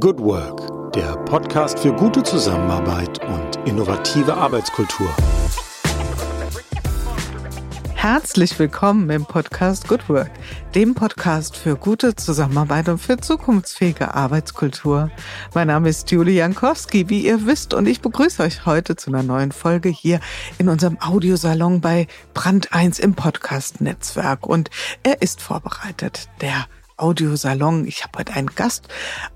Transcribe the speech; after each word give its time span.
Good 0.00 0.18
Work, 0.18 0.92
der 0.92 1.14
Podcast 1.24 1.78
für 1.78 1.92
gute 1.92 2.24
Zusammenarbeit 2.24 3.24
und 3.28 3.56
innovative 3.64 4.34
Arbeitskultur. 4.34 5.08
Herzlich 7.94 8.58
willkommen 8.58 9.08
im 9.10 9.24
Podcast 9.24 9.86
Good 9.86 10.08
Work, 10.08 10.32
dem 10.74 10.96
Podcast 10.96 11.56
für 11.56 11.76
gute 11.76 12.16
Zusammenarbeit 12.16 12.88
und 12.88 12.98
für 12.98 13.18
zukunftsfähige 13.18 14.14
Arbeitskultur. 14.14 15.12
Mein 15.54 15.68
Name 15.68 15.90
ist 15.90 16.10
Julie 16.10 16.34
Jankowski, 16.34 17.08
wie 17.08 17.24
ihr 17.24 17.46
wisst, 17.46 17.72
und 17.72 17.86
ich 17.86 18.00
begrüße 18.00 18.42
euch 18.42 18.66
heute 18.66 18.96
zu 18.96 19.10
einer 19.10 19.22
neuen 19.22 19.52
Folge 19.52 19.90
hier 19.90 20.18
in 20.58 20.68
unserem 20.68 20.98
Audiosalon 21.00 21.80
bei 21.80 22.08
Brand 22.34 22.72
1 22.72 22.98
im 22.98 23.14
Podcast-Netzwerk. 23.14 24.44
Und 24.44 24.70
er 25.04 25.22
ist 25.22 25.40
vorbereitet, 25.40 26.28
der 26.40 26.66
Audiosalon. 26.96 27.86
Ich 27.86 28.04
habe 28.04 28.18
heute 28.18 28.34
einen 28.34 28.54
Gast 28.54 28.88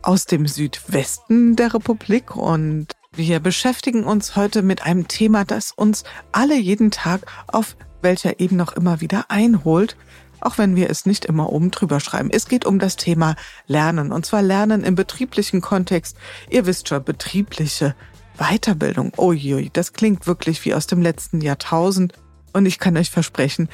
aus 0.02 0.26
dem 0.26 0.46
Südwesten 0.46 1.56
der 1.56 1.74
Republik 1.74 2.36
und 2.36 2.88
wir 3.12 3.40
beschäftigen 3.40 4.04
uns 4.04 4.36
heute 4.36 4.62
mit 4.62 4.82
einem 4.82 5.08
Thema, 5.08 5.44
das 5.44 5.72
uns 5.72 6.04
alle 6.32 6.56
jeden 6.56 6.90
Tag 6.90 7.22
auf 7.46 7.76
welcher 8.02 8.40
Ebene 8.40 8.62
noch 8.62 8.72
immer 8.72 9.00
wieder 9.00 9.26
einholt, 9.28 9.96
auch 10.40 10.58
wenn 10.58 10.76
wir 10.76 10.88
es 10.90 11.06
nicht 11.06 11.24
immer 11.24 11.52
oben 11.52 11.70
drüber 11.70 12.00
schreiben. 12.00 12.30
Es 12.30 12.46
geht 12.46 12.64
um 12.64 12.78
das 12.78 12.96
Thema 12.96 13.34
Lernen 13.66 14.12
und 14.12 14.24
zwar 14.24 14.42
Lernen 14.42 14.84
im 14.84 14.94
betrieblichen 14.94 15.60
Kontext. 15.60 16.16
Ihr 16.48 16.66
wisst 16.66 16.88
schon, 16.88 17.02
betriebliche 17.02 17.94
Weiterbildung. 18.38 19.12
Uiui, 19.18 19.70
das 19.72 19.92
klingt 19.92 20.26
wirklich 20.26 20.64
wie 20.64 20.74
aus 20.74 20.86
dem 20.86 21.02
letzten 21.02 21.40
Jahrtausend. 21.40 22.12
Und 22.52 22.66
ich 22.66 22.78
kann 22.78 22.96
euch 22.96 23.10
versprechen, 23.10 23.68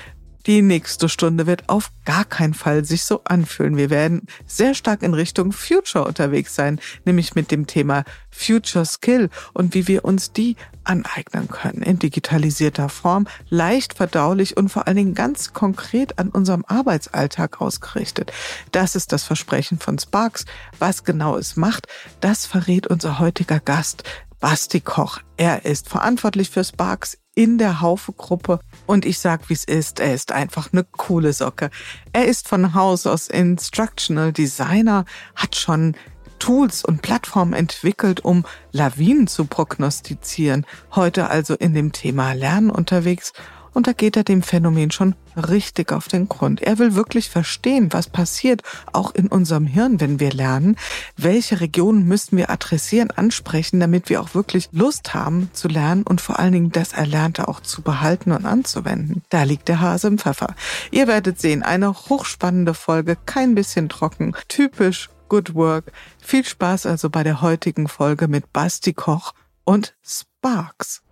die 0.46 0.62
nächste 0.62 1.08
Stunde 1.08 1.46
wird 1.46 1.68
auf 1.68 1.90
gar 2.04 2.24
keinen 2.24 2.54
Fall 2.54 2.84
sich 2.84 3.04
so 3.04 3.22
anfühlen. 3.24 3.76
Wir 3.76 3.90
werden 3.90 4.26
sehr 4.46 4.74
stark 4.74 5.02
in 5.02 5.14
Richtung 5.14 5.52
Future 5.52 6.04
unterwegs 6.04 6.54
sein, 6.54 6.80
nämlich 7.04 7.34
mit 7.34 7.50
dem 7.50 7.66
Thema 7.66 8.04
Future 8.30 8.84
Skill 8.84 9.30
und 9.54 9.74
wie 9.74 9.88
wir 9.88 10.04
uns 10.04 10.32
die 10.32 10.56
aneignen 10.84 11.48
können 11.48 11.82
in 11.82 11.98
digitalisierter 11.98 12.88
Form, 12.88 13.26
leicht 13.48 13.94
verdaulich 13.94 14.56
und 14.56 14.68
vor 14.68 14.86
allen 14.86 14.96
Dingen 14.96 15.14
ganz 15.14 15.54
konkret 15.54 16.18
an 16.18 16.28
unserem 16.28 16.64
Arbeitsalltag 16.66 17.60
ausgerichtet. 17.60 18.32
Das 18.70 18.94
ist 18.94 19.12
das 19.12 19.22
Versprechen 19.24 19.78
von 19.78 19.98
Sparks. 19.98 20.44
Was 20.78 21.04
genau 21.04 21.38
es 21.38 21.56
macht, 21.56 21.86
das 22.20 22.44
verrät 22.44 22.86
unser 22.86 23.18
heutiger 23.18 23.60
Gast, 23.60 24.04
Basti 24.40 24.80
Koch. 24.80 25.20
Er 25.38 25.64
ist 25.64 25.88
verantwortlich 25.88 26.50
für 26.50 26.64
Sparks 26.64 27.16
in 27.34 27.58
der 27.58 27.80
Haufe-Gruppe 27.80 28.60
und 28.86 29.04
ich 29.04 29.18
sag, 29.18 29.48
wie 29.48 29.54
es 29.54 29.64
ist, 29.64 30.00
er 30.00 30.14
ist 30.14 30.32
einfach 30.32 30.72
eine 30.72 30.84
coole 30.84 31.32
Socke. 31.32 31.70
Er 32.12 32.26
ist 32.26 32.48
von 32.48 32.74
Haus 32.74 33.06
aus 33.06 33.28
Instructional 33.28 34.32
Designer, 34.32 35.04
hat 35.34 35.56
schon 35.56 35.96
Tools 36.38 36.84
und 36.84 37.02
Plattformen 37.02 37.54
entwickelt, 37.54 38.24
um 38.24 38.44
Lawinen 38.70 39.26
zu 39.26 39.46
prognostizieren. 39.46 40.66
Heute 40.94 41.30
also 41.30 41.54
in 41.54 41.74
dem 41.74 41.92
Thema 41.92 42.32
Lernen 42.32 42.70
unterwegs 42.70 43.32
und 43.74 43.86
da 43.86 43.92
geht 43.92 44.16
er 44.16 44.24
dem 44.24 44.42
Phänomen 44.42 44.90
schon 44.90 45.14
richtig 45.36 45.92
auf 45.92 46.08
den 46.08 46.28
Grund. 46.28 46.62
Er 46.62 46.78
will 46.78 46.94
wirklich 46.94 47.28
verstehen, 47.28 47.92
was 47.92 48.08
passiert, 48.08 48.62
auch 48.92 49.14
in 49.14 49.28
unserem 49.28 49.66
Hirn, 49.66 50.00
wenn 50.00 50.20
wir 50.20 50.32
lernen. 50.32 50.76
Welche 51.16 51.60
Regionen 51.60 52.06
müssen 52.06 52.36
wir 52.36 52.50
adressieren, 52.50 53.10
ansprechen, 53.10 53.80
damit 53.80 54.08
wir 54.08 54.20
auch 54.20 54.34
wirklich 54.34 54.68
Lust 54.72 55.12
haben 55.12 55.50
zu 55.52 55.68
lernen 55.68 56.04
und 56.04 56.20
vor 56.20 56.38
allen 56.38 56.52
Dingen 56.52 56.72
das 56.72 56.92
Erlernte 56.92 57.48
auch 57.48 57.60
zu 57.60 57.82
behalten 57.82 58.32
und 58.32 58.46
anzuwenden. 58.46 59.22
Da 59.28 59.42
liegt 59.42 59.68
der 59.68 59.80
Hase 59.80 60.08
im 60.08 60.18
Pfeffer. 60.18 60.54
Ihr 60.90 61.08
werdet 61.08 61.40
sehen, 61.40 61.62
eine 61.62 61.92
hochspannende 61.92 62.74
Folge, 62.74 63.16
kein 63.26 63.54
bisschen 63.54 63.88
trocken, 63.88 64.34
typisch 64.48 65.10
Good 65.28 65.54
Work. 65.54 65.92
Viel 66.20 66.44
Spaß 66.44 66.86
also 66.86 67.10
bei 67.10 67.24
der 67.24 67.42
heutigen 67.42 67.88
Folge 67.88 68.28
mit 68.28 68.52
Basti 68.52 68.92
Koch 68.92 69.32
und 69.64 69.94
Sparks. 70.02 71.03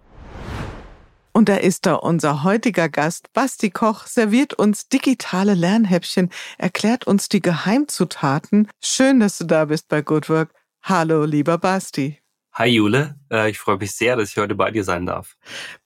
Und 1.33 1.49
da 1.49 1.57
ist 1.57 1.87
da 1.87 1.95
unser 1.95 2.43
heutiger 2.43 2.91
Gast. 2.91 3.33
Basti 3.33 3.71
Koch 3.71 4.07
serviert 4.07 4.53
uns 4.53 4.89
digitale 4.89 5.55
Lernhäppchen, 5.55 6.31
erklärt 6.59 7.07
uns 7.07 7.29
die 7.31 7.41
Geheimzutaten. 7.41 8.69
Schön, 8.83 9.21
dass 9.21 9.39
du 9.39 9.45
da 9.45 9.65
bist 9.65 9.89
bei 9.89 10.03
Good 10.03 10.29
Work. 10.29 10.55
Hallo, 10.83 11.25
lieber 11.25 11.57
Basti. 11.57 12.19
Hi 12.53 12.67
Jule, 12.67 13.19
äh, 13.31 13.49
ich 13.49 13.59
freue 13.59 13.79
mich 13.79 13.93
sehr, 13.93 14.15
dass 14.17 14.29
ich 14.29 14.37
heute 14.37 14.55
bei 14.55 14.71
dir 14.71 14.85
sein 14.85 15.07
darf. 15.07 15.39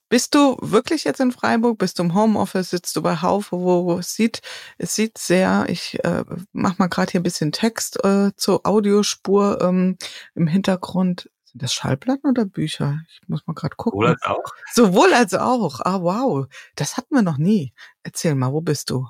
Bist 0.09 0.35
du 0.35 0.57
wirklich 0.61 1.05
jetzt 1.05 1.21
in 1.21 1.31
Freiburg? 1.31 1.77
Bist 1.77 1.99
du 1.99 2.03
im 2.03 2.13
Homeoffice? 2.13 2.69
Sitzt 2.69 2.95
du 2.95 3.01
bei 3.01 3.21
Haufe? 3.21 3.57
Wo 3.57 3.99
es 3.99 4.15
sieht, 4.15 4.41
es 4.77 4.95
sieht 4.95 5.17
sehr, 5.17 5.65
ich 5.69 6.03
äh, 6.03 6.25
mach 6.51 6.77
mal 6.77 6.87
gerade 6.87 7.11
hier 7.11 7.21
ein 7.21 7.23
bisschen 7.23 7.53
Text 7.53 8.03
äh, 8.03 8.31
zur 8.35 8.65
Audiospur 8.65 9.61
ähm, 9.61 9.97
im 10.35 10.47
Hintergrund. 10.47 11.29
Sind 11.51 11.63
das 11.63 11.73
Schallplatten 11.73 12.29
oder 12.29 12.45
Bücher? 12.45 12.99
Ich 13.09 13.27
muss 13.27 13.47
mal 13.47 13.53
gerade 13.53 13.75
gucken. 13.77 14.01
Sowohl 14.01 14.07
als 14.09 14.23
auch. 14.23 14.53
Sowohl 14.73 15.13
als 15.13 15.33
auch. 15.33 15.79
Ah, 15.81 16.01
wow. 16.01 16.47
Das 16.75 16.97
hatten 16.97 17.15
wir 17.15 17.21
noch 17.21 17.37
nie. 17.37 17.73
Erzähl 18.03 18.35
mal, 18.35 18.51
wo 18.51 18.59
bist 18.59 18.89
du? 18.89 19.07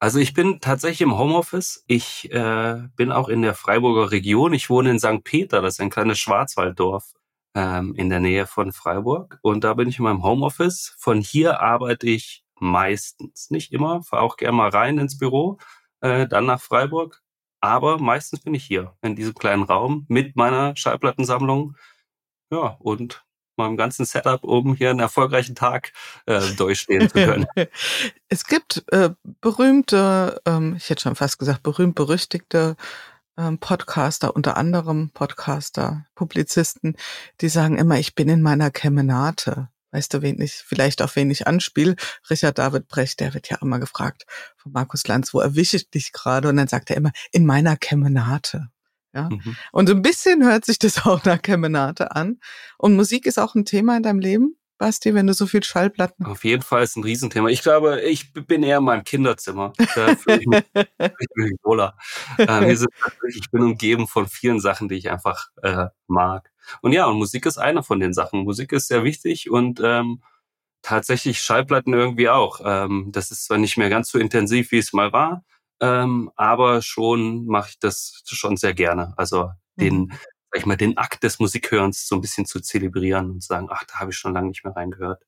Also 0.00 0.18
ich 0.18 0.32
bin 0.32 0.60
tatsächlich 0.60 1.02
im 1.02 1.18
Homeoffice. 1.18 1.84
Ich 1.86 2.32
äh, 2.32 2.76
bin 2.96 3.12
auch 3.12 3.28
in 3.28 3.42
der 3.42 3.54
Freiburger 3.54 4.10
Region. 4.12 4.54
Ich 4.54 4.70
wohne 4.70 4.90
in 4.90 4.98
St. 4.98 5.24
Peter, 5.24 5.60
das 5.60 5.74
ist 5.74 5.80
ein 5.80 5.90
kleines 5.90 6.18
Schwarzwalddorf 6.18 7.12
ähm, 7.54 7.94
in 7.96 8.08
der 8.08 8.20
Nähe 8.20 8.46
von 8.46 8.72
Freiburg. 8.72 9.38
Und 9.42 9.64
da 9.64 9.74
bin 9.74 9.88
ich 9.88 9.98
in 9.98 10.04
meinem 10.04 10.22
Homeoffice. 10.22 10.94
Von 10.98 11.20
hier 11.20 11.60
arbeite 11.60 12.06
ich 12.06 12.44
meistens, 12.60 13.50
nicht 13.50 13.72
immer, 13.72 14.02
fahre 14.02 14.22
auch 14.22 14.36
gerne 14.36 14.56
mal 14.56 14.70
rein 14.70 14.98
ins 14.98 15.18
Büro, 15.18 15.58
äh, 16.00 16.26
dann 16.26 16.46
nach 16.46 16.60
Freiburg. 16.60 17.22
Aber 17.60 17.98
meistens 17.98 18.40
bin 18.40 18.54
ich 18.54 18.64
hier 18.64 18.94
in 19.02 19.16
diesem 19.16 19.34
kleinen 19.34 19.64
Raum 19.64 20.06
mit 20.08 20.36
meiner 20.36 20.76
Schallplattensammlung. 20.76 21.76
Ja, 22.50 22.76
und 22.78 23.24
meinem 23.58 23.76
ganzen 23.76 24.06
Setup, 24.06 24.42
um 24.44 24.74
hier 24.74 24.90
einen 24.90 25.00
erfolgreichen 25.00 25.54
Tag 25.54 25.92
äh, 26.26 26.40
durchstehen 26.56 27.08
zu 27.08 27.14
können. 27.14 27.46
es 28.28 28.44
gibt 28.44 28.84
äh, 28.92 29.10
berühmte, 29.40 30.40
ähm, 30.46 30.76
ich 30.76 30.88
hätte 30.88 31.02
schon 31.02 31.16
fast 31.16 31.38
gesagt, 31.38 31.62
berühmt 31.62 31.96
berüchtigte 31.96 32.76
ähm, 33.36 33.58
Podcaster, 33.58 34.34
unter 34.34 34.56
anderem 34.56 35.10
Podcaster, 35.10 36.06
Publizisten, 36.14 36.96
die 37.40 37.48
sagen 37.48 37.76
immer, 37.76 37.98
ich 37.98 38.14
bin 38.14 38.28
in 38.28 38.42
meiner 38.42 38.70
Kemenate. 38.70 39.68
Weißt 39.90 40.12
du, 40.12 40.22
wen 40.22 40.40
ich, 40.40 40.52
vielleicht 40.52 41.00
auf 41.00 41.16
wen 41.16 41.30
ich 41.30 41.46
anspiele? 41.46 41.96
Richard 42.28 42.58
David 42.58 42.88
Brecht, 42.88 43.20
der 43.20 43.32
wird 43.34 43.48
ja 43.48 43.58
immer 43.62 43.78
gefragt 43.78 44.24
von 44.56 44.72
Markus 44.72 45.06
Lanz, 45.06 45.32
wo 45.32 45.40
erwische 45.40 45.78
ich 45.78 45.90
dich 45.90 46.12
gerade? 46.12 46.48
Und 46.48 46.56
dann 46.56 46.68
sagt 46.68 46.90
er 46.90 46.96
immer, 46.96 47.12
in 47.32 47.46
meiner 47.46 47.76
Kemenate. 47.76 48.68
Ja. 49.14 49.30
Mhm. 49.30 49.56
Und 49.72 49.88
so 49.88 49.94
ein 49.94 50.02
bisschen 50.02 50.44
hört 50.44 50.64
sich 50.64 50.78
das 50.78 50.98
auch 51.06 51.24
nach 51.24 51.40
Kemenate 51.40 52.14
an. 52.14 52.38
Und 52.76 52.96
Musik 52.96 53.26
ist 53.26 53.38
auch 53.38 53.54
ein 53.54 53.64
Thema 53.64 53.96
in 53.96 54.02
deinem 54.02 54.20
Leben? 54.20 54.58
Basti, 54.78 55.14
wenn 55.14 55.26
du 55.26 55.34
so 55.34 55.46
viel 55.46 55.62
Schallplatten. 55.62 56.24
Auf 56.24 56.44
jeden 56.44 56.62
Fall 56.62 56.84
ist 56.84 56.96
ein 56.96 57.02
Riesenthema. 57.02 57.48
Ich 57.48 57.62
glaube, 57.62 58.00
ich 58.00 58.32
bin 58.32 58.62
eher 58.62 58.78
in 58.78 58.84
meinem 58.84 59.04
Kinderzimmer. 59.04 59.72
Da 59.94 60.14
fühle 60.16 60.40
ich 60.40 60.46
mich, 60.46 60.62
ich 60.98 61.28
mich 61.34 61.52
wohler. 61.62 61.96
Äh, 62.38 62.72
ich 62.72 63.50
bin 63.50 63.62
umgeben 63.62 64.06
von 64.06 64.28
vielen 64.28 64.60
Sachen, 64.60 64.88
die 64.88 64.94
ich 64.94 65.10
einfach 65.10 65.48
äh, 65.62 65.86
mag. 66.06 66.50
Und 66.80 66.92
ja, 66.92 67.06
und 67.06 67.18
Musik 67.18 67.46
ist 67.46 67.58
eine 67.58 67.82
von 67.82 68.00
den 68.00 68.14
Sachen. 68.14 68.44
Musik 68.44 68.72
ist 68.72 68.88
sehr 68.88 69.04
wichtig 69.04 69.50
und 69.50 69.80
ähm, 69.82 70.22
tatsächlich 70.82 71.40
Schallplatten 71.40 71.92
irgendwie 71.92 72.28
auch. 72.28 72.60
Ähm, 72.64 73.10
das 73.12 73.30
ist 73.30 73.44
zwar 73.44 73.58
nicht 73.58 73.76
mehr 73.76 73.90
ganz 73.90 74.10
so 74.10 74.18
intensiv, 74.18 74.70
wie 74.72 74.78
es 74.78 74.92
mal 74.92 75.12
war, 75.12 75.44
ähm, 75.80 76.30
aber 76.36 76.82
schon 76.82 77.46
mache 77.46 77.70
ich 77.70 77.78
das 77.78 78.22
schon 78.26 78.56
sehr 78.56 78.74
gerne. 78.74 79.14
Also 79.16 79.50
den, 79.76 80.02
mhm. 80.02 80.12
Sag 80.50 80.60
ich 80.60 80.66
mal, 80.66 80.76
den 80.76 80.96
Akt 80.96 81.22
des 81.22 81.38
Musikhörens 81.38 82.06
so 82.06 82.14
ein 82.14 82.20
bisschen 82.20 82.46
zu 82.46 82.60
zelebrieren 82.60 83.30
und 83.30 83.42
zu 83.42 83.48
sagen, 83.48 83.68
ach, 83.70 83.84
da 83.84 84.00
habe 84.00 84.10
ich 84.10 84.16
schon 84.16 84.34
lange 84.34 84.48
nicht 84.48 84.64
mehr 84.64 84.74
reingehört. 84.74 85.22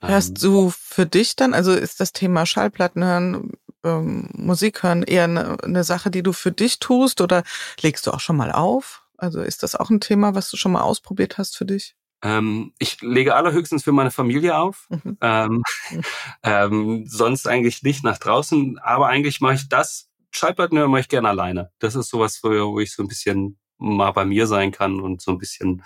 Hörst 0.00 0.30
ähm, 0.30 0.34
du 0.42 0.70
für 0.70 1.06
dich 1.06 1.36
dann, 1.36 1.54
also 1.54 1.72
ist 1.72 2.00
das 2.00 2.12
Thema 2.12 2.46
Schallplatten 2.46 3.04
hören, 3.04 3.52
ähm, 3.84 4.28
Musik 4.32 4.82
hören 4.82 5.02
eher 5.02 5.24
eine, 5.24 5.62
eine 5.62 5.84
Sache, 5.84 6.10
die 6.10 6.22
du 6.22 6.32
für 6.32 6.52
dich 6.52 6.78
tust 6.78 7.20
oder 7.20 7.42
legst 7.80 8.06
du 8.06 8.12
auch 8.12 8.20
schon 8.20 8.36
mal 8.36 8.52
auf? 8.52 9.02
Also 9.18 9.40
ist 9.40 9.62
das 9.62 9.74
auch 9.74 9.90
ein 9.90 10.00
Thema, 10.00 10.34
was 10.34 10.50
du 10.50 10.56
schon 10.56 10.72
mal 10.72 10.82
ausprobiert 10.82 11.38
hast 11.38 11.56
für 11.56 11.64
dich? 11.64 11.96
Ähm, 12.22 12.72
ich 12.78 13.00
lege 13.02 13.34
allerhöchstens 13.34 13.84
für 13.84 13.92
meine 13.92 14.10
Familie 14.10 14.56
auf. 14.56 14.86
Mhm. 14.88 15.18
Ähm, 15.20 15.62
mhm. 15.90 16.00
ähm, 16.42 17.04
sonst 17.06 17.46
eigentlich 17.46 17.82
nicht 17.82 18.04
nach 18.04 18.18
draußen. 18.18 18.78
Aber 18.78 19.08
eigentlich 19.08 19.40
mache 19.40 19.54
ich 19.54 19.68
das. 19.68 20.08
Schallplatten 20.30 20.78
hören 20.78 20.90
mache 20.90 21.02
ich 21.02 21.08
gerne 21.08 21.28
alleine. 21.28 21.70
Das 21.78 21.94
ist 21.94 22.10
sowas, 22.10 22.40
wo, 22.42 22.48
wo 22.48 22.80
ich 22.80 22.92
so 22.92 23.02
ein 23.02 23.08
bisschen 23.08 23.58
mal 23.78 24.10
bei 24.12 24.24
mir 24.24 24.46
sein 24.46 24.72
kann 24.72 25.00
und 25.00 25.20
so 25.20 25.32
ein 25.32 25.38
bisschen 25.38 25.82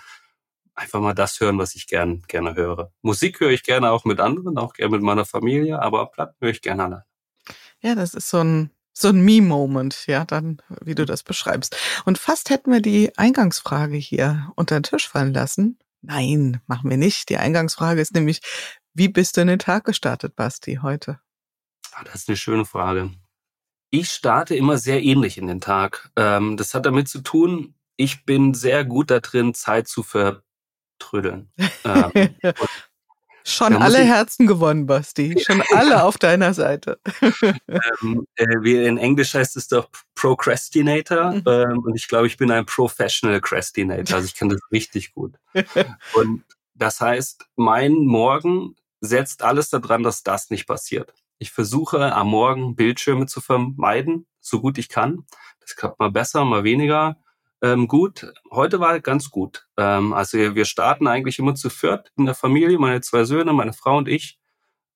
einfach 0.73 0.99
mal 0.99 1.13
das 1.13 1.39
hören, 1.39 1.57
was 1.57 1.75
ich 1.75 1.87
gern, 1.87 2.23
gerne 2.27 2.55
höre. 2.55 2.91
Musik 3.01 3.39
höre 3.39 3.51
ich 3.51 3.63
gerne 3.63 3.91
auch 3.91 4.05
mit 4.05 4.19
anderen, 4.19 4.57
auch 4.57 4.73
gerne 4.73 4.91
mit 4.91 5.01
meiner 5.01 5.25
Familie, 5.25 5.81
aber 5.81 6.07
Platten 6.07 6.35
höre 6.39 6.51
ich 6.51 6.61
gerne 6.61 6.83
alleine. 6.83 7.05
Ja, 7.81 7.95
das 7.95 8.13
ist 8.13 8.29
so 8.29 8.39
ein 8.39 8.71
so 8.93 9.07
ein 9.07 9.21
Me-Moment, 9.21 10.05
ja, 10.07 10.25
dann, 10.25 10.61
wie 10.81 10.95
du 10.95 11.05
das 11.05 11.23
beschreibst. 11.23 11.75
Und 12.05 12.17
fast 12.17 12.49
hätten 12.49 12.71
wir 12.71 12.81
die 12.81 13.17
Eingangsfrage 13.17 13.95
hier 13.95 14.51
unter 14.55 14.79
den 14.79 14.83
Tisch 14.83 15.07
fallen 15.07 15.33
lassen. 15.33 15.79
Nein, 16.01 16.61
machen 16.67 16.89
wir 16.89 16.97
nicht. 16.97 17.29
Die 17.29 17.37
Eingangsfrage 17.37 18.01
ist 18.01 18.13
nämlich, 18.13 18.41
wie 18.93 19.07
bist 19.07 19.37
du 19.37 19.41
in 19.41 19.47
den 19.47 19.59
Tag 19.59 19.85
gestartet, 19.85 20.35
Basti, 20.35 20.79
heute? 20.81 21.19
Ah, 21.93 22.03
das 22.03 22.15
ist 22.15 22.29
eine 22.29 22.37
schöne 22.37 22.65
Frage. 22.65 23.11
Ich 23.91 24.09
starte 24.09 24.55
immer 24.55 24.77
sehr 24.77 25.03
ähnlich 25.03 25.37
in 25.37 25.47
den 25.47 25.61
Tag. 25.61 26.11
Ähm, 26.15 26.57
das 26.57 26.73
hat 26.73 26.85
damit 26.85 27.07
zu 27.07 27.21
tun, 27.21 27.75
ich 27.95 28.25
bin 28.25 28.53
sehr 28.53 28.85
gut 28.85 29.11
da 29.11 29.19
drin, 29.19 29.53
Zeit 29.53 29.87
zu 29.87 30.03
vertrödeln. 30.03 31.51
ähm, 31.85 32.35
Schon 33.43 33.75
alle 33.75 33.99
Herzen 33.99 34.45
gewonnen, 34.45 34.85
Basti. 34.85 35.39
Schon 35.45 35.63
alle 35.73 36.03
auf 36.03 36.17
deiner 36.17 36.53
Seite. 36.53 36.99
ähm, 37.21 38.27
äh, 38.35 38.45
wie 38.61 38.83
in 38.85 38.97
Englisch 38.97 39.33
heißt 39.33 39.57
es 39.57 39.67
doch 39.67 39.89
Procrastinator. 40.15 41.31
Mhm. 41.31 41.43
Ähm, 41.45 41.79
und 41.79 41.95
ich 41.95 42.07
glaube, 42.07 42.27
ich 42.27 42.37
bin 42.37 42.51
ein 42.51 42.65
Professional 42.65 43.41
Crastinator. 43.41 44.17
Also 44.17 44.27
ich 44.27 44.35
kann 44.35 44.49
das 44.49 44.61
richtig 44.71 45.13
gut. 45.13 45.33
Und 46.13 46.43
das 46.75 47.01
heißt, 47.01 47.45
mein 47.55 47.93
Morgen 47.93 48.75
setzt 49.01 49.43
alles 49.43 49.69
daran, 49.69 50.03
dass 50.03 50.23
das 50.23 50.49
nicht 50.49 50.67
passiert. 50.67 51.13
Ich 51.39 51.51
versuche 51.51 52.13
am 52.13 52.27
Morgen 52.27 52.75
Bildschirme 52.75 53.25
zu 53.25 53.41
vermeiden, 53.41 54.27
so 54.39 54.61
gut 54.61 54.77
ich 54.77 54.89
kann. 54.89 55.25
Das 55.59 55.75
klappt 55.75 55.99
mal 55.99 56.11
besser, 56.11 56.45
mal 56.45 56.63
weniger 56.63 57.17
ähm, 57.61 57.87
gut. 57.87 58.33
Heute 58.51 58.79
war 58.79 58.99
ganz 58.99 59.29
gut. 59.29 59.67
Ähm, 59.77 60.13
also 60.13 60.37
wir, 60.37 60.65
starten 60.65 61.07
eigentlich 61.07 61.39
immer 61.39 61.55
zu 61.55 61.69
viert 61.69 62.11
in 62.17 62.25
der 62.25 62.35
Familie, 62.35 62.79
meine 62.79 63.01
zwei 63.01 63.23
Söhne, 63.23 63.53
meine 63.53 63.73
Frau 63.73 63.97
und 63.97 64.07
ich. 64.07 64.39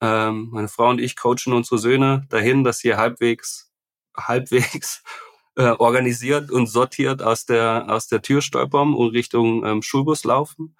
Ähm, 0.01 0.50
meine 0.51 0.67
Frau 0.67 0.89
und 0.89 1.00
ich 1.00 1.15
coachen 1.15 1.53
unsere 1.53 1.77
Söhne 1.79 2.25
dahin, 2.29 2.63
dass 2.63 2.79
sie 2.79 2.95
halbwegs, 2.95 3.71
halbwegs 4.17 5.03
äh, 5.56 5.69
organisiert 5.69 6.51
und 6.51 6.67
sortiert 6.67 7.21
aus 7.21 7.45
der, 7.45 7.85
aus 7.88 8.07
der 8.07 8.21
Tür 8.21 8.41
stolpern 8.41 8.94
und 8.94 9.09
Richtung 9.09 9.65
ähm, 9.65 9.81
Schulbus 9.81 10.23
laufen. 10.23 10.75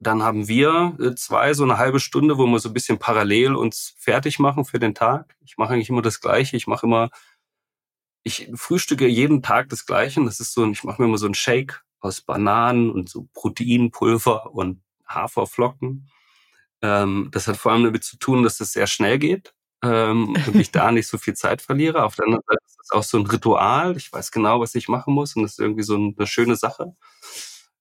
Dann 0.00 0.22
haben 0.22 0.48
wir 0.48 0.96
äh, 0.98 1.14
zwei, 1.14 1.54
so 1.54 1.62
eine 1.62 1.78
halbe 1.78 2.00
Stunde, 2.00 2.38
wo 2.38 2.46
wir 2.46 2.58
so 2.58 2.70
ein 2.70 2.74
bisschen 2.74 2.98
parallel 2.98 3.54
uns 3.54 3.94
fertig 3.98 4.38
machen 4.38 4.64
für 4.64 4.78
den 4.80 4.94
Tag. 4.94 5.36
Ich 5.44 5.58
mache 5.58 5.74
eigentlich 5.74 5.90
immer 5.90 6.02
das 6.02 6.20
Gleiche. 6.20 6.56
Ich 6.56 6.66
mache 6.66 6.86
immer 6.86 7.10
ich 8.24 8.48
frühstücke 8.54 9.06
jeden 9.06 9.42
Tag 9.42 9.68
das 9.68 9.86
Gleiche. 9.86 10.24
Das 10.24 10.40
ist 10.40 10.52
so, 10.52 10.68
ich 10.70 10.84
mache 10.84 11.02
mir 11.02 11.08
immer 11.08 11.18
so 11.18 11.26
einen 11.26 11.34
Shake 11.34 11.82
aus 12.00 12.20
Bananen 12.20 12.90
und 12.90 13.08
so 13.08 13.28
Proteinpulver 13.34 14.52
und 14.52 14.82
Haferflocken. 15.06 16.08
Ähm, 16.82 17.28
das 17.32 17.46
hat 17.46 17.56
vor 17.56 17.72
allem 17.72 17.84
damit 17.84 18.04
zu 18.04 18.18
tun, 18.18 18.42
dass 18.42 18.60
es 18.60 18.72
sehr 18.72 18.86
schnell 18.86 19.18
geht 19.18 19.54
ähm, 19.82 20.36
und 20.46 20.56
ich 20.56 20.70
da 20.72 20.90
nicht 20.92 21.08
so 21.08 21.18
viel 21.18 21.34
Zeit 21.34 21.62
verliere. 21.62 22.04
Auf 22.04 22.16
der 22.16 22.26
anderen 22.26 22.44
Seite 22.46 22.60
ist 22.66 22.78
es 22.82 22.90
auch 22.90 23.02
so 23.02 23.18
ein 23.18 23.26
Ritual. 23.26 23.96
Ich 23.96 24.12
weiß 24.12 24.30
genau, 24.30 24.60
was 24.60 24.74
ich 24.74 24.88
machen 24.88 25.14
muss 25.14 25.36
und 25.36 25.42
das 25.42 25.52
ist 25.52 25.60
irgendwie 25.60 25.84
so 25.84 25.94
eine 25.94 26.26
schöne 26.26 26.56
Sache. 26.56 26.94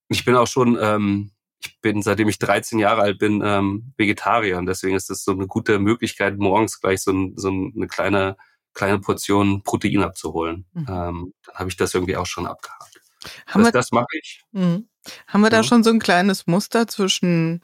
Ich 0.10 0.26
bin 0.26 0.36
auch 0.36 0.48
schon, 0.48 0.78
ähm, 0.80 1.32
ich 1.64 1.80
bin 1.82 2.02
seitdem 2.02 2.28
ich 2.28 2.40
13 2.40 2.80
Jahre 2.80 3.02
alt 3.02 3.20
bin 3.20 3.42
ähm, 3.44 3.94
Vegetarier 3.98 4.58
und 4.58 4.66
deswegen 4.66 4.96
ist 4.96 5.10
das 5.10 5.24
so 5.24 5.32
eine 5.32 5.48
gute 5.48 5.80
Möglichkeit, 5.80 6.38
morgens 6.38 6.80
gleich 6.80 7.02
so, 7.02 7.12
ein, 7.12 7.34
so 7.38 7.50
eine 7.50 7.88
kleine 7.88 8.38
kleine 8.74 9.00
Portion 9.00 9.64
Protein 9.64 10.04
abzuholen. 10.04 10.66
Mhm. 10.74 10.86
Ähm, 10.88 11.34
dann 11.46 11.56
habe 11.56 11.70
ich 11.70 11.78
das 11.78 11.94
irgendwie 11.94 12.18
auch 12.18 12.26
schon 12.26 12.48
abgehakt. 12.48 13.02
Haben 13.48 13.64
das, 13.64 13.68
wir, 13.68 13.72
das 13.72 13.92
mache 13.92 14.08
ich. 14.20 14.44
Mhm. 14.52 14.88
Haben 15.28 15.42
wir 15.42 15.50
da 15.50 15.64
schon 15.64 15.84
so 15.84 15.90
ein 15.90 16.00
kleines 16.00 16.48
Muster 16.48 16.88
zwischen 16.88 17.62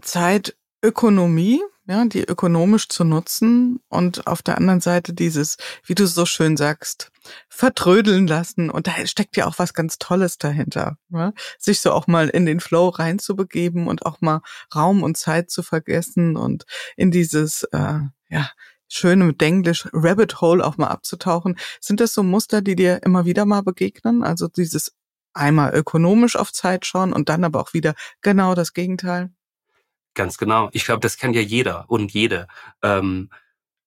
Zeitökonomie, 0.00 1.62
ja, 1.86 2.04
die 2.06 2.24
ökonomisch 2.24 2.88
zu 2.88 3.04
nutzen 3.04 3.80
und 3.88 4.26
auf 4.26 4.42
der 4.42 4.56
anderen 4.56 4.80
Seite 4.80 5.12
dieses, 5.12 5.58
wie 5.84 5.94
du 5.94 6.06
so 6.06 6.24
schön 6.24 6.56
sagst, 6.56 7.10
vertrödeln 7.48 8.26
lassen. 8.26 8.70
Und 8.70 8.86
da 8.86 9.06
steckt 9.06 9.36
ja 9.36 9.46
auch 9.46 9.58
was 9.58 9.74
ganz 9.74 9.98
Tolles 9.98 10.38
dahinter. 10.38 10.96
Ja? 11.10 11.32
Sich 11.58 11.80
so 11.80 11.92
auch 11.92 12.06
mal 12.06 12.28
in 12.28 12.46
den 12.46 12.60
Flow 12.60 12.88
reinzubegeben 12.88 13.86
und 13.86 14.06
auch 14.06 14.20
mal 14.20 14.40
Raum 14.74 15.02
und 15.02 15.16
Zeit 15.16 15.50
zu 15.50 15.62
vergessen 15.62 16.36
und 16.36 16.64
in 16.96 17.10
dieses, 17.10 17.64
äh, 17.64 18.00
ja, 18.28 18.50
schön 18.88 19.26
mit 19.26 19.40
Denglisch 19.40 19.88
Rabbit 19.92 20.40
Hole 20.40 20.64
auch 20.64 20.76
mal 20.76 20.88
abzutauchen. 20.88 21.56
Sind 21.80 22.00
das 22.00 22.14
so 22.14 22.22
Muster, 22.22 22.62
die 22.62 22.76
dir 22.76 23.02
immer 23.02 23.24
wieder 23.24 23.44
mal 23.44 23.62
begegnen? 23.62 24.22
Also 24.22 24.48
dieses 24.48 24.94
einmal 25.32 25.74
ökonomisch 25.74 26.36
auf 26.36 26.52
Zeit 26.52 26.86
schauen 26.86 27.12
und 27.12 27.28
dann 27.28 27.44
aber 27.44 27.60
auch 27.60 27.74
wieder 27.74 27.94
genau 28.22 28.54
das 28.54 28.72
Gegenteil? 28.72 29.30
Ganz 30.14 30.38
genau. 30.38 30.70
Ich 30.72 30.84
glaube, 30.84 31.00
das 31.00 31.16
kennt 31.16 31.34
ja 31.34 31.42
jeder 31.42 31.86
und 31.88 32.12
jede. 32.12 32.46
Ähm, 32.82 33.30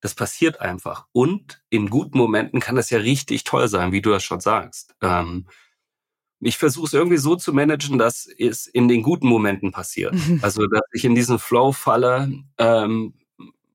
das 0.01 0.13
passiert 0.13 0.61
einfach. 0.61 1.07
Und 1.11 1.63
in 1.69 1.89
guten 1.89 2.17
Momenten 2.17 2.59
kann 2.59 2.75
das 2.75 2.89
ja 2.89 2.99
richtig 2.99 3.45
toll 3.45 3.67
sein, 3.67 3.91
wie 3.91 4.01
du 4.01 4.11
das 4.11 4.23
schon 4.23 4.41
sagst. 4.41 4.95
Ähm, 5.01 5.47
ich 6.39 6.57
versuche 6.57 6.85
es 6.85 6.93
irgendwie 6.93 7.17
so 7.17 7.35
zu 7.35 7.51
managen, 7.51 7.97
dass 7.97 8.27
es 8.37 8.67
in 8.67 8.87
den 8.87 9.01
guten 9.01 9.27
Momenten 9.27 9.71
passiert. 9.71 10.13
Also, 10.43 10.67
dass 10.67 10.83
ich 10.91 11.05
in 11.05 11.15
diesen 11.15 11.39
Flow 11.39 11.71
falle, 11.71 12.31
ähm, 12.57 13.13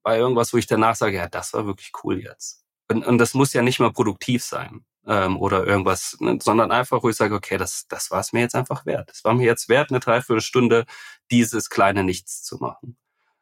bei 0.03 0.19
irgendwas, 0.19 0.53
wo 0.53 0.59
ich 0.59 0.67
danach 0.67 0.97
sage, 0.97 1.17
ja, 1.17 1.29
das 1.29 1.53
war 1.55 1.67
wirklich 1.67 1.93
cool 2.03 2.21
jetzt. 2.21 2.65
Und, 2.89 3.07
und 3.07 3.19
das 3.19 3.35
muss 3.35 3.53
ja 3.53 3.63
nicht 3.63 3.81
mal 3.81 3.93
produktiv 3.93 4.45
sein 4.45 4.85
ähm, 5.07 5.39
oder 5.39 5.67
irgendwas, 5.67 6.17
ne, 6.21 6.39
sondern 6.41 6.71
einfach, 6.71 7.03
wo 7.03 7.09
ich 7.09 7.17
sage, 7.17 7.35
okay, 7.35 7.57
das, 7.57 7.87
das 7.89 8.11
war 8.11 8.21
es 8.21 8.33
mir 8.33 8.41
jetzt 8.41 8.55
einfach 8.55 8.87
wert. 8.87 9.11
Es 9.13 9.25
war 9.25 9.35
mir 9.35 9.47
jetzt 9.47 9.69
wert, 9.69 9.91
eine 9.91 10.01
Dreiviertelstunde 10.01 10.85
dieses 11.31 11.71
kleine 11.71 12.05
Nichts 12.05 12.43
zu 12.43 12.59
machen. 12.59 12.97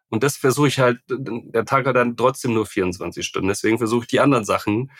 Und 0.08 0.24
das 0.24 0.36
versuche 0.36 0.68
ich 0.68 0.80
halt, 0.80 1.00
der 1.08 1.64
Tag 1.64 1.86
hat 1.86 1.96
dann 1.96 2.16
trotzdem 2.16 2.52
nur 2.52 2.66
24 2.66 3.24
Stunden. 3.24 3.48
Deswegen 3.48 3.78
versuche 3.78 4.02
ich 4.02 4.08
die 4.08 4.20
anderen 4.20 4.44
Sachen 4.44 4.90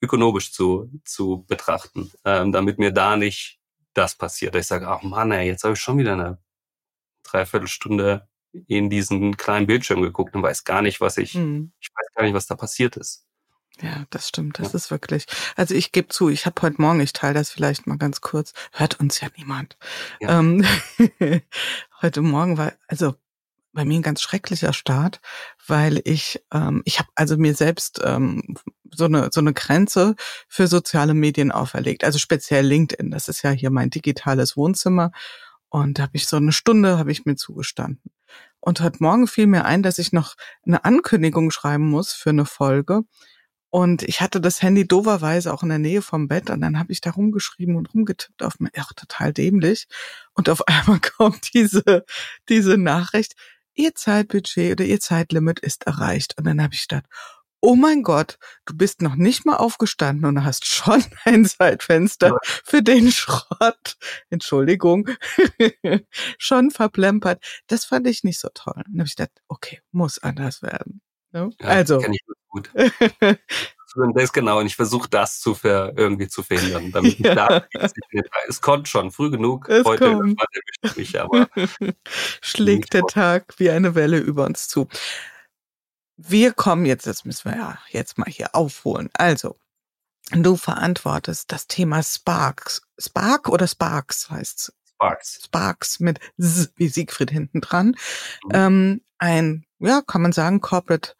ökonomisch 0.00 0.52
zu, 0.52 0.90
zu 1.04 1.44
betrachten, 1.48 2.12
ähm, 2.24 2.52
damit 2.52 2.78
mir 2.78 2.92
da 2.92 3.16
nicht 3.16 3.58
das 3.94 4.16
passiert. 4.16 4.54
Ich 4.54 4.66
sage, 4.66 4.88
ach 4.88 5.02
Mann, 5.02 5.32
ey, 5.32 5.46
jetzt 5.46 5.64
habe 5.64 5.74
ich 5.74 5.80
schon 5.80 5.98
wieder 5.98 6.12
eine 6.12 6.38
Dreiviertelstunde 7.24 8.28
in 8.66 8.90
diesen 8.90 9.36
kleinen 9.36 9.66
Bildschirm 9.66 10.02
geguckt 10.02 10.34
und 10.34 10.42
weiß 10.42 10.64
gar 10.64 10.82
nicht, 10.82 11.00
was 11.00 11.16
ich, 11.18 11.34
mhm. 11.34 11.72
ich 11.80 11.88
weiß 11.88 12.06
gar 12.14 12.24
nicht, 12.24 12.34
was 12.34 12.46
da 12.46 12.54
passiert 12.54 12.96
ist. 12.96 13.26
Ja, 13.82 14.04
das 14.10 14.28
stimmt. 14.28 14.58
Das 14.60 14.72
ja. 14.72 14.76
ist 14.76 14.90
wirklich. 14.90 15.26
Also 15.56 15.74
ich 15.74 15.90
gebe 15.90 16.08
zu, 16.08 16.28
ich 16.28 16.46
habe 16.46 16.62
heute 16.62 16.80
Morgen, 16.80 17.00
ich 17.00 17.12
teile 17.12 17.34
das 17.34 17.50
vielleicht 17.50 17.86
mal 17.86 17.98
ganz 17.98 18.20
kurz, 18.20 18.52
hört 18.72 19.00
uns 19.00 19.20
ja 19.20 19.28
niemand. 19.36 19.76
Ja. 20.20 20.38
Ähm, 20.38 20.64
heute 22.02 22.22
Morgen 22.22 22.56
war, 22.56 22.72
also 22.86 23.14
bei 23.72 23.84
mir 23.84 23.98
ein 23.98 24.02
ganz 24.02 24.22
schrecklicher 24.22 24.72
Start, 24.72 25.20
weil 25.66 26.00
ich, 26.04 26.40
ähm, 26.52 26.82
ich 26.84 27.00
habe 27.00 27.08
also 27.16 27.36
mir 27.36 27.54
selbst 27.54 28.00
ähm, 28.04 28.56
so 28.92 29.06
eine 29.06 29.30
so 29.32 29.40
eine 29.40 29.52
Grenze 29.52 30.14
für 30.48 30.68
soziale 30.68 31.14
Medien 31.14 31.50
auferlegt. 31.50 32.04
Also 32.04 32.20
speziell 32.20 32.64
LinkedIn. 32.64 33.10
Das 33.10 33.28
ist 33.28 33.42
ja 33.42 33.50
hier 33.50 33.70
mein 33.70 33.90
digitales 33.90 34.56
Wohnzimmer. 34.56 35.10
Und 35.68 35.98
da 35.98 36.04
habe 36.04 36.16
ich 36.16 36.28
so 36.28 36.36
eine 36.36 36.52
Stunde, 36.52 36.98
habe 36.98 37.10
ich 37.10 37.24
mir 37.24 37.34
zugestanden. 37.34 38.12
Und 38.60 38.80
heute 38.80 38.98
Morgen 39.00 39.26
fiel 39.26 39.46
mir 39.46 39.64
ein, 39.64 39.82
dass 39.82 39.98
ich 39.98 40.12
noch 40.12 40.36
eine 40.66 40.84
Ankündigung 40.84 41.50
schreiben 41.50 41.88
muss 41.88 42.12
für 42.12 42.30
eine 42.30 42.46
Folge. 42.46 43.02
Und 43.70 44.04
ich 44.04 44.20
hatte 44.20 44.40
das 44.40 44.62
Handy 44.62 44.86
doverweise 44.86 45.52
auch 45.52 45.64
in 45.64 45.68
der 45.68 45.80
Nähe 45.80 46.00
vom 46.00 46.28
Bett 46.28 46.48
und 46.48 46.60
dann 46.60 46.78
habe 46.78 46.92
ich 46.92 47.00
da 47.00 47.10
rumgeschrieben 47.10 47.74
und 47.74 47.92
rumgetippt 47.92 48.42
auf 48.44 48.60
mir, 48.60 48.70
ach, 48.78 48.92
total 48.92 49.32
dämlich. 49.32 49.88
Und 50.32 50.48
auf 50.48 50.62
einmal 50.68 51.00
kommt 51.00 51.52
diese, 51.54 52.04
diese 52.48 52.78
Nachricht, 52.78 53.34
Ihr 53.74 53.94
Zeitbudget 53.96 54.72
oder 54.72 54.84
Ihr 54.84 55.00
Zeitlimit 55.00 55.58
ist 55.58 55.86
erreicht. 55.88 56.38
Und 56.38 56.44
dann 56.44 56.62
habe 56.62 56.72
ich 56.74 56.86
gedacht, 56.86 57.06
oh 57.64 57.76
mein 57.76 58.02
Gott, 58.02 58.38
du 58.66 58.76
bist 58.76 59.00
noch 59.00 59.14
nicht 59.14 59.46
mal 59.46 59.56
aufgestanden 59.56 60.26
und 60.26 60.44
hast 60.44 60.66
schon 60.66 61.02
ein 61.24 61.46
Zeitfenster 61.46 62.38
für 62.42 62.82
den 62.82 63.10
Schrott, 63.10 63.96
Entschuldigung, 64.28 65.08
schon 66.38 66.70
verplempert. 66.70 67.42
Das 67.66 67.86
fand 67.86 68.06
ich 68.06 68.22
nicht 68.22 68.38
so 68.38 68.48
toll. 68.52 68.82
Dann 68.86 68.98
habe 68.98 69.06
ich 69.06 69.16
gedacht, 69.16 69.32
okay, 69.48 69.80
muss 69.92 70.18
anders 70.18 70.62
werden. 70.62 71.00
Ja, 71.32 71.48
also. 71.60 71.98
Kenn 71.98 72.12
ich 72.12 72.20
gut. 72.48 72.70
das 74.14 74.32
genau, 74.32 74.58
und 74.58 74.66
ich 74.66 74.76
versuche 74.76 75.08
das 75.08 75.40
zu 75.40 75.54
ver, 75.54 75.94
irgendwie 75.96 76.28
zu 76.28 76.42
verhindern, 76.42 76.92
damit 76.92 77.18
ja. 77.20 77.34
da, 77.34 77.66
es 78.46 78.60
kommt 78.60 78.88
schon 78.88 79.10
früh 79.10 79.30
genug. 79.30 79.68
Es 79.68 79.84
Heute 79.84 80.12
kommt. 80.12 80.96
mich, 80.96 81.18
aber 81.18 81.48
schlägt 82.42 82.92
der 82.92 83.02
Tag 83.02 83.54
wie 83.58 83.70
eine 83.70 83.94
Welle 83.94 84.18
über 84.18 84.44
uns 84.44 84.68
zu 84.68 84.88
wir 86.16 86.52
kommen 86.52 86.86
jetzt, 86.86 87.06
das 87.06 87.24
müssen 87.24 87.50
wir 87.50 87.56
ja 87.56 87.78
jetzt 87.90 88.18
mal 88.18 88.28
hier 88.28 88.54
aufholen. 88.54 89.10
Also, 89.14 89.56
du 90.30 90.56
verantwortest 90.56 91.52
das 91.52 91.66
Thema 91.66 92.02
Sparks. 92.02 92.82
Spark 92.98 93.48
oder 93.48 93.66
Sparks 93.66 94.30
heißt 94.30 94.72
Sparks. 94.94 95.40
Sparks 95.44 96.00
mit 96.00 96.20
S 96.38 96.72
wie 96.76 96.88
Siegfried 96.88 97.30
hinten 97.30 97.60
dran. 97.60 97.96
Mhm. 98.44 98.50
Ähm, 98.52 99.00
ein, 99.18 99.66
ja, 99.78 100.02
kann 100.02 100.22
man 100.22 100.32
sagen, 100.32 100.60
Corporate 100.60 101.14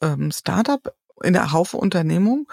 ähm, 0.00 0.32
Startup 0.32 0.94
in 1.22 1.32
der 1.32 1.52
Haufe 1.52 1.76
Unternehmung. 1.76 2.50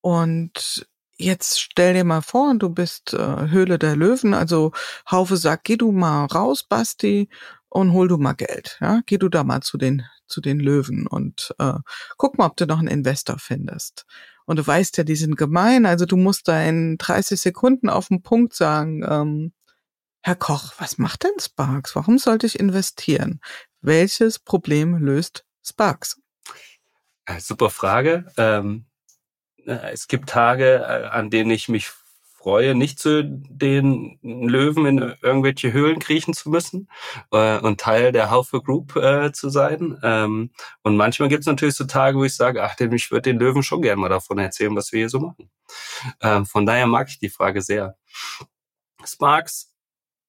Und 0.00 0.86
jetzt 1.16 1.60
stell 1.60 1.94
dir 1.94 2.04
mal 2.04 2.22
vor, 2.22 2.54
du 2.54 2.68
bist 2.68 3.14
äh, 3.14 3.48
Höhle 3.48 3.78
der 3.78 3.96
Löwen, 3.96 4.34
also 4.34 4.72
Haufe 5.10 5.36
sagt, 5.36 5.64
geh 5.64 5.76
du 5.76 5.92
mal 5.92 6.26
raus, 6.26 6.62
Basti, 6.62 7.28
und 7.74 7.92
hol 7.92 8.06
du 8.06 8.18
mal 8.18 8.34
Geld. 8.34 8.78
Ja, 8.80 9.00
geh 9.04 9.18
du 9.18 9.28
da 9.28 9.42
mal 9.42 9.60
zu 9.60 9.76
den 9.76 10.06
zu 10.26 10.40
den 10.40 10.58
Löwen 10.58 11.06
und 11.06 11.54
äh, 11.58 11.74
guck 12.16 12.38
mal, 12.38 12.46
ob 12.46 12.56
du 12.56 12.66
noch 12.66 12.78
einen 12.78 12.88
Investor 12.88 13.38
findest. 13.38 14.06
Und 14.46 14.58
du 14.58 14.66
weißt 14.66 14.96
ja, 14.96 15.04
die 15.04 15.16
sind 15.16 15.36
gemein, 15.36 15.84
also 15.84 16.06
du 16.06 16.16
musst 16.16 16.48
da 16.48 16.62
in 16.62 16.96
30 16.98 17.40
Sekunden 17.40 17.88
auf 17.90 18.08
den 18.08 18.22
Punkt 18.22 18.54
sagen, 18.54 19.04
ähm, 19.06 19.52
Herr 20.22 20.36
Koch, 20.36 20.72
was 20.78 20.98
macht 20.98 21.24
denn 21.24 21.38
Sparks? 21.38 21.94
Warum 21.94 22.18
sollte 22.18 22.46
ich 22.46 22.58
investieren? 22.58 23.40
Welches 23.82 24.38
Problem 24.38 24.96
löst 24.96 25.44
Sparks? 25.62 26.18
Super 27.38 27.70
Frage. 27.70 28.26
Ähm, 28.36 28.86
äh, 29.66 29.92
es 29.92 30.08
gibt 30.08 30.30
Tage, 30.30 30.76
äh, 30.76 31.06
an 31.08 31.28
denen 31.28 31.50
ich 31.50 31.68
mich 31.68 31.90
freue, 32.44 32.74
nicht 32.74 32.98
zu 32.98 33.24
den 33.24 34.18
Löwen 34.22 34.84
in 34.84 34.98
irgendwelche 35.22 35.72
Höhlen 35.72 35.98
kriechen 35.98 36.34
zu 36.34 36.50
müssen 36.50 36.88
äh, 37.32 37.58
und 37.58 37.80
Teil 37.80 38.12
der 38.12 38.30
Haufe 38.30 38.60
Group 38.60 38.96
äh, 38.96 39.32
zu 39.32 39.48
sein. 39.48 39.98
Ähm, 40.02 40.50
und 40.82 40.96
manchmal 40.96 41.30
gibt 41.30 41.40
es 41.40 41.46
natürlich 41.46 41.74
so 41.74 41.84
Tage, 41.84 42.18
wo 42.18 42.24
ich 42.24 42.36
sage, 42.36 42.62
ach, 42.62 42.78
ich 42.78 43.10
würde 43.10 43.32
den 43.32 43.38
Löwen 43.38 43.62
schon 43.62 43.80
gerne 43.80 43.98
mal 44.00 44.10
davon 44.10 44.38
erzählen, 44.38 44.76
was 44.76 44.92
wir 44.92 44.98
hier 44.98 45.08
so 45.08 45.20
machen. 45.20 45.50
Ähm, 46.20 46.44
von 46.44 46.66
daher 46.66 46.86
mag 46.86 47.08
ich 47.08 47.18
die 47.18 47.30
Frage 47.30 47.62
sehr. 47.62 47.96
Sparks 49.02 49.72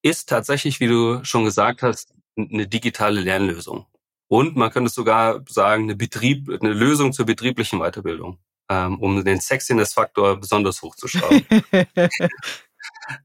ist 0.02 0.30
tatsächlich, 0.30 0.80
wie 0.80 0.88
du 0.88 1.22
schon 1.26 1.44
gesagt 1.44 1.82
hast, 1.82 2.14
eine 2.38 2.66
digitale 2.68 3.20
Lernlösung. 3.20 3.88
Und 4.28 4.56
man 4.56 4.72
könnte 4.72 4.90
sogar 4.90 5.44
sagen, 5.50 5.84
eine 5.84 5.96
Betrieb, 5.96 6.50
eine 6.50 6.74
Lösung 6.74 7.12
zur 7.12 7.26
betrieblichen 7.26 7.80
Weiterbildung, 7.80 8.40
um 8.68 9.24
den 9.24 9.40
Sexiness-Faktor 9.42 10.40
besonders 10.40 10.82
hochzuschrauben. 10.82 11.46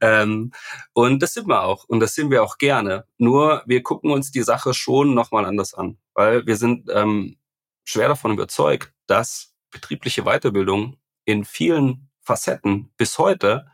ähm, 0.01 0.53
und 0.93 1.23
das 1.23 1.35
sind 1.35 1.49
wir 1.49 1.63
auch. 1.63 1.85
Und 1.85 2.01
das 2.01 2.15
sind 2.15 2.31
wir 2.31 2.43
auch 2.43 2.59
gerne. 2.59 3.07
Nur 3.19 3.63
wir 3.67 3.83
gucken 3.83 4.11
uns 4.11 4.31
die 4.31 4.43
Sache 4.43 4.75
schon 4.75 5.15
nochmal 5.15 5.45
anders 5.45 5.75
an. 5.75 5.99
Weil 6.15 6.47
wir 6.47 6.57
sind 6.57 6.91
ähm, 6.93 7.39
schwer 7.85 8.09
davon 8.09 8.33
überzeugt, 8.33 8.93
dass 9.07 9.55
betriebliche 9.71 10.25
Weiterbildung 10.25 10.97
in 11.25 11.45
vielen 11.45 12.11
Facetten 12.21 12.93
bis 12.97 13.19
heute 13.19 13.67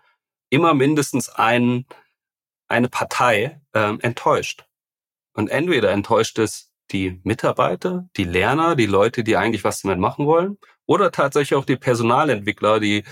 immer 0.50 0.74
mindestens 0.74 1.28
ein, 1.28 1.86
eine 2.68 2.88
Partei 2.88 3.60
ähm, 3.74 3.98
enttäuscht. 4.00 4.66
Und 5.32 5.50
entweder 5.50 5.90
enttäuscht 5.90 6.38
es 6.38 6.72
die 6.92 7.20
Mitarbeiter, 7.24 8.08
die 8.16 8.24
Lerner, 8.24 8.76
die 8.76 8.86
Leute, 8.86 9.24
die 9.24 9.36
eigentlich 9.36 9.64
was 9.64 9.82
damit 9.82 9.98
machen 9.98 10.26
wollen, 10.26 10.58
oder 10.86 11.12
tatsächlich 11.12 11.56
auch 11.56 11.64
die 11.64 11.76
Personalentwickler, 11.76 12.80
die 12.80 13.04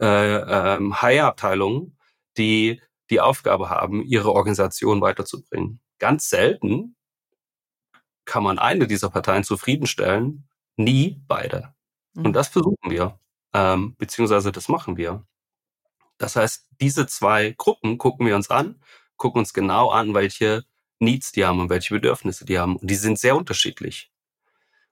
äh, 0.00 0.36
ähm, 0.36 1.00
HR-Abteilungen, 1.00 1.98
die 2.36 2.80
die 3.10 3.20
Aufgabe 3.20 3.68
haben, 3.70 4.02
ihre 4.02 4.32
Organisation 4.32 5.00
weiterzubringen. 5.00 5.80
Ganz 5.98 6.28
selten 6.28 6.96
kann 8.24 8.42
man 8.42 8.58
eine 8.58 8.86
dieser 8.86 9.10
Parteien 9.10 9.44
zufriedenstellen, 9.44 10.48
nie 10.76 11.22
beide. 11.26 11.74
Mhm. 12.14 12.26
Und 12.26 12.32
das 12.34 12.48
versuchen 12.48 12.90
wir, 12.90 13.18
ähm, 13.52 13.96
beziehungsweise 13.98 14.52
das 14.52 14.68
machen 14.68 14.96
wir. 14.96 15.26
Das 16.18 16.36
heißt, 16.36 16.68
diese 16.80 17.06
zwei 17.06 17.54
Gruppen 17.56 17.98
gucken 17.98 18.26
wir 18.26 18.36
uns 18.36 18.48
an, 18.50 18.80
gucken 19.16 19.40
uns 19.40 19.52
genau 19.52 19.90
an, 19.90 20.14
welche 20.14 20.64
Needs 20.98 21.32
die 21.32 21.44
haben 21.44 21.60
und 21.60 21.68
welche 21.68 21.94
Bedürfnisse 21.94 22.44
die 22.44 22.58
haben. 22.58 22.76
Und 22.76 22.88
die 22.88 22.94
sind 22.94 23.18
sehr 23.18 23.36
unterschiedlich. 23.36 24.12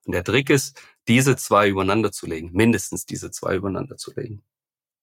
Und 0.04 0.12
der 0.12 0.24
Trick 0.24 0.50
ist, 0.50 0.82
diese 1.10 1.34
zwei 1.34 1.68
übereinander 1.68 2.12
zu 2.12 2.26
legen, 2.28 2.50
mindestens 2.52 3.04
diese 3.04 3.32
zwei 3.32 3.56
übereinander 3.56 3.96
zu 3.96 4.12
legen. 4.14 4.44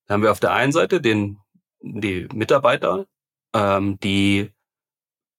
Da 0.05 0.13
haben 0.13 0.23
wir 0.23 0.31
auf 0.31 0.39
der 0.39 0.53
einen 0.53 0.71
Seite 0.71 1.01
den, 1.01 1.37
die 1.81 2.29
Mitarbeiter, 2.33 3.07
ähm, 3.53 3.99
die 3.99 4.53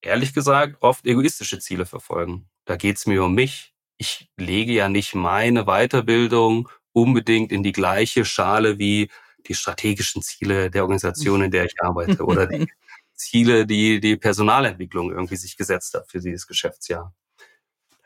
ehrlich 0.03 0.35
gesagt 0.35 0.77
oft 0.83 1.07
egoistische 1.07 1.59
Ziele 1.59 1.87
verfolgen. 1.87 2.51
Da 2.67 2.77
geht's 2.77 3.07
mir 3.07 3.25
um 3.25 3.35
mich. 3.35 3.75
Ich 3.97 4.31
lege 4.37 4.73
ja 4.73 4.91
nicht 4.91 5.15
meine 5.15 5.65
Weiterbildung 5.65 6.69
unbedingt 6.93 7.51
in 7.51 7.63
die 7.63 7.73
gleiche 7.73 8.27
Schale 8.27 8.79
wie 8.79 9.11
die 9.47 9.55
strategischen 9.55 10.21
Ziele 10.21 10.71
der 10.71 10.83
Organisation, 10.83 11.41
in 11.41 11.51
der 11.51 11.65
ich 11.65 11.81
arbeite 11.81 12.23
oder 12.27 12.47
die 12.47 12.67
Ziele, 13.15 13.67
die 13.67 14.01
die 14.01 14.19
Personalentwicklung 14.19 15.13
irgendwie 15.13 15.37
sich 15.37 15.57
gesetzt 15.57 15.95
hat 15.95 16.11
für 16.11 16.21
dieses 16.21 16.47
Geschäftsjahr. 16.47 17.15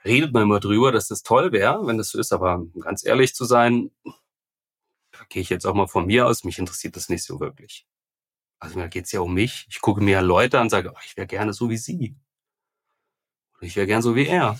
Redet 0.04 0.32
man 0.32 0.44
immer 0.44 0.61
drüber, 0.61 0.92
dass 0.92 1.09
das 1.09 1.23
toll 1.23 1.52
wäre, 1.52 1.87
wenn 1.87 1.99
das 1.99 2.11
so 2.11 2.18
ist, 2.18 2.32
aber 2.32 2.64
ganz 2.80 3.04
ehrlich 3.04 3.35
zu 3.35 3.44
sein, 3.44 3.90
da 5.12 5.25
gehe 5.28 5.42
ich 5.42 5.50
jetzt 5.50 5.66
auch 5.66 5.75
mal 5.75 5.87
von 5.87 6.06
mir 6.06 6.26
aus, 6.26 6.44
mich 6.44 6.59
interessiert 6.59 6.97
das 6.97 7.09
nicht 7.09 7.25
so 7.25 7.38
wirklich. 7.40 7.87
Also 8.59 8.78
mir 8.78 8.88
geht's 8.88 9.12
ja 9.12 9.21
um 9.21 9.35
mich. 9.35 9.66
Ich 9.71 9.80
gucke 9.80 10.00
mir 10.00 10.23
Leute 10.23 10.59
an 10.59 10.66
und 10.66 10.71
sage, 10.71 10.92
oh, 10.94 10.99
ich 11.04 11.16
wäre 11.16 11.26
gerne 11.26 11.52
so 11.52 11.68
wie 11.68 11.76
sie. 11.76 12.16
Oder 13.56 13.66
ich 13.66 13.76
wäre 13.76 13.87
gerne 13.87 14.02
so 14.02 14.14
wie 14.14 14.26
er. 14.26 14.59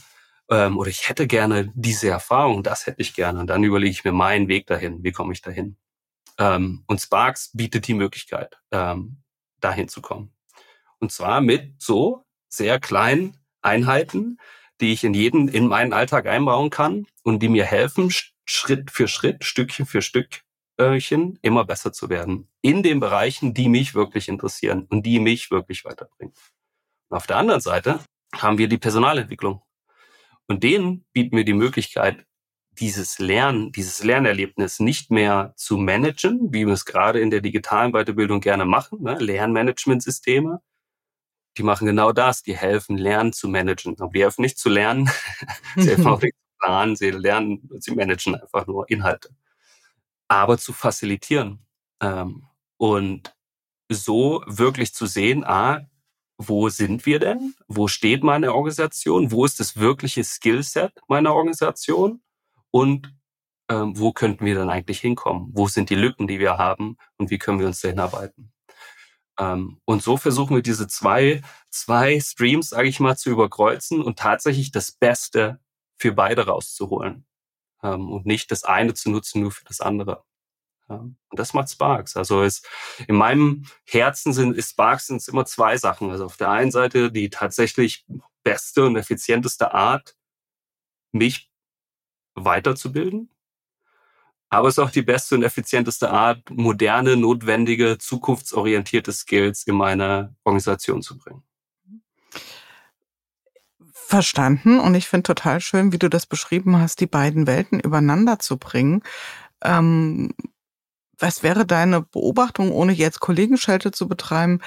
Ähm, 0.50 0.76
oder 0.76 0.90
ich 0.90 1.08
hätte 1.08 1.26
gerne 1.26 1.72
diese 1.75 2.08
Erfahrung, 2.08 2.62
das 2.62 2.87
hätte 2.87 3.00
ich 3.00 3.14
gerne. 3.14 3.40
Und 3.40 3.46
dann 3.46 3.64
überlege 3.64 3.92
ich 3.92 4.04
mir 4.04 4.12
meinen 4.12 4.49
Weg 4.49 4.66
dahin. 4.66 5.02
Wie 5.02 5.12
komme 5.12 5.32
ich 5.32 5.40
dahin? 5.40 5.76
Ähm, 6.38 6.84
und 6.87 7.00
Sparks 7.00 7.50
bietet 7.52 7.87
die 7.87 7.94
Möglichkeit, 7.94 8.61
ähm, 8.70 9.22
dahin 9.61 9.88
zu 9.88 10.02
kommen. 10.02 10.32
Und 10.99 11.12
zwar 11.12 11.40
mit 11.40 11.80
so 11.80 12.25
sehr 12.49 12.80
kleinen 12.80 13.37
Einheiten, 13.61 14.38
die 14.81 14.93
ich 14.93 15.05
in 15.05 15.14
jeden, 15.14 15.49
in 15.49 15.69
meinen 15.69 15.93
Alltag 15.93 16.26
einbauen 16.26 16.71
kann 16.71 17.07
und 17.23 17.41
die 17.43 17.49
mir 17.49 17.64
helfen, 17.64 18.11
Schritt 18.45 18.91
für 18.91 19.09
Schritt, 19.09 19.45
Stückchen 19.45 19.87
für 19.87 20.02
Stückchen 20.02 21.38
immer 21.43 21.64
besser 21.64 21.93
zu 21.93 22.09
werden. 22.09 22.49
In 22.61 22.83
den 22.83 23.00
Bereichen, 23.00 23.55
die 23.55 23.69
mich 23.69 23.95
wirklich 23.95 24.29
interessieren 24.29 24.87
und 24.91 25.07
die 25.07 25.21
mich 25.21 25.50
wirklich 25.50 25.85
weiterbringen. 25.85 26.35
Und 27.09 27.17
auf 27.17 27.26
der 27.26 27.37
anderen 27.37 27.61
Seite 27.61 28.00
haben 28.35 28.59
wir 28.59 28.69
die 28.69 28.79
Personalentwicklung. 28.79 29.62
Und 30.47 30.64
denen 30.64 31.05
bieten 31.12 31.37
wir 31.37 31.45
die 31.45 31.52
Möglichkeit, 31.52 32.26
dieses 32.79 33.19
Lernen, 33.19 33.71
dieses 33.73 34.02
Lernerlebnis 34.02 34.81
nicht 34.81 35.11
mehr 35.11 35.52
zu 35.57 35.76
managen, 35.76 36.52
wie 36.52 36.67
wir 36.67 36.73
es 36.73 36.85
gerade 36.85 37.21
in 37.21 37.31
der 37.31 37.41
digitalen 37.41 37.93
Weiterbildung 37.93 38.41
gerne 38.41 38.64
machen, 38.64 39.02
ne? 39.02 39.17
Lernmanagementsysteme, 39.19 40.61
die 41.56 41.62
machen 41.62 41.87
genau 41.87 42.12
das. 42.12 42.42
Die 42.42 42.56
helfen, 42.56 42.97
Lernen 42.97 43.32
zu 43.32 43.49
managen. 43.49 43.99
Aber 44.00 44.12
die 44.12 44.23
helfen 44.23 44.42
nicht 44.42 44.59
zu 44.59 44.68
lernen. 44.68 45.11
sie 45.76 45.90
helfen 45.90 46.06
auch 46.06 46.21
nicht 46.23 46.35
zu 46.35 46.59
planen. 46.59 46.97
Sie 46.97 47.11
lernen, 47.11 47.68
sie 47.78 47.94
managen 47.94 48.35
einfach 48.35 48.66
nur 48.66 48.88
Inhalte. 48.88 49.30
Aber 50.28 50.59
zu 50.59 50.73
facilitieren. 50.73 51.64
Ähm, 52.00 52.47
und 52.78 53.35
so 53.88 54.42
wirklich 54.47 54.94
zu 54.94 55.06
sehen, 55.06 55.44
ah, 55.44 55.87
wo 56.38 56.68
sind 56.68 57.06
wir 57.06 57.18
denn? 57.18 57.54
Wo 57.68 57.88
steht 57.88 58.25
meine 58.25 58.54
Organisation? 58.54 59.30
Wo 59.30 59.44
ist 59.44 59.61
das 59.61 59.76
wirkliche 59.76 60.25
Skillset 60.25 60.92
meiner 61.09 61.35
Organisation? 61.35 62.23
Und 62.71 63.14
ähm, 63.68 63.99
wo 63.99 64.12
könnten 64.12 64.44
wir 64.44 64.54
dann 64.54 64.71
eigentlich 64.71 65.00
hinkommen? 65.00 65.50
Wo 65.52 65.68
sind 65.68 65.90
die 65.90 65.94
Lücken, 65.94 66.26
die 66.26 66.40
wir 66.40 66.59
haben? 66.59 66.97
Und 67.16 67.30
wie 67.30 67.38
können 67.38 67.61
wir 67.61 67.66
uns 67.66 67.80
dahin 67.80 68.00
arbeiten? 68.00 68.52
Ähm, 69.39 69.81
und 69.85 70.03
so 70.03 70.17
versuchen 70.17 70.57
wir 70.57 70.62
diese 70.62 70.89
zwei, 70.89 71.43
zwei 71.71 72.21
Streams, 72.21 72.71
sage 72.71 72.89
ich 72.89 73.01
mal, 73.01 73.17
zu 73.17 73.31
überkreuzen 73.31 74.03
und 74.03 74.19
tatsächlich 74.19 74.73
das 74.73 74.93
Beste 74.93 75.61
für 75.99 76.12
beide 76.12 76.47
rauszuholen. 76.47 77.27
Ähm, 77.83 78.11
und 78.11 78.27
nicht 78.27 78.51
das 78.51 78.65
eine 78.65 78.95
zu 78.95 79.11
nutzen 79.11 79.43
nur 79.43 79.53
für 79.53 79.65
das 79.65 79.81
andere. 79.81 80.25
Und 80.89 81.17
das 81.31 81.55
macht 81.55 81.71
Sparks. 81.71 82.17
Also 82.17 82.43
es, 82.43 82.62
in 83.09 83.17
meinem 83.17 83.67
Herzen 83.85 84.33
sind 84.33 84.57
ist 84.57 84.73
Sparks 84.73 85.07
sind 85.07 85.27
immer 85.29 85.47
zwei 85.47 85.77
Sachen. 85.77 86.11
Also 86.11 86.27
auf 86.27 86.37
der 86.37 86.51
einen 86.51 86.71
Seite 86.71 87.11
die 87.11 87.31
tatsächlich 87.31 88.05
beste 88.43 88.85
und 88.85 88.97
effizienteste 88.97 89.73
Art, 89.73 90.17
mich 91.12 91.51
weiterzubilden 92.35 93.31
aber 94.52 94.68
es 94.68 94.75
ist 94.75 94.85
auch 94.85 94.90
die 94.90 95.00
beste 95.00 95.35
und 95.35 95.42
effizienteste 95.42 96.11
Art, 96.11 96.50
moderne, 96.50 97.16
notwendige, 97.16 97.97
zukunftsorientierte 97.97 99.11
Skills 99.11 99.62
in 99.62 99.75
meine 99.75 100.37
Organisation 100.44 101.00
zu 101.00 101.16
bringen. 101.16 101.42
Verstanden. 103.94 104.78
Und 104.78 104.94
ich 104.94 105.09
finde 105.09 105.23
total 105.23 105.62
schön, 105.62 105.90
wie 105.92 105.99
du 105.99 106.11
das 106.11 106.26
beschrieben 106.26 106.78
hast, 106.78 107.00
die 107.00 107.06
beiden 107.06 107.47
Welten 107.47 107.80
übereinander 107.80 108.38
zu 108.40 108.59
bringen. 108.59 109.02
Ähm, 109.62 110.35
was 111.18 111.42
wäre 111.42 111.64
deine 111.64 112.02
Beobachtung, 112.02 112.73
ohne 112.73 112.92
jetzt 112.92 113.21
Kollegenschelte 113.21 113.90
zu 113.90 114.06
betreiben? 114.06 114.61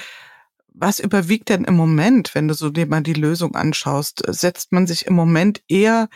Was 0.73 0.99
überwiegt 0.99 1.49
denn 1.49 1.63
im 1.63 1.75
Moment, 1.75 2.33
wenn 2.33 2.47
du 2.47 2.55
so 2.55 2.71
dir 2.71 2.87
mal 2.87 3.03
die 3.03 3.13
Lösung 3.13 3.53
anschaust? 3.53 4.23
Setzt 4.29 4.71
man 4.71 4.87
sich 4.87 5.05
im 5.05 5.13
Moment 5.13 5.61
eher 5.67 6.09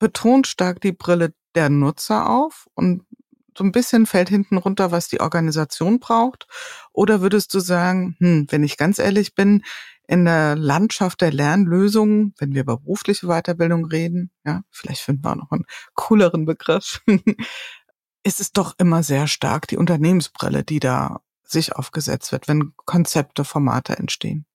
betont 0.00 0.48
stark 0.48 0.80
die 0.80 0.90
Brille 0.90 1.32
der 1.54 1.68
Nutzer 1.70 2.28
auf 2.28 2.68
und 2.74 3.04
so 3.56 3.64
ein 3.64 3.72
bisschen 3.72 4.06
fällt 4.06 4.28
hinten 4.28 4.56
runter, 4.56 4.90
was 4.90 5.08
die 5.08 5.20
Organisation 5.20 6.00
braucht? 6.00 6.46
Oder 6.92 7.20
würdest 7.20 7.54
du 7.54 7.60
sagen, 7.60 8.16
hm, 8.18 8.46
wenn 8.50 8.64
ich 8.64 8.76
ganz 8.76 8.98
ehrlich 8.98 9.34
bin, 9.34 9.62
in 10.06 10.24
der 10.24 10.56
Landschaft 10.56 11.20
der 11.20 11.32
Lernlösungen, 11.32 12.34
wenn 12.38 12.52
wir 12.52 12.62
über 12.62 12.78
berufliche 12.78 13.26
Weiterbildung 13.26 13.86
reden, 13.86 14.30
ja, 14.44 14.62
vielleicht 14.70 15.00
finden 15.00 15.24
wir 15.24 15.32
auch 15.32 15.36
noch 15.36 15.52
einen 15.52 15.64
cooleren 15.94 16.44
Begriff, 16.44 17.00
ist 18.22 18.40
es 18.40 18.52
doch 18.52 18.74
immer 18.78 19.02
sehr 19.02 19.26
stark 19.26 19.66
die 19.68 19.76
Unternehmensbrille, 19.76 20.64
die 20.64 20.80
da 20.80 21.20
sich 21.42 21.74
aufgesetzt 21.74 22.32
wird, 22.32 22.48
wenn 22.48 22.74
Konzepte, 22.84 23.44
Formate 23.44 23.96
entstehen. 23.96 24.46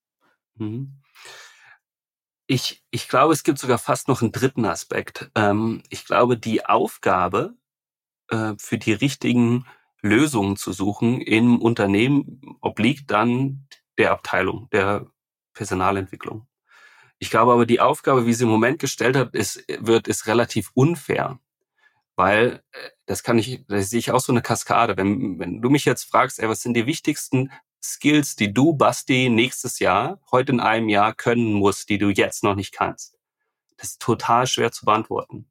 Mhm. 0.56 1.00
Ich, 2.52 2.84
ich 2.90 3.08
glaube, 3.08 3.32
es 3.32 3.44
gibt 3.44 3.60
sogar 3.60 3.78
fast 3.78 4.08
noch 4.08 4.24
einen 4.24 4.32
dritten 4.32 4.66
Aspekt. 4.66 5.30
Ähm, 5.36 5.84
ich 5.90 6.04
glaube, 6.04 6.36
die 6.36 6.66
Aufgabe, 6.66 7.54
äh, 8.30 8.56
für 8.58 8.80
die 8.80 8.94
richtigen 8.94 9.68
Lösungen 10.02 10.58
zu 10.58 10.74
suchen 10.74 11.22
im 11.22 11.62
Unternehmen 11.62 12.42
obliegt 12.62 13.12
dann 13.12 13.68
der 14.00 14.12
Abteilung, 14.12 14.68
der 14.72 15.06
Personalentwicklung. 15.54 16.48
Ich 17.20 17.30
glaube 17.30 17.54
aber, 17.54 17.68
die 17.68 17.82
Aufgabe, 17.82 18.26
wie 18.26 18.34
sie 18.34 18.46
im 18.46 18.50
Moment 18.50 18.80
gestellt 18.80 19.16
hat, 19.16 19.36
ist, 19.36 19.64
wird, 19.80 20.08
ist 20.08 20.26
relativ 20.26 20.72
unfair. 20.74 21.40
Weil 22.16 22.64
äh, 22.72 22.90
das 23.06 23.22
kann 23.22 23.38
ich, 23.38 23.64
da 23.68 23.80
sehe 23.80 24.00
ich 24.00 24.12
auch 24.12 24.22
so 24.22 24.34
eine 24.34 24.42
Kaskade. 24.42 24.98
Wenn, 24.98 25.38
wenn 25.38 25.62
du 25.62 25.70
mich 25.70 25.86
jetzt 25.86 26.06
fragst, 26.06 26.40
ey, 26.40 26.50
was 26.50 26.64
sind 26.64 26.74
die 26.74 26.88
wichtigsten 26.88 27.52
Skills, 27.84 28.36
die 28.36 28.54
du, 28.54 28.74
Basti, 28.74 29.30
nächstes 29.30 29.80
Jahr, 29.80 30.20
heute 30.32 30.52
in 30.52 30.60
einem 30.60 30.90
Jahr 30.90 31.14
können 31.14 31.54
musst, 31.54 31.90
die 31.90 31.98
du 31.98 32.10
jetzt 32.10 32.44
noch 32.44 32.56
nicht 32.56 32.74
kannst? 32.74 33.18
Das 33.78 33.92
ist 33.92 34.02
total 34.02 34.48
schwer 34.48 34.72
zu 34.72 34.86
beantworten. 34.86 35.50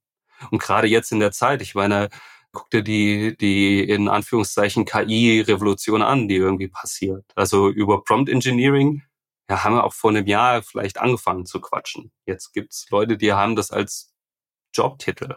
Und 0.51 0.61
gerade 0.61 0.87
jetzt 0.87 1.13
in 1.13 1.21
der 1.21 1.33
Zeit, 1.33 1.63
ich 1.63 1.75
meine, 1.75 2.11
guck 2.53 2.71
dir 2.71 2.83
die, 2.83 3.37
die 3.37 3.83
in 3.89 4.09
Anführungszeichen 4.09 4.85
KI-Revolution 4.85 6.03
an, 6.03 6.29
die 6.29 6.37
irgendwie 6.37 6.69
passiert. 6.69 7.25
Also 7.35 7.69
über 7.69 8.05
Prompt 8.05 8.29
Engineering 8.29 9.03
ja, 9.49 9.65
haben 9.65 9.75
wir 9.75 9.85
auch 9.85 9.95
vor 9.95 10.11
einem 10.11 10.27
Jahr 10.27 10.63
vielleicht 10.63 10.99
angefangen 10.99 11.47
zu 11.47 11.61
quatschen. 11.61 12.13
Jetzt 12.27 12.53
gibt's 12.53 12.87
Leute, 12.91 13.17
die 13.17 13.33
haben 13.33 13.57
das 13.57 13.71
als 13.71 14.13
Jobtitel. 14.75 15.37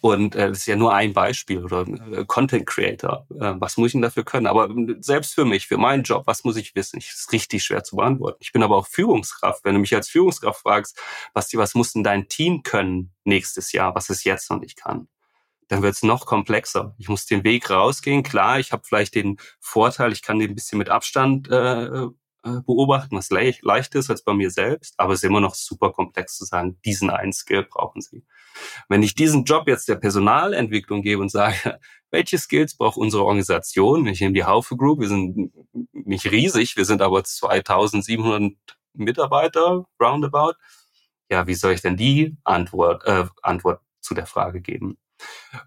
Und 0.00 0.34
äh, 0.34 0.48
das 0.48 0.58
ist 0.58 0.66
ja 0.66 0.76
nur 0.76 0.94
ein 0.94 1.12
Beispiel 1.12 1.64
oder 1.64 1.86
äh, 1.86 2.24
Content 2.26 2.66
Creator. 2.66 3.26
Äh, 3.30 3.54
was 3.58 3.76
muss 3.76 3.88
ich 3.88 3.92
denn 3.92 4.02
dafür 4.02 4.24
können? 4.24 4.46
Aber 4.46 4.68
selbst 5.00 5.34
für 5.34 5.44
mich, 5.44 5.66
für 5.66 5.78
meinen 5.78 6.02
Job, 6.02 6.26
was 6.26 6.44
muss 6.44 6.56
ich 6.56 6.74
wissen? 6.74 6.98
Ich, 6.98 7.08
ist 7.08 7.32
richtig 7.32 7.64
schwer 7.64 7.84
zu 7.84 7.96
beantworten. 7.96 8.38
Ich 8.40 8.52
bin 8.52 8.62
aber 8.62 8.76
auch 8.76 8.86
Führungskraft. 8.86 9.64
Wenn 9.64 9.74
du 9.74 9.80
mich 9.80 9.94
als 9.94 10.08
Führungskraft 10.08 10.60
fragst, 10.60 10.98
Basti, 11.34 11.58
was 11.58 11.74
muss 11.74 11.92
denn 11.92 12.04
dein 12.04 12.28
Team 12.28 12.62
können 12.62 13.12
nächstes 13.24 13.72
Jahr, 13.72 13.94
was 13.94 14.10
es 14.10 14.24
jetzt 14.24 14.50
noch 14.50 14.60
nicht 14.60 14.76
kann? 14.76 15.08
dann 15.68 15.82
wird 15.82 15.94
es 15.94 16.02
noch 16.02 16.26
komplexer. 16.26 16.94
Ich 16.96 17.08
muss 17.08 17.26
den 17.26 17.44
Weg 17.44 17.70
rausgehen. 17.70 18.22
Klar, 18.22 18.60
ich 18.60 18.72
habe 18.72 18.84
vielleicht 18.84 19.16
den 19.16 19.38
Vorteil, 19.58 20.12
ich 20.12 20.22
kann 20.22 20.38
den 20.38 20.50
ein 20.50 20.54
bisschen 20.54 20.78
mit 20.78 20.90
Abstand 20.90 21.50
äh, 21.50 22.06
äh 22.46 22.60
beobachten, 22.62 23.16
was 23.16 23.30
leicht, 23.30 23.62
leicht 23.62 23.94
ist 23.94 24.10
als 24.10 24.22
bei 24.22 24.34
mir 24.34 24.50
selbst, 24.50 24.94
aber 24.98 25.12
es 25.12 25.22
ist 25.22 25.28
immer 25.28 25.40
noch 25.40 25.54
super 25.54 25.92
komplex 25.92 26.36
zu 26.36 26.44
sagen, 26.44 26.78
diesen 26.84 27.10
einen 27.10 27.32
Skill 27.32 27.64
brauchen 27.64 28.00
Sie. 28.00 28.24
Wenn 28.88 29.02
ich 29.02 29.14
diesen 29.14 29.44
Job 29.44 29.68
jetzt 29.68 29.88
der 29.88 29.96
Personalentwicklung 29.96 31.02
gebe 31.02 31.20
und 31.20 31.30
sage, 31.30 31.78
welche 32.10 32.38
Skills 32.38 32.76
braucht 32.76 32.96
unsere 32.96 33.24
Organisation? 33.24 34.06
Ich 34.06 34.20
nehme 34.20 34.34
die 34.34 34.44
Haufe 34.44 34.76
Group, 34.76 35.00
wir 35.00 35.08
sind 35.08 35.52
nicht 35.92 36.30
riesig, 36.30 36.76
wir 36.76 36.84
sind 36.84 37.02
aber 37.02 37.24
2700 37.24 38.54
Mitarbeiter, 38.94 39.84
roundabout. 40.00 40.54
Ja, 41.30 41.46
wie 41.46 41.54
soll 41.54 41.72
ich 41.72 41.82
denn 41.82 41.96
die 41.96 42.36
Antwort, 42.44 43.04
äh, 43.04 43.26
Antwort 43.42 43.80
zu 44.00 44.14
der 44.14 44.26
Frage 44.26 44.60
geben? 44.60 44.96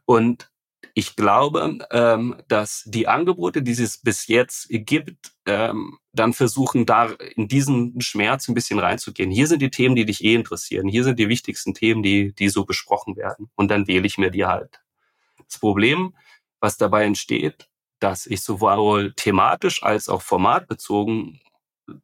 Und 0.06 0.50
ich 1.00 1.16
glaube, 1.16 1.78
ähm, 1.92 2.36
dass 2.50 2.84
die 2.86 3.08
Angebote, 3.08 3.62
die 3.64 3.72
es 3.72 4.00
bis 4.00 4.28
jetzt 4.28 4.68
gibt, 4.70 5.32
ähm, 5.46 5.98
dann 6.12 6.34
versuchen, 6.34 6.86
da 6.86 7.06
in 7.36 7.48
diesen 7.48 8.02
Schmerz 8.02 8.50
ein 8.50 8.54
bisschen 8.54 8.80
reinzugehen. 8.80 9.32
Hier 9.32 9.48
sind 9.48 9.62
die 9.62 9.72
Themen, 9.72 9.96
die 9.96 10.04
dich 10.04 10.24
eh 10.26 10.36
interessieren. 10.36 10.90
Hier 10.90 11.06
sind 11.06 11.18
die 11.18 11.30
wichtigsten 11.30 11.74
Themen, 11.74 12.04
die, 12.04 12.34
die 12.36 12.50
so 12.50 12.66
besprochen 12.66 13.16
werden. 13.16 13.50
Und 13.56 13.72
dann 13.72 13.88
wähle 13.88 14.06
ich 14.06 14.18
mir 14.18 14.30
die 14.30 14.46
halt. 14.46 14.82
Das 15.48 15.58
Problem, 15.58 16.16
was 16.60 16.76
dabei 16.76 17.06
entsteht, 17.06 17.70
dass 18.00 18.26
ich 18.26 18.42
sowohl 18.42 19.14
thematisch 19.14 19.82
als 19.84 20.10
auch 20.10 20.22
formatbezogen 20.22 21.40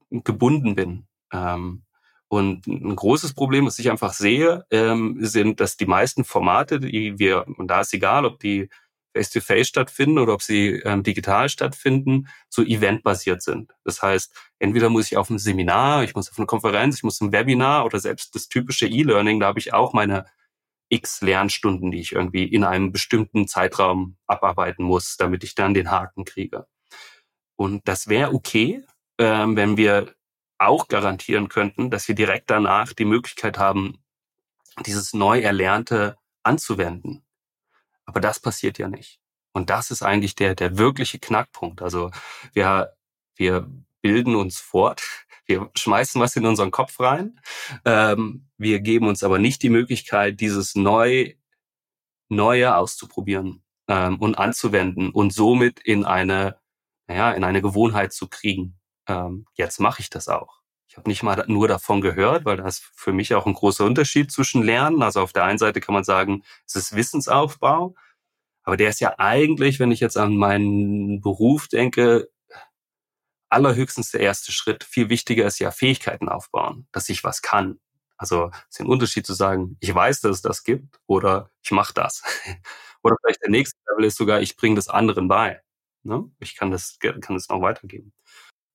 gebunden 0.10 0.76
bin. 0.76 1.06
Ähm, 1.34 1.84
und 2.30 2.66
ein 2.68 2.96
großes 2.96 3.34
Problem, 3.34 3.66
was 3.66 3.78
ich 3.78 3.92
einfach 3.92 4.14
sehe, 4.14 4.66
ähm, 4.72 5.18
sind, 5.20 5.60
dass 5.60 5.78
die 5.78 5.86
meisten 5.86 6.24
Formate, 6.24 6.80
die 6.80 7.20
wir, 7.20 7.46
und 7.58 7.68
da 7.68 7.82
ist 7.82 7.94
egal, 7.94 8.26
ob 8.26 8.40
die 8.40 8.70
face-to-face 9.16 9.68
stattfinden 9.68 10.20
oder 10.20 10.34
ob 10.34 10.42
sie 10.42 10.82
ähm, 10.84 11.04
digital 11.04 11.50
stattfinden, 11.50 12.28
so 12.50 12.62
eventbasiert 12.62 13.42
sind. 13.42 13.74
Das 13.84 14.02
heißt, 14.02 14.34
entweder 14.60 14.90
muss 14.90 15.12
ich 15.12 15.18
auf 15.18 15.30
ein 15.30 15.40
Seminar, 15.40 16.04
ich 16.04 16.16
muss 16.16 16.30
auf 16.30 16.38
eine 16.38 16.46
Konferenz, 16.46 16.98
ich 16.98 17.04
muss 17.04 17.22
ein 17.22 17.32
Webinar 17.32 17.86
oder 17.86 18.00
selbst 18.00 18.36
das 18.36 18.50
typische 18.50 18.88
E-Learning, 18.88 19.40
da 19.40 19.48
habe 19.48 19.60
ich 19.60 19.74
auch 19.74 19.94
meine 19.94 20.26
x 20.90 21.22
Lernstunden, 21.22 21.92
die 21.92 22.00
ich 22.00 22.12
irgendwie 22.12 22.44
in 22.44 22.64
einem 22.64 22.92
bestimmten 22.92 23.48
Zeitraum 23.48 24.18
abarbeiten 24.28 24.84
muss, 24.84 25.18
damit 25.18 25.44
ich 25.44 25.56
dann 25.56 25.74
den 25.74 25.90
Haken 25.90 26.26
kriege. 26.26 26.68
Und 27.56 27.88
das 27.88 28.08
wäre 28.08 28.34
okay, 28.34 28.84
ähm, 29.18 29.56
wenn 29.56 29.78
wir 29.78 30.14
auch 30.58 30.88
garantieren 30.88 31.50
könnten, 31.50 31.90
dass 31.90 32.08
wir 32.08 32.16
direkt 32.16 32.50
danach 32.50 32.94
die 32.94 33.06
Möglichkeit 33.06 33.58
haben, 33.58 33.98
dieses 34.86 35.14
neu 35.14 35.40
Erlernte 35.40 36.18
anzuwenden. 36.44 37.25
Aber 38.06 38.20
das 38.20 38.40
passiert 38.40 38.78
ja 38.78 38.88
nicht. 38.88 39.20
Und 39.54 39.70
das 39.70 39.92
ist 39.92 40.04
eigentlich 40.04 40.36
der, 40.36 40.56
der 40.56 40.78
wirkliche 40.78 41.20
Knackpunkt. 41.20 41.82
Also 41.82 42.12
wir, 42.54 42.96
wir 43.36 43.70
bilden 44.02 44.36
uns 44.36 44.60
fort, 44.60 45.02
wir 45.46 45.70
schmeißen 45.76 46.20
was 46.20 46.36
in 46.36 46.46
unseren 46.46 46.72
Kopf 46.72 47.00
rein, 47.00 47.40
ähm, 47.86 48.50
wir 48.58 48.80
geben 48.80 49.08
uns 49.08 49.24
aber 49.24 49.40
nicht 49.40 49.64
die 49.64 49.70
Möglichkeit, 49.70 50.40
dieses 50.40 50.76
neu, 50.76 51.34
Neue 52.28 52.76
auszuprobieren 52.76 53.64
ähm, 53.88 54.18
und 54.20 54.36
anzuwenden 54.36 55.12
und 55.12 55.32
somit 55.32 55.80
in 55.80 56.06
eine, 56.06 56.60
naja, 57.08 57.32
in 57.32 57.44
eine 57.44 57.62
Gewohnheit 57.62 58.14
zu 58.14 58.28
kriegen 58.28 58.80
ähm, 59.08 59.46
jetzt 59.54 59.80
mache 59.80 60.02
ich 60.02 60.10
das 60.10 60.28
auch. 60.28 60.62
Ich 60.96 60.98
habe 60.98 61.10
nicht 61.10 61.24
mal 61.24 61.44
nur 61.48 61.68
davon 61.68 62.00
gehört, 62.00 62.46
weil 62.46 62.56
das 62.56 62.80
für 62.96 63.12
mich 63.12 63.36
auch 63.36 63.46
ein 63.46 63.54
großer 63.54 63.84
Unterschied 63.84 64.32
zwischen 64.32 64.64
Lernen. 64.64 65.04
Also 65.04 65.20
auf 65.20 65.34
der 65.34 65.44
einen 65.44 65.58
Seite 65.58 65.82
kann 65.82 65.94
man 65.94 66.06
sagen, 66.06 66.44
es 66.66 66.78
ist 66.78 66.96
Wissensaufbau, 66.96 67.96
aber 68.64 68.78
der 68.78 68.92
ist 68.92 69.02
ja 69.02 69.16
eigentlich, 69.18 69.82
wenn 69.82 69.92
ich 69.92 70.00
jetzt 70.00 70.18
an 70.18 70.38
meinen 70.38 71.20
Beruf 71.20 71.68
denke, 71.68 72.30
allerhöchstens 73.50 74.12
der 74.12 74.22
erste 74.22 74.54
Schritt. 74.54 74.86
Viel 74.86 75.10
wichtiger 75.10 75.46
ist 75.46 75.60
ja 75.60 75.72
Fähigkeiten 75.72 76.30
aufbauen, 76.30 76.88
dass 76.94 77.10
ich 77.10 77.26
was 77.26 77.42
kann. 77.42 77.78
Also 78.16 78.50
es 78.70 78.80
ist 78.80 78.80
ein 78.80 78.88
Unterschied 78.88 79.26
zu 79.26 79.34
sagen, 79.34 79.76
ich 79.82 79.94
weiß, 79.94 80.22
dass 80.22 80.38
es 80.38 80.42
das 80.44 80.64
gibt 80.64 80.98
oder 81.08 81.52
ich 81.62 81.72
mache 81.72 81.94
das. 81.94 82.24
oder 83.04 83.18
vielleicht 83.22 83.44
der 83.44 83.52
nächste 83.52 83.78
Level 83.90 84.06
ist 84.06 84.16
sogar, 84.16 84.40
ich 84.40 84.56
bringe 84.56 84.76
das 84.76 84.88
anderen 84.88 85.28
bei. 85.28 85.62
Ne? 86.04 86.24
Ich 86.40 86.56
kann 86.56 86.72
das, 86.72 87.00
kann 87.02 87.36
das 87.36 87.50
noch 87.50 87.62
weitergeben. 87.62 88.14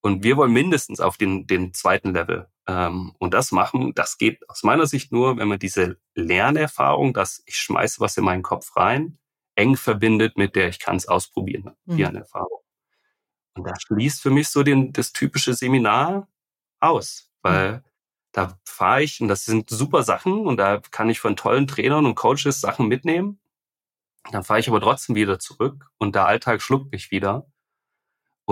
Und 0.03 0.25
wir 0.25 0.37
wollen 0.37 0.53
mindestens 0.53 1.01
auf 1.01 1.17
den, 1.17 1.47
den 1.47 1.75
zweiten 1.75 2.15
Level. 2.15 2.49
Ähm, 2.67 3.15
und 3.19 3.35
das 3.35 3.53
machen, 3.53 3.93
das 3.95 4.17
geht 4.17 4.49
aus 4.49 4.63
meiner 4.63 4.87
Sicht 4.87 5.13
nur, 5.13 5.37
wenn 5.37 5.49
man 5.49 5.59
diese 5.59 5.99
Lernerfahrung, 6.15 7.13
dass 7.13 7.43
ich 7.47 7.57
schmeiße 7.57 8.01
was 8.01 8.17
in 8.17 8.25
meinen 8.25 8.43
Kopf 8.43 8.77
rein, 8.77 9.19
eng 9.57 9.77
verbindet 9.77 10.39
mit 10.39 10.57
der 10.57 10.69
ich 10.69 10.79
kann 10.79 10.97
es 10.97 11.07
ausprobieren, 11.07 11.77
mhm. 11.85 11.99
Lernerfahrung. 11.99 12.61
Und 13.55 13.65
das 13.65 13.83
schließt 13.83 14.23
für 14.23 14.31
mich 14.31 14.49
so 14.49 14.63
den, 14.63 14.93
das 14.93 15.13
typische 15.13 15.55
Seminar 15.55 16.29
aus, 16.81 17.31
weil 17.43 17.73
mhm. 17.73 17.81
da 18.33 18.59
fahre 18.65 19.03
ich 19.03 19.21
und 19.21 19.29
das 19.29 19.45
sind 19.45 19.69
super 19.69 20.03
Sachen 20.03 20.47
und 20.47 20.57
da 20.57 20.81
kann 20.91 21.11
ich 21.11 21.21
von 21.21 21.37
tollen 21.37 21.67
Trainern 21.67 22.07
und 22.07 22.15
Coaches 22.15 22.61
Sachen 22.61 22.89
mitnehmen. 22.89 23.39
Dann 24.31 24.45
fahre 24.45 24.61
ich 24.61 24.69
aber 24.69 24.81
trotzdem 24.81 25.17
wieder 25.17 25.39
zurück 25.39 25.91
und 25.99 26.15
der 26.15 26.27
Alltag 26.27 26.63
schluckt 26.63 26.93
mich 26.93 27.11
wieder 27.11 27.47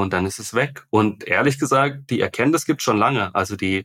und 0.03 0.13
dann 0.13 0.27
ist 0.27 0.39
es 0.39 0.55
weg. 0.55 0.87
Und 0.91 1.25
ehrlich 1.25 1.59
gesagt, 1.59 2.11
die 2.11 2.21
Erkenntnis 2.21 2.67
gibt 2.67 2.83
schon 2.83 2.99
lange. 2.99 3.35
Also 3.35 3.57
die, 3.57 3.85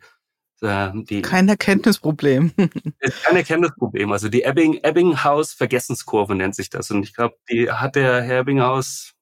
äh, 0.62 0.92
die 0.94 1.22
kein 1.22 1.50
Erkenntnisproblem. 1.50 2.52
ist 3.00 3.24
kein 3.24 3.36
Erkenntnisproblem. 3.36 4.12
Also 4.12 4.30
die 4.30 4.44
Ebbing, 4.44 4.80
Ebbinghaus 4.84 5.54
Vergessenskurve 5.54 6.36
nennt 6.36 6.56
sich 6.56 6.70
das. 6.70 6.92
Und 6.92 7.04
ich 7.04 7.14
glaube, 7.14 7.36
die 7.50 7.72
hat 7.72 7.96
der 7.96 8.22
Herr 8.22 8.42
Ebbinghaus 8.42 9.14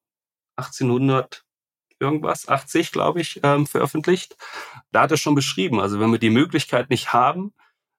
1800 0.56 1.44
irgendwas, 1.98 2.48
80 2.48 2.92
glaube 2.92 3.20
ich, 3.20 3.40
ähm, 3.42 3.66
veröffentlicht. 3.66 4.36
Da 4.90 5.02
hat 5.02 5.10
er 5.12 5.16
schon 5.16 5.34
beschrieben. 5.34 5.80
Also 5.80 6.00
wenn 6.00 6.10
wir 6.10 6.18
die 6.18 6.30
Möglichkeit 6.30 6.90
nicht 6.90 7.12
haben, 7.12 7.54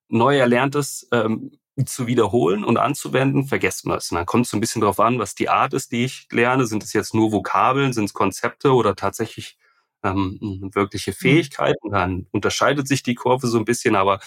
neu 0.09 0.37
erlerntes 0.37 1.07
ähm, 1.11 1.57
zu 1.85 2.05
wiederholen 2.05 2.63
und 2.63 2.77
anzuwenden, 2.77 3.45
vergessen 3.45 3.89
wir 3.89 3.97
es. 3.97 4.11
Und 4.11 4.17
dann 4.17 4.25
kommt 4.25 4.45
es 4.45 4.51
so 4.51 4.57
ein 4.57 4.61
bisschen 4.61 4.81
darauf 4.81 4.99
an, 4.99 5.19
was 5.19 5.35
die 5.35 5.49
Art 5.49 5.73
ist, 5.73 5.91
die 5.91 6.05
ich 6.05 6.27
lerne. 6.31 6.67
Sind 6.67 6.83
es 6.83 6.93
jetzt 6.93 7.13
nur 7.13 7.31
Vokabeln, 7.31 7.93
sind 7.93 8.05
es 8.05 8.13
Konzepte 8.13 8.73
oder 8.73 8.95
tatsächlich 8.95 9.57
ähm, 10.03 10.69
wirkliche 10.73 11.11
mhm. 11.11 11.15
Fähigkeiten? 11.15 11.91
Dann 11.91 12.27
unterscheidet 12.31 12.87
sich 12.87 13.01
die 13.01 13.15
Kurve 13.15 13.47
so 13.47 13.57
ein 13.57 13.65
bisschen, 13.65 13.95
aber 13.95 14.19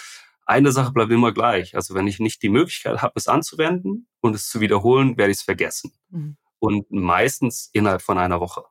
eine 0.44 0.72
Sache 0.72 0.92
bleibt 0.92 1.12
immer 1.12 1.32
gleich. 1.32 1.76
Also 1.76 1.94
wenn 1.94 2.08
ich 2.08 2.18
nicht 2.18 2.42
die 2.42 2.48
Möglichkeit 2.48 3.00
habe, 3.00 3.12
es 3.16 3.28
anzuwenden 3.28 4.08
und 4.20 4.34
es 4.34 4.48
zu 4.48 4.60
wiederholen, 4.60 5.16
werde 5.16 5.30
ich 5.30 5.38
es 5.38 5.44
vergessen. 5.44 5.92
Mhm. 6.10 6.36
Und 6.58 6.90
meistens 6.90 7.70
innerhalb 7.72 8.02
von 8.02 8.18
einer 8.18 8.40
Woche. 8.40 8.64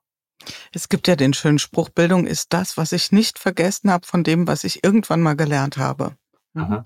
Es 0.74 0.90
gibt 0.90 1.08
ja 1.08 1.16
den 1.16 1.34
schönen 1.34 1.60
Spruch, 1.60 1.90
Bildung 1.90 2.28
ist 2.28 2.52
das, 2.52 2.78
was 2.78 2.92
ich 2.92 3.12
nicht 3.12 3.40
vergessen 3.40 3.90
habe 3.90 4.06
von 4.06 4.24
dem, 4.24 4.48
was 4.48 4.64
ich 4.64 4.84
irgendwann 4.84 5.22
mal 5.22 5.36
gelernt 5.36 5.78
habe. 5.78 6.18
Mhm. 6.54 6.84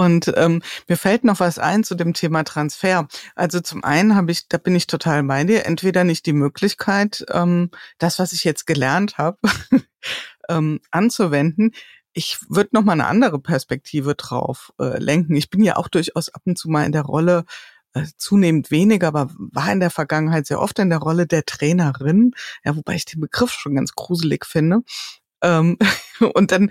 Und 0.00 0.32
ähm, 0.34 0.62
mir 0.88 0.96
fällt 0.96 1.24
noch 1.24 1.40
was 1.40 1.58
ein 1.58 1.84
zu 1.84 1.94
dem 1.94 2.14
Thema 2.14 2.42
Transfer. 2.42 3.06
Also 3.34 3.60
zum 3.60 3.84
einen 3.84 4.16
habe 4.16 4.32
ich, 4.32 4.48
da 4.48 4.56
bin 4.56 4.74
ich 4.74 4.86
total 4.86 5.22
bei 5.24 5.44
dir, 5.44 5.66
entweder 5.66 6.04
nicht 6.04 6.24
die 6.24 6.32
Möglichkeit, 6.32 7.26
ähm, 7.30 7.70
das, 7.98 8.18
was 8.18 8.32
ich 8.32 8.42
jetzt 8.44 8.66
gelernt 8.66 9.18
habe, 9.18 9.36
ähm, 10.48 10.80
anzuwenden. 10.90 11.72
Ich 12.14 12.38
würde 12.48 12.70
noch 12.72 12.82
mal 12.82 12.94
eine 12.94 13.08
andere 13.08 13.40
Perspektive 13.40 14.14
drauf 14.14 14.72
äh, 14.80 14.98
lenken. 14.98 15.36
Ich 15.36 15.50
bin 15.50 15.62
ja 15.62 15.76
auch 15.76 15.88
durchaus 15.88 16.30
ab 16.30 16.40
und 16.46 16.56
zu 16.56 16.70
mal 16.70 16.86
in 16.86 16.92
der 16.92 17.02
Rolle, 17.02 17.44
äh, 17.92 18.06
zunehmend 18.16 18.70
weniger, 18.70 19.08
aber 19.08 19.28
war 19.36 19.70
in 19.70 19.80
der 19.80 19.90
Vergangenheit 19.90 20.46
sehr 20.46 20.62
oft 20.62 20.78
in 20.78 20.88
der 20.88 21.00
Rolle 21.00 21.26
der 21.26 21.44
Trainerin, 21.44 22.30
ja, 22.64 22.74
wobei 22.74 22.94
ich 22.94 23.04
den 23.04 23.20
Begriff 23.20 23.50
schon 23.50 23.74
ganz 23.74 23.92
gruselig 23.92 24.46
finde. 24.46 24.80
Ähm, 25.42 25.76
und 26.34 26.52
dann 26.52 26.70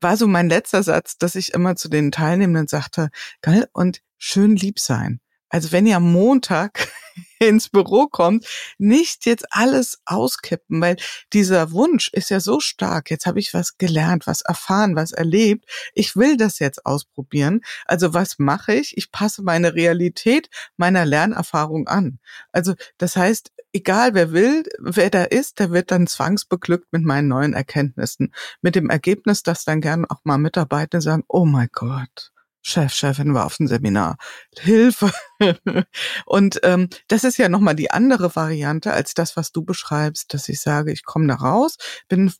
war 0.00 0.16
so 0.16 0.26
mein 0.26 0.48
letzter 0.48 0.82
Satz, 0.82 1.16
dass 1.18 1.34
ich 1.34 1.54
immer 1.54 1.76
zu 1.76 1.88
den 1.88 2.12
Teilnehmenden 2.12 2.68
sagte, 2.68 3.10
geil 3.42 3.68
und 3.72 4.00
schön 4.18 4.56
lieb 4.56 4.80
sein. 4.80 5.20
Also 5.54 5.70
wenn 5.70 5.86
ihr 5.86 5.96
am 5.96 6.10
Montag 6.10 6.88
ins 7.38 7.68
Büro 7.68 8.08
kommt, 8.08 8.44
nicht 8.78 9.24
jetzt 9.24 9.46
alles 9.50 10.00
auskippen, 10.04 10.80
weil 10.80 10.96
dieser 11.32 11.70
Wunsch 11.70 12.08
ist 12.12 12.30
ja 12.30 12.40
so 12.40 12.58
stark. 12.58 13.08
Jetzt 13.08 13.26
habe 13.26 13.38
ich 13.38 13.54
was 13.54 13.78
gelernt, 13.78 14.26
was 14.26 14.40
erfahren, 14.40 14.96
was 14.96 15.12
erlebt. 15.12 15.66
Ich 15.94 16.16
will 16.16 16.36
das 16.36 16.58
jetzt 16.58 16.84
ausprobieren. 16.84 17.60
Also 17.84 18.14
was 18.14 18.38
mache 18.38 18.74
ich? 18.74 18.96
Ich 18.96 19.12
passe 19.12 19.42
meine 19.42 19.74
Realität 19.74 20.50
meiner 20.76 21.04
Lernerfahrung 21.04 21.86
an. 21.86 22.18
Also 22.50 22.74
das 22.98 23.14
heißt, 23.14 23.52
egal 23.74 24.14
wer 24.14 24.32
will, 24.32 24.62
wer 24.78 25.10
da 25.10 25.24
ist, 25.24 25.58
der 25.58 25.70
wird 25.70 25.90
dann 25.90 26.06
zwangsbeglückt 26.06 26.92
mit 26.92 27.02
meinen 27.02 27.28
neuen 27.28 27.52
Erkenntnissen. 27.52 28.32
Mit 28.62 28.76
dem 28.76 28.88
Ergebnis, 28.88 29.42
dass 29.42 29.64
dann 29.64 29.82
gern 29.82 30.06
auch 30.06 30.20
mal 30.24 30.38
Mitarbeiter 30.38 31.00
sagen, 31.00 31.24
oh 31.28 31.44
mein 31.44 31.68
Gott, 31.72 32.32
Chef, 32.62 32.94
Chefin 32.94 33.34
war 33.34 33.44
auf 33.44 33.58
dem 33.58 33.66
Seminar. 33.66 34.16
Hilfe. 34.56 35.12
und 36.24 36.60
ähm, 36.62 36.88
das 37.08 37.24
ist 37.24 37.36
ja 37.36 37.50
nochmal 37.50 37.74
die 37.74 37.90
andere 37.90 38.34
Variante 38.34 38.92
als 38.92 39.12
das, 39.12 39.36
was 39.36 39.52
du 39.52 39.62
beschreibst, 39.62 40.32
dass 40.32 40.48
ich 40.48 40.60
sage, 40.62 40.90
ich 40.92 41.04
komme 41.04 41.26
da 41.26 41.34
raus, 41.34 41.76
bin 42.08 42.32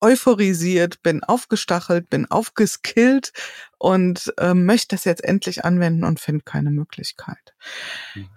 euphorisiert, 0.00 1.02
bin 1.02 1.22
aufgestachelt, 1.22 2.10
bin 2.10 2.30
aufgeskillt 2.30 3.32
und 3.78 4.34
äh, 4.38 4.54
möchte 4.54 4.96
das 4.96 5.04
jetzt 5.04 5.22
endlich 5.22 5.64
anwenden 5.64 6.04
und 6.04 6.20
finde 6.20 6.42
keine 6.44 6.70
Möglichkeit. 6.70 7.54
Mhm. 8.14 8.28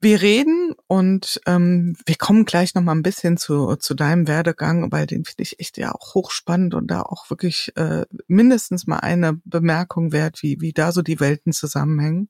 Wir 0.00 0.22
reden 0.22 0.74
und 0.86 1.40
ähm, 1.46 1.96
wir 2.06 2.14
kommen 2.14 2.44
gleich 2.44 2.72
noch 2.76 2.82
mal 2.82 2.92
ein 2.92 3.02
bisschen 3.02 3.36
zu, 3.36 3.74
zu 3.74 3.94
deinem 3.94 4.28
Werdegang, 4.28 4.92
weil 4.92 5.08
den 5.08 5.24
finde 5.24 5.42
ich 5.42 5.58
echt 5.58 5.76
ja 5.76 5.92
auch 5.92 6.14
hochspannend 6.14 6.74
und 6.74 6.88
da 6.88 7.02
auch 7.02 7.30
wirklich 7.30 7.72
äh, 7.74 8.06
mindestens 8.28 8.86
mal 8.86 8.98
eine 9.00 9.40
Bemerkung 9.44 10.12
wert, 10.12 10.40
wie, 10.44 10.60
wie 10.60 10.72
da 10.72 10.92
so 10.92 11.02
die 11.02 11.18
Welten 11.18 11.52
zusammenhängen. 11.52 12.28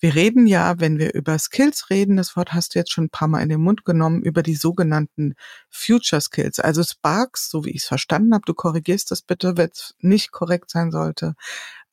Wir 0.00 0.14
reden 0.14 0.46
ja, 0.46 0.80
wenn 0.80 0.98
wir 0.98 1.14
über 1.14 1.38
Skills 1.38 1.88
reden, 1.88 2.18
das 2.18 2.36
Wort 2.36 2.52
hast 2.52 2.74
du 2.74 2.78
jetzt 2.78 2.92
schon 2.92 3.04
ein 3.04 3.10
paar 3.10 3.28
Mal 3.28 3.40
in 3.40 3.48
den 3.48 3.62
Mund 3.62 3.86
genommen, 3.86 4.22
über 4.22 4.42
die 4.42 4.56
sogenannten 4.56 5.32
Future 5.70 6.20
Skills, 6.20 6.60
also 6.60 6.82
Sparks, 6.82 7.48
so 7.48 7.64
wie 7.64 7.70
ich 7.70 7.84
es 7.84 7.88
verstanden 7.88 8.34
habe, 8.34 8.44
du 8.44 8.52
korrigierst 8.52 9.10
das 9.10 9.22
bitte, 9.22 9.56
wenn 9.56 9.70
es 9.70 9.94
nicht 10.00 10.30
korrekt 10.30 10.70
sein 10.70 10.90
sollte, 10.90 11.36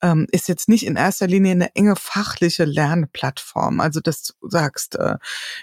ähm, 0.02 0.26
ist 0.30 0.48
jetzt 0.48 0.68
nicht 0.68 0.86
in 0.86 0.96
erster 0.96 1.26
Linie 1.26 1.52
eine 1.52 1.74
enge 1.74 1.96
fachliche 1.96 2.64
Lernplattform. 2.64 3.80
Also 3.80 4.00
dass 4.00 4.22
du 4.22 4.34
sagst, 4.48 4.96
äh, 4.96 5.16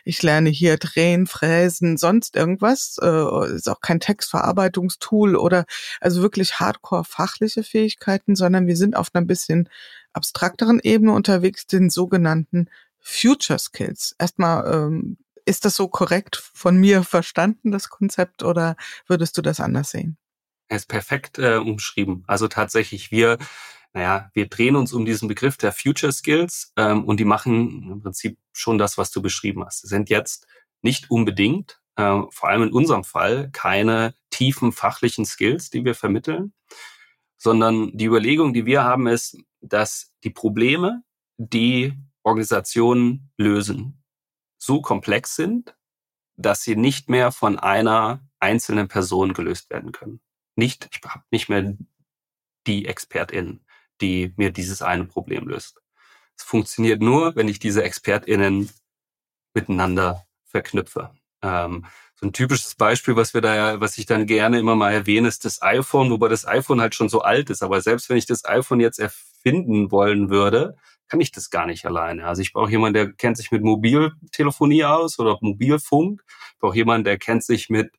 ich 0.04 0.22
lerne 0.24 0.50
hier 0.50 0.78
drehen, 0.78 1.28
fräsen, 1.28 1.98
sonst 1.98 2.36
irgendwas, 2.36 2.98
äh, 3.02 3.56
ist 3.56 3.70
auch 3.70 3.82
kein 3.82 4.00
Textverarbeitungstool 4.00 5.36
oder 5.36 5.66
also 6.02 6.22
wirklich 6.22 6.60
hardcore 6.60 7.04
fachliche 7.04 7.64
Fähigkeiten, 7.64 8.36
sondern 8.36 8.68
wir 8.68 8.78
sind 8.78 8.96
auf 8.96 9.10
einer 9.14 9.26
bisschen 9.26 9.70
abstrakteren 10.14 10.80
Ebene 10.82 11.14
unterwegs, 11.14 11.68
den 11.68 11.90
sogenannten 11.90 12.70
Future 13.00 13.60
Skills. 13.60 14.16
Erstmal, 14.18 14.74
ähm, 14.74 15.18
ist 15.46 15.66
das 15.66 15.76
so 15.76 15.88
korrekt 15.88 16.38
von 16.54 16.78
mir 16.78 17.04
verstanden, 17.04 17.72
das 17.72 17.90
Konzept, 17.90 18.44
oder 18.44 18.78
würdest 19.08 19.38
du 19.38 19.42
das 19.42 19.60
anders 19.60 19.92
sehen? 19.92 20.18
Er 20.70 20.78
ist 20.78 20.88
perfekt 20.88 21.38
äh, 21.38 21.58
umschrieben. 21.58 22.24
Also 22.28 22.48
tatsächlich, 22.48 23.12
wir 23.12 23.38
naja, 23.94 24.32
wir 24.34 24.48
drehen 24.50 24.76
uns 24.76 24.92
um 24.92 25.06
diesen 25.06 25.28
Begriff 25.28 25.56
der 25.58 25.72
Future 25.72 26.12
Skills 26.12 26.74
ähm, 26.78 27.06
und 27.06 27.20
die 27.20 27.26
machen 27.26 27.92
im 27.92 28.02
Prinzip 28.02 28.40
schon 28.52 28.80
das, 28.80 28.98
was 28.98 29.12
du 29.12 29.22
beschrieben 29.22 29.64
hast. 29.64 29.82
Sie 29.82 29.88
sind 29.88 30.10
jetzt 30.10 30.48
nicht 30.82 31.12
unbedingt, 31.12 31.80
äh, 31.96 32.22
vor 32.32 32.50
allem 32.50 32.64
in 32.64 32.74
unserem 32.74 33.04
Fall, 33.04 33.52
keine 33.52 34.16
tiefen 34.32 34.72
fachlichen 34.72 35.26
Skills, 35.26 35.70
die 35.70 35.86
wir 35.86 35.94
vermitteln, 35.94 36.54
sondern 37.38 37.96
die 37.96 38.06
Überlegung, 38.06 38.54
die 38.54 38.66
wir 38.66 38.84
haben, 38.84 39.06
ist, 39.06 39.38
dass 39.62 40.12
die 40.24 40.32
Probleme, 40.32 41.04
die 41.38 41.94
Organisationen 42.24 43.32
lösen, 43.38 44.04
so 44.58 44.82
komplex 44.82 45.36
sind, 45.36 45.76
dass 46.36 46.64
sie 46.64 46.76
nicht 46.76 47.10
mehr 47.10 47.32
von 47.32 47.60
einer 47.60 48.22
einzelnen 48.40 48.88
Person 48.88 49.34
gelöst 49.34 49.70
werden 49.70 49.92
können. 49.92 50.20
Nicht, 50.56 50.90
ich 50.92 51.02
habe 51.08 51.24
nicht 51.30 51.48
mehr 51.48 51.78
die 52.66 52.86
ExpertInnen 52.86 53.64
die 54.04 54.34
mir 54.36 54.52
dieses 54.52 54.82
eine 54.82 55.06
Problem 55.06 55.48
löst. 55.48 55.82
Es 56.38 56.44
funktioniert 56.44 57.02
nur, 57.02 57.36
wenn 57.36 57.48
ich 57.48 57.60
diese 57.60 57.84
ExpertInnen 57.84 58.70
miteinander 59.54 60.26
verknüpfe. 60.44 61.12
Ähm, 61.42 61.86
so 62.16 62.28
ein 62.28 62.34
typisches 62.34 62.76
Beispiel, 62.76 63.16
was 63.16 63.34
wir 63.34 63.42
da 63.42 63.80
was 63.80 63.98
ich 63.98 64.06
dann 64.06 64.28
gerne 64.28 64.60
immer 64.60 64.76
mal 64.76 64.92
erwähne, 64.94 65.28
ist 65.28 65.46
das 65.46 65.62
iPhone, 65.62 66.10
wobei 66.10 66.28
das 66.28 66.46
iPhone 66.46 66.82
halt 66.82 66.96
schon 66.96 67.10
so 67.10 67.22
alt 67.22 67.50
ist. 67.50 67.64
Aber 67.64 67.82
selbst 67.82 68.10
wenn 68.10 68.18
ich 68.18 68.26
das 68.26 68.46
iPhone 68.46 68.80
jetzt 68.80 69.00
erfinden 69.00 69.92
wollen 69.92 70.30
würde, 70.30 70.76
kann 71.08 71.22
ich 71.22 71.32
das 71.32 71.50
gar 71.50 71.66
nicht 71.66 71.86
alleine. 71.86 72.26
Also 72.26 72.42
ich 72.42 72.54
brauche 72.54 72.72
jemanden, 72.72 72.94
der 72.96 73.14
kennt 73.14 73.38
sich 73.38 73.52
mit 73.52 73.64
Mobiltelefonie 73.64 74.86
aus 74.86 75.20
oder 75.20 75.38
Mobilfunk. 75.42 76.24
Ich 76.54 76.60
brauche 76.60 76.76
jemanden, 76.76 77.06
der 77.06 77.18
kennt 77.18 77.44
sich 77.44 77.70
mit 77.70 77.92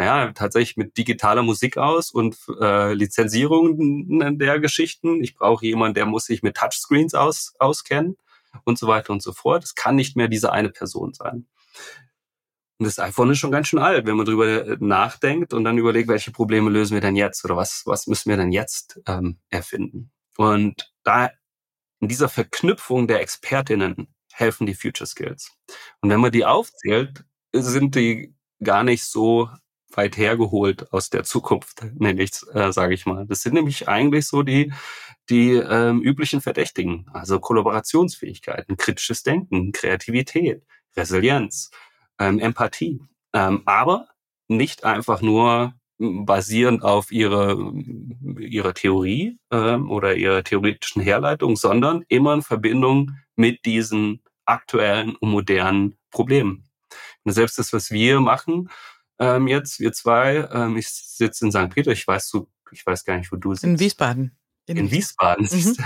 naja, 0.00 0.32
tatsächlich 0.32 0.78
mit 0.78 0.96
digitaler 0.96 1.42
Musik 1.42 1.76
aus 1.76 2.10
und 2.10 2.34
äh, 2.58 2.94
Lizenzierungen 2.94 4.38
der 4.38 4.58
Geschichten. 4.58 5.22
Ich 5.22 5.36
brauche 5.36 5.66
jemanden, 5.66 5.92
der 5.92 6.06
muss 6.06 6.24
sich 6.24 6.42
mit 6.42 6.56
Touchscreens 6.56 7.12
aus, 7.12 7.52
auskennen 7.58 8.16
und 8.64 8.78
so 8.78 8.86
weiter 8.86 9.12
und 9.12 9.22
so 9.22 9.32
fort. 9.32 9.62
Es 9.62 9.74
kann 9.74 9.96
nicht 9.96 10.16
mehr 10.16 10.28
diese 10.28 10.52
eine 10.52 10.70
Person 10.70 11.12
sein. 11.12 11.46
Und 12.78 12.86
das 12.86 12.98
iPhone 12.98 13.28
ist 13.28 13.40
schon 13.40 13.50
ganz 13.50 13.68
schön 13.68 13.78
alt, 13.78 14.06
wenn 14.06 14.16
man 14.16 14.24
drüber 14.24 14.68
äh, 14.68 14.76
nachdenkt 14.80 15.52
und 15.52 15.64
dann 15.64 15.76
überlegt, 15.76 16.08
welche 16.08 16.30
Probleme 16.30 16.70
lösen 16.70 16.94
wir 16.94 17.02
denn 17.02 17.14
jetzt 17.14 17.44
oder 17.44 17.56
was, 17.56 17.82
was 17.84 18.06
müssen 18.06 18.30
wir 18.30 18.38
denn 18.38 18.52
jetzt 18.52 19.02
ähm, 19.06 19.36
erfinden. 19.50 20.12
Und 20.38 20.94
da 21.02 21.30
in 22.00 22.08
dieser 22.08 22.30
Verknüpfung 22.30 23.06
der 23.06 23.20
Expertinnen 23.20 24.14
helfen 24.32 24.66
die 24.66 24.74
Future 24.74 25.06
Skills. 25.06 25.52
Und 26.00 26.08
wenn 26.08 26.20
man 26.20 26.32
die 26.32 26.46
aufzählt, 26.46 27.26
sind 27.52 27.96
die 27.96 28.34
gar 28.62 28.82
nicht 28.82 29.04
so 29.04 29.50
weit 29.96 30.16
hergeholt 30.16 30.92
aus 30.92 31.10
der 31.10 31.24
Zukunft, 31.24 31.84
nenne 31.98 32.22
ich 32.22 32.30
äh, 32.54 32.72
sage 32.72 32.94
ich 32.94 33.06
mal. 33.06 33.26
Das 33.26 33.42
sind 33.42 33.54
nämlich 33.54 33.88
eigentlich 33.88 34.26
so 34.26 34.42
die 34.42 34.72
die 35.28 35.52
ähm, 35.52 36.02
üblichen 36.02 36.40
Verdächtigen, 36.40 37.06
also 37.12 37.38
Kollaborationsfähigkeiten, 37.38 38.76
kritisches 38.76 39.22
Denken, 39.22 39.72
Kreativität, 39.72 40.64
Resilienz, 40.96 41.70
ähm, 42.18 42.38
Empathie, 42.40 43.00
ähm, 43.32 43.62
aber 43.64 44.08
nicht 44.48 44.84
einfach 44.84 45.20
nur 45.20 45.74
basierend 45.98 46.82
auf 46.82 47.12
ihre 47.12 47.72
ihre 48.38 48.74
Theorie 48.74 49.38
ähm, 49.50 49.90
oder 49.90 50.16
ihrer 50.16 50.42
theoretischen 50.42 51.02
Herleitung, 51.02 51.56
sondern 51.56 52.04
immer 52.08 52.34
in 52.34 52.42
Verbindung 52.42 53.12
mit 53.36 53.64
diesen 53.66 54.22
aktuellen 54.46 55.14
und 55.16 55.30
modernen 55.30 55.96
Problemen. 56.10 56.64
Und 57.24 57.32
selbst 57.32 57.58
das, 57.58 57.72
was 57.72 57.90
wir 57.90 58.20
machen, 58.20 58.70
ähm, 59.20 59.46
jetzt, 59.46 59.78
wir 59.80 59.92
zwei. 59.92 60.48
Ähm, 60.50 60.76
ich 60.76 60.88
sitze 60.88 61.44
in 61.44 61.52
St. 61.52 61.68
Peter, 61.70 61.92
ich 61.92 62.06
weiß 62.06 62.30
du, 62.30 62.48
ich 62.72 62.84
weiß 62.84 63.04
gar 63.04 63.18
nicht, 63.18 63.30
wo 63.30 63.36
du 63.36 63.54
sitzt. 63.54 63.64
In 63.64 63.78
Wiesbaden. 63.78 64.36
In, 64.66 64.76
in 64.76 64.90
Wiesbaden. 64.90 65.48
Mhm. 65.50 65.76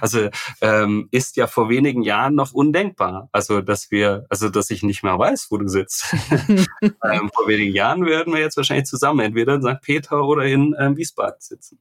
Also 0.00 0.28
ähm, 0.60 1.08
ist 1.10 1.36
ja 1.36 1.46
vor 1.46 1.68
wenigen 1.68 2.02
Jahren 2.02 2.34
noch 2.34 2.52
undenkbar. 2.52 3.28
Also 3.32 3.60
dass 3.60 3.90
wir, 3.90 4.26
also 4.28 4.50
dass 4.50 4.70
ich 4.70 4.82
nicht 4.82 5.02
mehr 5.02 5.18
weiß, 5.18 5.46
wo 5.50 5.56
du 5.56 5.68
sitzt. 5.68 6.14
ähm, 6.82 7.30
vor 7.34 7.48
wenigen 7.48 7.74
Jahren 7.74 8.04
werden 8.04 8.32
wir 8.34 8.40
jetzt 8.40 8.56
wahrscheinlich 8.56 8.86
zusammen 8.86 9.20
entweder 9.20 9.54
in 9.54 9.62
St. 9.62 9.80
Peter 9.80 10.22
oder 10.22 10.44
in 10.44 10.76
ähm, 10.78 10.96
Wiesbaden 10.96 11.40
sitzen. 11.40 11.78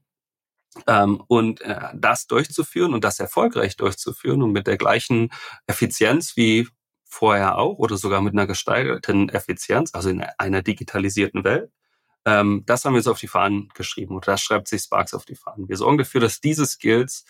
Ähm, 0.88 1.22
und 1.28 1.62
äh, 1.62 1.90
das 1.94 2.28
durchzuführen 2.28 2.94
und 2.94 3.04
das 3.04 3.20
erfolgreich 3.20 3.78
durchzuführen 3.78 4.42
und 4.42 4.52
mit 4.52 4.66
der 4.66 4.78
gleichen 4.78 5.30
Effizienz 5.68 6.36
wie 6.38 6.68
vorher 7.06 7.58
auch 7.58 7.78
oder 7.78 7.98
sogar 7.98 8.22
mit 8.22 8.34
einer 8.34 8.48
gesteigerten 8.48 9.30
Effizienz, 9.30 9.94
also 9.94 10.10
in 10.10 10.22
einer 10.38 10.62
digitalisierten 10.62 11.44
Welt. 11.44 11.72
Ähm, 12.26 12.64
das 12.66 12.84
haben 12.84 12.94
wir 12.94 12.98
uns 12.98 13.08
auf 13.08 13.20
die 13.20 13.28
Fahnen 13.28 13.70
geschrieben 13.76 14.16
und 14.16 14.28
das 14.28 14.42
schreibt 14.42 14.68
sich 14.68 14.82
Sparks 14.82 15.14
auf 15.14 15.26
die 15.26 15.36
Fahnen. 15.36 15.70
Wir 15.70 15.78
sorgen 15.78 15.98
dafür, 15.98 16.22
dass 16.22 16.42
diese 16.42 16.66
Skills 16.66 17.26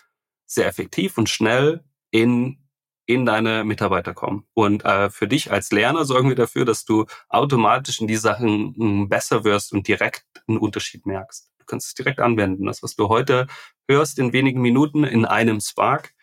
sehr 0.46 0.66
effektiv 0.66 1.18
und 1.18 1.28
schnell 1.28 1.84
in 2.10 2.66
in 3.06 3.24
deine 3.24 3.64
Mitarbeiter 3.64 4.14
kommen. 4.14 4.46
Und 4.52 4.84
äh, 4.84 5.10
für 5.10 5.28
dich 5.28 5.50
als 5.52 5.70
Lerner 5.70 6.04
sorgen 6.04 6.28
wir 6.28 6.36
dafür, 6.36 6.64
dass 6.64 6.84
du 6.84 7.06
automatisch 7.28 8.00
in 8.00 8.08
die 8.08 8.16
Sachen 8.16 8.74
hm, 8.76 9.08
besser 9.08 9.44
wirst 9.44 9.72
und 9.72 9.86
direkt 9.86 10.24
einen 10.48 10.58
Unterschied 10.58 11.06
merkst. 11.06 11.50
Du 11.58 11.64
kannst 11.66 11.88
es 11.88 11.94
direkt 11.94 12.20
anwenden. 12.20 12.66
Das, 12.66 12.82
was 12.82 12.96
du 12.96 13.08
heute 13.08 13.46
hörst 13.88 14.18
in 14.18 14.32
wenigen 14.32 14.60
Minuten 14.60 15.04
in 15.04 15.24
einem 15.24 15.60
Spark, 15.60 16.14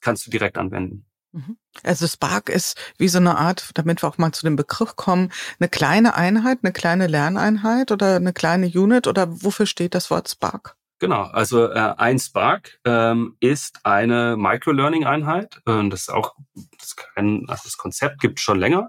kannst 0.00 0.26
du 0.26 0.30
direkt 0.30 0.58
anwenden. 0.58 1.05
Mhm. 1.36 1.58
Also 1.82 2.06
Spark 2.06 2.48
ist 2.48 2.78
wie 2.96 3.08
so 3.08 3.18
eine 3.18 3.36
Art, 3.36 3.70
damit 3.74 4.02
wir 4.02 4.08
auch 4.08 4.16
mal 4.16 4.32
zu 4.32 4.46
dem 4.46 4.56
Begriff 4.56 4.96
kommen, 4.96 5.30
eine 5.60 5.68
kleine 5.68 6.14
Einheit, 6.14 6.60
eine 6.62 6.72
kleine 6.72 7.06
Lerneinheit 7.06 7.92
oder 7.92 8.16
eine 8.16 8.32
kleine 8.32 8.66
Unit 8.66 9.06
oder 9.06 9.26
wofür 9.42 9.66
steht 9.66 9.94
das 9.94 10.10
Wort 10.10 10.30
Spark? 10.30 10.76
Genau, 10.98 11.24
also 11.24 11.70
äh, 11.70 11.94
ein 11.98 12.18
Spark 12.18 12.80
ähm, 12.86 13.36
ist 13.40 13.80
eine 13.84 14.38
Microlearning-Einheit. 14.38 15.60
Äh, 15.66 15.88
das 15.90 16.02
ist 16.02 16.08
auch 16.08 16.36
das, 16.78 16.96
kann, 16.96 17.44
also 17.48 17.64
das 17.64 17.76
Konzept 17.76 18.18
gibt 18.20 18.40
schon 18.40 18.58
länger. 18.58 18.88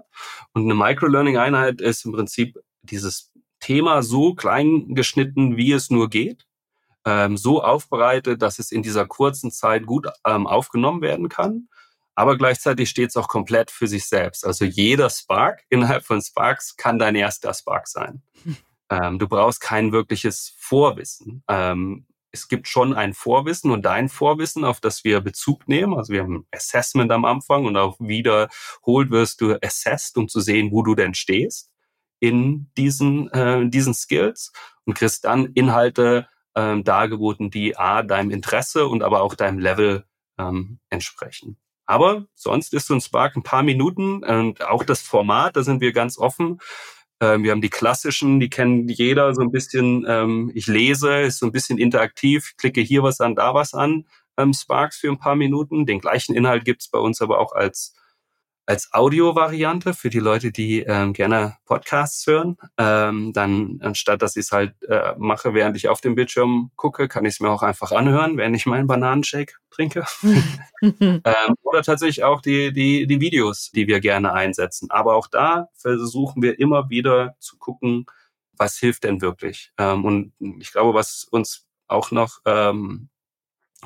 Und 0.54 0.62
eine 0.62 0.74
Microlearning-Einheit 0.74 1.82
ist 1.82 2.06
im 2.06 2.12
Prinzip 2.12 2.56
dieses 2.80 3.30
Thema 3.60 4.02
so 4.02 4.34
klein 4.34 4.94
geschnitten, 4.94 5.58
wie 5.58 5.72
es 5.72 5.90
nur 5.90 6.08
geht, 6.08 6.46
ähm, 7.04 7.36
so 7.36 7.62
aufbereitet, 7.62 8.40
dass 8.40 8.58
es 8.58 8.72
in 8.72 8.82
dieser 8.82 9.04
kurzen 9.04 9.50
Zeit 9.50 9.84
gut 9.84 10.06
ähm, 10.24 10.46
aufgenommen 10.46 11.02
werden 11.02 11.28
kann 11.28 11.68
aber 12.18 12.36
gleichzeitig 12.36 12.90
steht 12.90 13.10
es 13.10 13.16
auch 13.16 13.28
komplett 13.28 13.70
für 13.70 13.86
sich 13.86 14.06
selbst. 14.06 14.44
Also 14.44 14.64
jeder 14.64 15.08
Spark 15.08 15.62
innerhalb 15.68 16.04
von 16.04 16.20
Sparks 16.20 16.76
kann 16.76 16.98
dein 16.98 17.14
erster 17.14 17.54
Spark 17.54 17.86
sein. 17.86 18.22
Hm. 18.42 18.56
Ähm, 18.90 19.18
du 19.20 19.28
brauchst 19.28 19.60
kein 19.60 19.92
wirkliches 19.92 20.52
Vorwissen. 20.58 21.44
Ähm, 21.46 22.06
es 22.32 22.48
gibt 22.48 22.66
schon 22.66 22.92
ein 22.92 23.14
Vorwissen 23.14 23.70
und 23.70 23.82
dein 23.82 24.08
Vorwissen, 24.08 24.64
auf 24.64 24.80
das 24.80 25.04
wir 25.04 25.20
Bezug 25.20 25.68
nehmen. 25.68 25.94
Also 25.94 26.12
wir 26.12 26.22
haben 26.22 26.38
ein 26.38 26.46
Assessment 26.50 27.12
am 27.12 27.24
Anfang 27.24 27.66
und 27.66 27.76
auch 27.76 28.00
wiederholt 28.00 29.10
wirst 29.10 29.40
du 29.40 29.56
assessed, 29.62 30.16
um 30.16 30.28
zu 30.28 30.40
sehen, 30.40 30.72
wo 30.72 30.82
du 30.82 30.96
denn 30.96 31.14
stehst 31.14 31.70
in 32.18 32.68
diesen, 32.76 33.30
äh, 33.30 33.68
diesen 33.68 33.94
Skills 33.94 34.52
und 34.84 34.94
kriegst 34.94 35.24
dann 35.24 35.52
Inhalte 35.54 36.28
ähm, 36.56 36.82
dargeboten, 36.82 37.50
die 37.50 37.76
A, 37.76 38.02
deinem 38.02 38.32
Interesse 38.32 38.88
und 38.88 39.04
aber 39.04 39.22
auch 39.22 39.36
deinem 39.36 39.60
Level 39.60 40.04
ähm, 40.36 40.80
entsprechen. 40.90 41.56
Aber 41.88 42.26
sonst 42.34 42.74
ist 42.74 42.86
so 42.86 42.94
ein 42.94 43.00
Spark 43.00 43.34
ein 43.34 43.42
paar 43.42 43.62
Minuten 43.62 44.22
und 44.22 44.62
auch 44.62 44.84
das 44.84 45.00
Format, 45.00 45.56
da 45.56 45.62
sind 45.62 45.80
wir 45.80 45.92
ganz 45.92 46.18
offen. 46.18 46.60
Ähm, 47.18 47.42
wir 47.44 47.50
haben 47.50 47.62
die 47.62 47.70
klassischen, 47.70 48.40
die 48.40 48.50
kennen 48.50 48.88
jeder 48.88 49.34
so 49.34 49.40
ein 49.40 49.50
bisschen. 49.50 50.04
Ähm, 50.06 50.52
ich 50.54 50.66
lese, 50.66 51.22
ist 51.22 51.38
so 51.38 51.46
ein 51.46 51.52
bisschen 51.52 51.78
interaktiv, 51.78 52.52
klicke 52.58 52.82
hier 52.82 53.02
was 53.02 53.20
an, 53.20 53.34
da 53.34 53.54
was 53.54 53.72
an. 53.72 54.06
Ähm, 54.36 54.52
Sparks 54.52 54.98
für 54.98 55.08
ein 55.08 55.18
paar 55.18 55.34
Minuten. 55.34 55.86
Den 55.86 56.00
gleichen 56.00 56.34
Inhalt 56.34 56.66
gibt's 56.66 56.90
bei 56.90 56.98
uns 56.98 57.22
aber 57.22 57.38
auch 57.40 57.52
als 57.52 57.94
als 58.68 58.92
Audio-Variante 58.92 59.94
für 59.94 60.10
die 60.10 60.18
Leute, 60.18 60.52
die 60.52 60.80
ähm, 60.80 61.14
gerne 61.14 61.56
Podcasts 61.64 62.26
hören. 62.26 62.58
Ähm, 62.76 63.32
dann 63.32 63.80
anstatt 63.82 64.20
dass 64.20 64.36
ich 64.36 64.42
es 64.42 64.52
halt 64.52 64.74
äh, 64.82 65.14
mache, 65.16 65.54
während 65.54 65.74
ich 65.78 65.88
auf 65.88 66.02
dem 66.02 66.14
Bildschirm 66.14 66.70
gucke, 66.76 67.08
kann 67.08 67.24
ich 67.24 67.34
es 67.34 67.40
mir 67.40 67.48
auch 67.48 67.62
einfach 67.62 67.92
anhören, 67.92 68.36
während 68.36 68.54
ich 68.54 68.66
meinen 68.66 68.86
Bananenshake 68.86 69.54
trinke. 69.70 70.04
ähm, 70.82 71.54
oder 71.62 71.82
tatsächlich 71.82 72.24
auch 72.24 72.42
die, 72.42 72.70
die, 72.70 73.06
die 73.06 73.20
Videos, 73.22 73.70
die 73.70 73.86
wir 73.86 74.00
gerne 74.00 74.34
einsetzen. 74.34 74.90
Aber 74.90 75.16
auch 75.16 75.28
da 75.28 75.68
versuchen 75.72 76.42
wir 76.42 76.58
immer 76.58 76.90
wieder 76.90 77.36
zu 77.38 77.56
gucken, 77.56 78.04
was 78.52 78.76
hilft 78.76 79.04
denn 79.04 79.22
wirklich. 79.22 79.72
Ähm, 79.78 80.04
und 80.04 80.32
ich 80.60 80.72
glaube, 80.72 80.92
was 80.92 81.24
uns 81.24 81.66
auch 81.86 82.10
noch 82.10 82.40
ähm, 82.44 83.08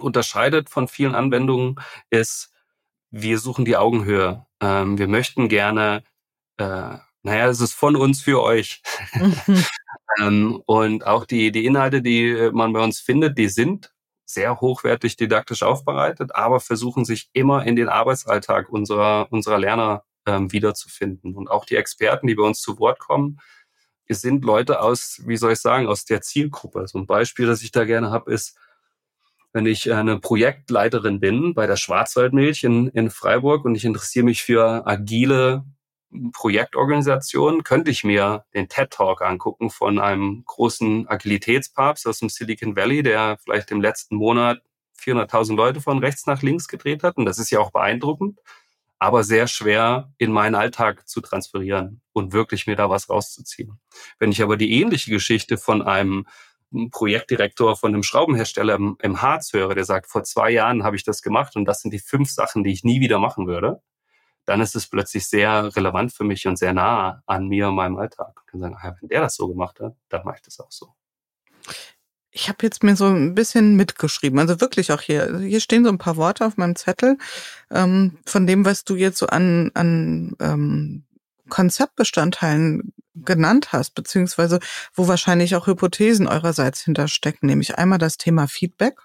unterscheidet 0.00 0.70
von 0.70 0.88
vielen 0.88 1.14
Anwendungen, 1.14 1.76
ist, 2.10 2.51
wir 3.12 3.38
suchen 3.38 3.64
die 3.64 3.76
Augenhöhe. 3.76 4.46
Ähm, 4.60 4.98
wir 4.98 5.06
möchten 5.06 5.48
gerne, 5.48 6.02
äh, 6.56 6.96
naja, 7.22 7.48
es 7.48 7.60
ist 7.60 7.74
von 7.74 7.94
uns 7.94 8.22
für 8.22 8.42
euch. 8.42 8.82
ähm, 10.20 10.62
und 10.66 11.06
auch 11.06 11.26
die, 11.26 11.52
die 11.52 11.66
Inhalte, 11.66 12.02
die 12.02 12.50
man 12.52 12.72
bei 12.72 12.82
uns 12.82 12.98
findet, 12.98 13.38
die 13.38 13.48
sind 13.48 13.92
sehr 14.24 14.60
hochwertig 14.60 15.16
didaktisch 15.16 15.62
aufbereitet, 15.62 16.34
aber 16.34 16.58
versuchen 16.58 17.04
sich 17.04 17.28
immer 17.34 17.66
in 17.66 17.76
den 17.76 17.88
Arbeitsalltag 17.88 18.70
unserer, 18.70 19.30
unserer 19.30 19.58
Lerner 19.58 20.04
ähm, 20.26 20.50
wiederzufinden. 20.52 21.34
Und 21.34 21.50
auch 21.50 21.66
die 21.66 21.76
Experten, 21.76 22.26
die 22.26 22.34
bei 22.34 22.44
uns 22.44 22.60
zu 22.60 22.78
Wort 22.78 22.98
kommen, 22.98 23.38
sind 24.08 24.44
Leute 24.44 24.80
aus, 24.80 25.22
wie 25.26 25.36
soll 25.36 25.52
ich 25.52 25.60
sagen, 25.60 25.86
aus 25.86 26.04
der 26.04 26.20
Zielgruppe. 26.22 26.86
So 26.86 26.98
ein 26.98 27.06
Beispiel, 27.06 27.46
das 27.46 27.62
ich 27.62 27.72
da 27.72 27.84
gerne 27.84 28.10
habe, 28.10 28.32
ist, 28.32 28.58
wenn 29.52 29.66
ich 29.66 29.92
eine 29.92 30.18
Projektleiterin 30.18 31.20
bin 31.20 31.54
bei 31.54 31.66
der 31.66 31.76
Schwarzwaldmilch 31.76 32.64
in, 32.64 32.88
in 32.88 33.10
Freiburg 33.10 33.64
und 33.64 33.74
ich 33.74 33.84
interessiere 33.84 34.24
mich 34.24 34.42
für 34.42 34.86
agile 34.86 35.64
Projektorganisationen, 36.32 37.64
könnte 37.64 37.90
ich 37.90 38.04
mir 38.04 38.44
den 38.54 38.68
TED 38.68 38.90
Talk 38.90 39.22
angucken 39.22 39.70
von 39.70 39.98
einem 39.98 40.44
großen 40.46 41.08
Agilitätspapst 41.08 42.06
aus 42.06 42.18
dem 42.18 42.28
Silicon 42.28 42.76
Valley, 42.76 43.02
der 43.02 43.38
vielleicht 43.42 43.70
im 43.70 43.80
letzten 43.80 44.16
Monat 44.16 44.62
400.000 44.98 45.56
Leute 45.56 45.80
von 45.80 45.98
rechts 45.98 46.26
nach 46.26 46.42
links 46.42 46.68
gedreht 46.68 47.02
hat. 47.02 47.16
Und 47.16 47.24
das 47.24 47.38
ist 47.38 47.50
ja 47.50 47.60
auch 47.60 47.72
beeindruckend, 47.72 48.38
aber 48.98 49.24
sehr 49.24 49.48
schwer 49.48 50.12
in 50.18 50.32
meinen 50.32 50.54
Alltag 50.54 51.08
zu 51.08 51.20
transferieren 51.20 52.02
und 52.12 52.32
wirklich 52.32 52.66
mir 52.66 52.76
da 52.76 52.88
was 52.88 53.08
rauszuziehen. 53.08 53.80
Wenn 54.18 54.30
ich 54.30 54.42
aber 54.42 54.56
die 54.56 54.80
ähnliche 54.80 55.10
Geschichte 55.10 55.56
von 55.58 55.82
einem 55.82 56.26
Projektdirektor 56.90 57.76
von 57.76 57.92
einem 57.92 58.02
Schraubenhersteller 58.02 58.74
im, 58.74 58.96
im 59.00 59.22
Harz 59.22 59.52
höre, 59.52 59.74
der 59.74 59.84
sagt, 59.84 60.08
vor 60.10 60.24
zwei 60.24 60.50
Jahren 60.50 60.84
habe 60.84 60.96
ich 60.96 61.04
das 61.04 61.22
gemacht 61.22 61.56
und 61.56 61.64
das 61.64 61.80
sind 61.80 61.92
die 61.92 61.98
fünf 61.98 62.30
Sachen, 62.30 62.64
die 62.64 62.72
ich 62.72 62.84
nie 62.84 63.00
wieder 63.00 63.18
machen 63.18 63.46
würde, 63.46 63.80
dann 64.44 64.60
ist 64.60 64.74
es 64.74 64.88
plötzlich 64.88 65.26
sehr 65.28 65.74
relevant 65.76 66.12
für 66.12 66.24
mich 66.24 66.46
und 66.46 66.58
sehr 66.58 66.72
nah 66.72 67.22
an 67.26 67.48
mir 67.48 67.68
und 67.68 67.74
meinem 67.74 67.96
Alltag. 67.96 68.40
Ich 68.44 68.50
kann 68.50 68.60
sagen, 68.60 68.76
ah, 68.80 68.96
wenn 69.00 69.08
der 69.08 69.20
das 69.20 69.36
so 69.36 69.48
gemacht 69.48 69.80
hat, 69.80 69.94
dann 70.08 70.24
mache 70.24 70.36
ich 70.36 70.42
das 70.42 70.58
auch 70.60 70.72
so. 70.72 70.94
Ich 72.34 72.48
habe 72.48 72.58
jetzt 72.62 72.82
mir 72.82 72.96
so 72.96 73.06
ein 73.06 73.34
bisschen 73.34 73.76
mitgeschrieben, 73.76 74.38
also 74.38 74.60
wirklich 74.60 74.90
auch 74.90 75.02
hier. 75.02 75.38
Hier 75.38 75.60
stehen 75.60 75.84
so 75.84 75.90
ein 75.90 75.98
paar 75.98 76.16
Worte 76.16 76.46
auf 76.46 76.56
meinem 76.56 76.76
Zettel 76.76 77.18
ähm, 77.70 78.18
von 78.24 78.46
dem, 78.46 78.64
was 78.64 78.84
du 78.84 78.96
jetzt 78.96 79.18
so 79.18 79.26
an, 79.26 79.70
an 79.74 80.34
ähm, 80.40 81.04
Konzeptbestandteilen 81.52 82.94
genannt 83.14 83.74
hast, 83.74 83.94
beziehungsweise 83.94 84.58
wo 84.94 85.06
wahrscheinlich 85.06 85.54
auch 85.54 85.66
Hypothesen 85.66 86.26
eurerseits 86.26 86.80
hinterstecken, 86.80 87.46
nämlich 87.46 87.76
einmal 87.76 87.98
das 87.98 88.16
Thema 88.16 88.48
Feedback, 88.48 88.96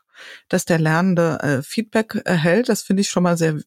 dass 0.48 0.64
der 0.64 0.80
Lernende 0.80 1.40
äh, 1.42 1.62
Feedback 1.62 2.22
erhält. 2.24 2.70
Das 2.70 2.84
finde 2.84 3.02
ich 3.02 3.10
schon 3.10 3.24
mal 3.24 3.38
sehr, 3.38 3.60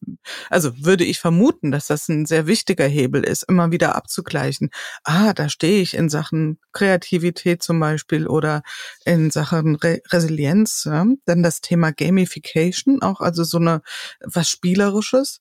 also 0.49 0.71
würde 0.83 1.03
ich 1.03 1.19
vermuten, 1.19 1.69
dass 1.69 1.85
das 1.85 2.09
ein 2.09 2.25
sehr 2.25 2.47
wichtiger 2.47 2.87
Hebel 2.87 3.23
ist, 3.23 3.43
immer 3.43 3.69
wieder 3.69 3.95
abzugleichen. 3.95 4.71
Ah, 5.03 5.33
da 5.33 5.47
stehe 5.47 5.79
ich 5.79 5.93
in 5.93 6.09
Sachen 6.09 6.57
Kreativität 6.73 7.61
zum 7.61 7.79
Beispiel 7.79 8.25
oder 8.25 8.63
in 9.05 9.29
Sachen 9.29 9.75
Re 9.75 10.01
Resilienz. 10.09 10.85
Ja? 10.85 11.05
Dann 11.25 11.43
das 11.43 11.61
Thema 11.61 11.91
Gamification, 11.91 13.03
auch 13.03 13.21
also 13.21 13.43
so 13.43 13.59
eine 13.59 13.83
was 14.21 14.49
Spielerisches. 14.49 15.39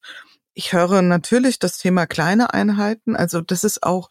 Ich 0.60 0.74
höre 0.74 1.00
natürlich 1.00 1.58
das 1.58 1.78
Thema 1.78 2.06
kleine 2.06 2.52
Einheiten. 2.52 3.16
Also 3.16 3.40
das 3.40 3.64
ist 3.64 3.82
auch 3.82 4.10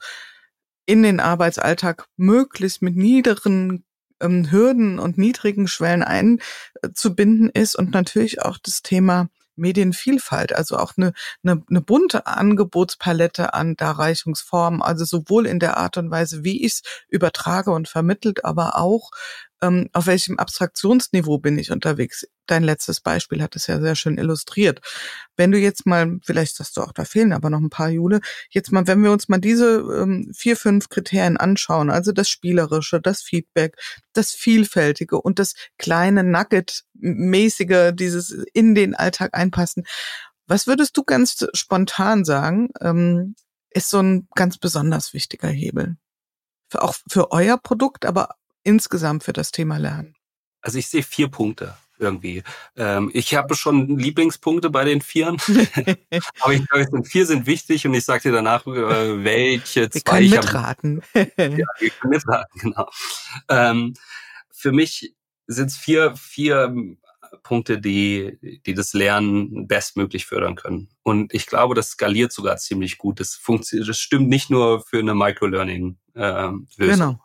in 0.88 1.04
den 1.04 1.20
Arbeitsalltag 1.20 2.08
möglichst 2.18 2.82
mit 2.82 2.96
niederen 2.96 3.86
ähm, 4.20 4.50
Hürden 4.50 4.98
und 4.98 5.20
niedrigen 5.20 5.68
Schwellen 5.68 6.02
einzubinden 6.02 7.52
ist 7.52 7.76
und 7.76 7.92
natürlich 7.92 8.42
auch 8.42 8.58
das 8.58 8.82
Thema 8.82 9.30
Medienvielfalt, 9.58 10.52
also 10.52 10.78
auch 10.78 10.94
eine, 10.98 11.14
eine, 11.44 11.62
eine 11.70 11.82
bunte 11.82 12.26
Angebotspalette 12.26 13.54
an 13.54 13.76
Darreichungsformen, 13.76 14.82
also 14.82 15.06
sowohl 15.06 15.46
in 15.46 15.60
der 15.60 15.78
Art 15.78 15.98
und 15.98 16.10
Weise, 16.10 16.44
wie 16.44 16.66
ich 16.66 16.74
es 16.74 16.82
übertrage 17.10 17.70
und 17.70 17.88
vermittelt, 17.88 18.44
aber 18.44 18.76
auch 18.76 19.12
ähm, 19.62 19.90
auf 19.94 20.08
welchem 20.08 20.40
Abstraktionsniveau 20.40 21.40
bin 21.40 21.58
ich 21.58 21.72
unterwegs. 21.72 22.26
Dein 22.48 22.64
letztes 22.64 23.02
Beispiel 23.02 23.42
hat 23.42 23.56
es 23.56 23.68
ja 23.68 23.80
sehr 23.80 23.96
schön 23.96 24.18
illustriert. 24.18 24.82
Wenn 25.36 25.52
du 25.52 25.60
jetzt 25.60 25.86
mal, 25.86 26.20
vielleicht 26.24 26.56
sagst 26.56 26.78
du 26.78 26.82
auch, 26.82 26.92
da 26.92 27.06
fehlen 27.06 27.34
aber 27.34 27.50
noch 27.50 27.60
ein 27.60 27.70
paar 27.70 27.90
Jule, 27.90 28.22
jetzt 28.50 28.72
mal, 28.72 28.88
wenn 28.88 29.04
wir 29.04 29.12
uns 29.12 29.30
mal 29.30 29.40
diese 29.40 29.80
ähm, 29.80 30.32
vier, 30.36 30.58
fünf 30.58 30.90
Kriterien 30.90 31.38
anschauen, 31.38 31.90
also 31.90 32.12
das 32.12 32.30
Spielerische, 32.30 33.00
das 33.02 33.22
Feedback, 33.22 33.78
das 34.14 34.32
Vielfältige 34.32 35.22
und 35.22 35.40
das 35.40 35.54
kleine 35.78 36.24
Nugget-mäßige, 36.24 37.92
dieses 37.94 38.32
in 38.54 38.76
den 38.76 38.96
Alltag 38.96 39.34
einpassen. 39.34 39.86
Was 40.48 40.66
würdest 40.66 40.98
du 40.98 41.04
ganz 41.04 41.46
spontan 41.54 42.26
sagen, 42.26 42.70
ähm, 42.82 43.36
ist 43.70 43.90
so 43.90 44.00
ein 44.00 44.28
ganz 44.34 44.58
besonders 44.58 45.14
wichtiger 45.14 45.50
Hebel? 45.50 45.98
Für, 46.72 46.82
auch 46.84 46.96
für 47.08 47.32
euer 47.32 47.58
Produkt, 47.58 48.06
aber 48.06 48.36
insgesamt 48.64 49.24
für 49.24 49.34
das 49.34 49.52
Thema 49.52 49.78
Lernen? 49.78 50.16
Also 50.62 50.78
ich 50.78 50.88
sehe 50.88 51.04
vier 51.04 51.30
Punkte 51.30 51.76
irgendwie. 52.00 52.44
Ähm, 52.76 53.12
ich 53.14 53.36
habe 53.36 53.56
schon 53.56 53.98
Lieblingspunkte 53.98 54.70
bei 54.70 54.86
den 54.86 55.02
Vieren, 55.02 55.38
aber 56.40 56.54
ich 56.54 56.68
glaube, 56.68 57.04
vier 57.04 57.26
sind 57.26 57.46
wichtig 57.46 57.86
und 57.86 57.94
ich 57.94 58.06
sage 58.06 58.24
dir 58.24 58.32
danach, 58.32 58.66
äh, 58.66 59.24
welche 59.24 59.90
zwei. 59.90 60.22
Wir 60.22 60.30
können 60.30 60.30
mitraten. 60.30 61.02
ja, 61.16 61.26
wir 61.38 61.90
können 61.90 62.12
mitraten, 62.12 62.60
genau. 62.60 62.90
Ähm, 63.50 63.94
für 64.50 64.72
mich 64.72 65.14
sind 65.48 65.68
es 65.68 65.78
vier, 65.78 66.16
vier 66.16 66.74
Punkte, 67.44 67.80
die, 67.80 68.62
die 68.66 68.74
das 68.74 68.94
Lernen 68.94 69.68
bestmöglich 69.68 70.26
fördern 70.26 70.56
können. 70.56 70.90
Und 71.04 71.34
ich 71.34 71.46
glaube, 71.46 71.76
das 71.76 71.90
skaliert 71.90 72.32
sogar 72.32 72.58
ziemlich 72.58 72.98
gut. 72.98 73.20
Das 73.20 73.36
funktioniert, 73.36 73.90
das 73.90 74.00
stimmt 74.00 74.30
nicht 74.30 74.50
nur 74.50 74.82
für 74.82 75.00
eine 75.00 75.16
Microlearning-Lösung. 75.16 76.68
Äh, 76.78 76.88
genau. 76.88 77.20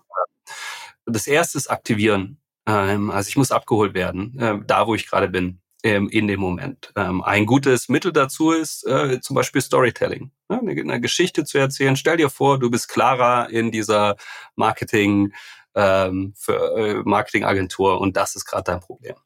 Das 1.06 1.26
erste 1.26 1.58
ist 1.58 1.68
aktivieren. 1.68 2.40
Ähm, 2.66 3.10
also 3.10 3.28
ich 3.28 3.36
muss 3.36 3.52
abgeholt 3.52 3.94
werden, 3.94 4.38
äh, 4.38 4.58
da 4.66 4.86
wo 4.86 4.94
ich 4.94 5.06
gerade 5.06 5.28
bin 5.28 5.60
ähm, 5.84 6.08
in 6.08 6.26
dem 6.26 6.40
Moment. 6.40 6.92
Ähm, 6.96 7.22
ein 7.22 7.46
gutes 7.46 7.88
Mittel 7.88 8.12
dazu 8.12 8.52
ist 8.52 8.86
äh, 8.86 9.20
zum 9.20 9.36
Beispiel 9.36 9.60
Storytelling. 9.60 10.32
Ne? 10.48 10.60
Eine, 10.60 11.00
Geschichte 11.00 11.44
zu 11.44 11.58
erzählen. 11.58 11.96
Stell 11.96 12.16
dir 12.16 12.30
vor, 12.30 12.58
du 12.58 12.70
bist 12.70 12.88
Clara 12.88 13.44
in 13.44 13.70
dieser 13.70 14.16
Marketing 14.56 15.34
ähm, 15.74 16.32
für, 16.36 16.76
äh, 16.76 17.02
Marketingagentur 17.04 18.00
und 18.00 18.16
das 18.16 18.34
ist 18.34 18.46
gerade 18.46 18.64
dein 18.64 18.80
Problem. 18.80 19.16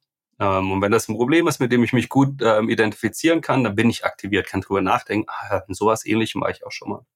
Ähm, 0.40 0.72
und 0.72 0.82
wenn 0.82 0.92
das 0.92 1.08
ein 1.08 1.16
Problem 1.16 1.46
ist, 1.46 1.60
mit 1.60 1.70
dem 1.70 1.84
ich 1.84 1.92
mich 1.92 2.08
gut 2.08 2.42
ähm, 2.42 2.68
identifizieren 2.68 3.40
kann, 3.40 3.62
dann 3.62 3.76
bin 3.76 3.88
ich 3.88 4.04
aktiviert, 4.04 4.48
kann 4.48 4.60
drüber 4.60 4.82
nachdenken, 4.82 5.28
ah, 5.28 5.62
sowas 5.68 6.04
ähnlichem 6.04 6.40
war 6.40 6.50
ich 6.50 6.66
auch 6.66 6.72
schon 6.72 6.90
mal. 6.90 7.06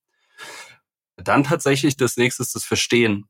Dann 1.17 1.45
tatsächlich 1.45 1.97
das 1.97 2.17
nächste 2.17 2.43
ist 2.43 2.55
das 2.55 2.65
Verstehen 2.65 3.29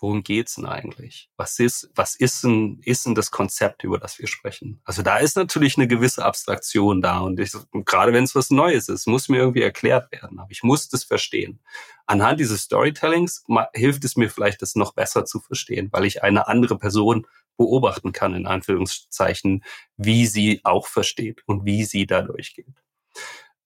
worum 0.00 0.22
geht's 0.22 0.54
denn 0.54 0.66
eigentlich? 0.66 1.30
Was 1.36 1.58
ist, 1.58 1.90
was 1.94 2.14
ist 2.14 2.44
denn, 2.44 2.80
ist 2.84 3.06
denn 3.06 3.14
das 3.14 3.30
Konzept, 3.30 3.84
über 3.84 3.98
das 3.98 4.18
wir 4.18 4.26
sprechen? 4.26 4.80
Also 4.84 5.02
da 5.02 5.18
ist 5.18 5.36
natürlich 5.36 5.76
eine 5.76 5.88
gewisse 5.88 6.24
Abstraktion 6.24 7.02
da 7.02 7.20
und 7.20 7.38
ich, 7.38 7.52
gerade 7.84 8.12
wenn 8.12 8.24
es 8.24 8.34
was 8.34 8.50
Neues 8.50 8.88
ist, 8.88 9.06
muss 9.06 9.28
mir 9.28 9.38
irgendwie 9.38 9.62
erklärt 9.62 10.10
werden, 10.12 10.38
aber 10.38 10.50
ich 10.50 10.62
muss 10.62 10.88
das 10.88 11.04
verstehen. 11.04 11.60
Anhand 12.06 12.40
dieses 12.40 12.62
Storytellings 12.62 13.44
hilft 13.72 14.04
es 14.04 14.16
mir 14.16 14.30
vielleicht, 14.30 14.62
das 14.62 14.74
noch 14.74 14.94
besser 14.94 15.24
zu 15.24 15.40
verstehen, 15.40 15.88
weil 15.92 16.04
ich 16.04 16.22
eine 16.22 16.48
andere 16.48 16.78
Person 16.78 17.26
beobachten 17.56 18.12
kann, 18.12 18.34
in 18.34 18.46
Anführungszeichen, 18.46 19.62
wie 19.96 20.26
sie 20.26 20.60
auch 20.64 20.86
versteht 20.86 21.42
und 21.46 21.66
wie 21.66 21.84
sie 21.84 22.06
da 22.06 22.22
durchgeht. 22.22 22.82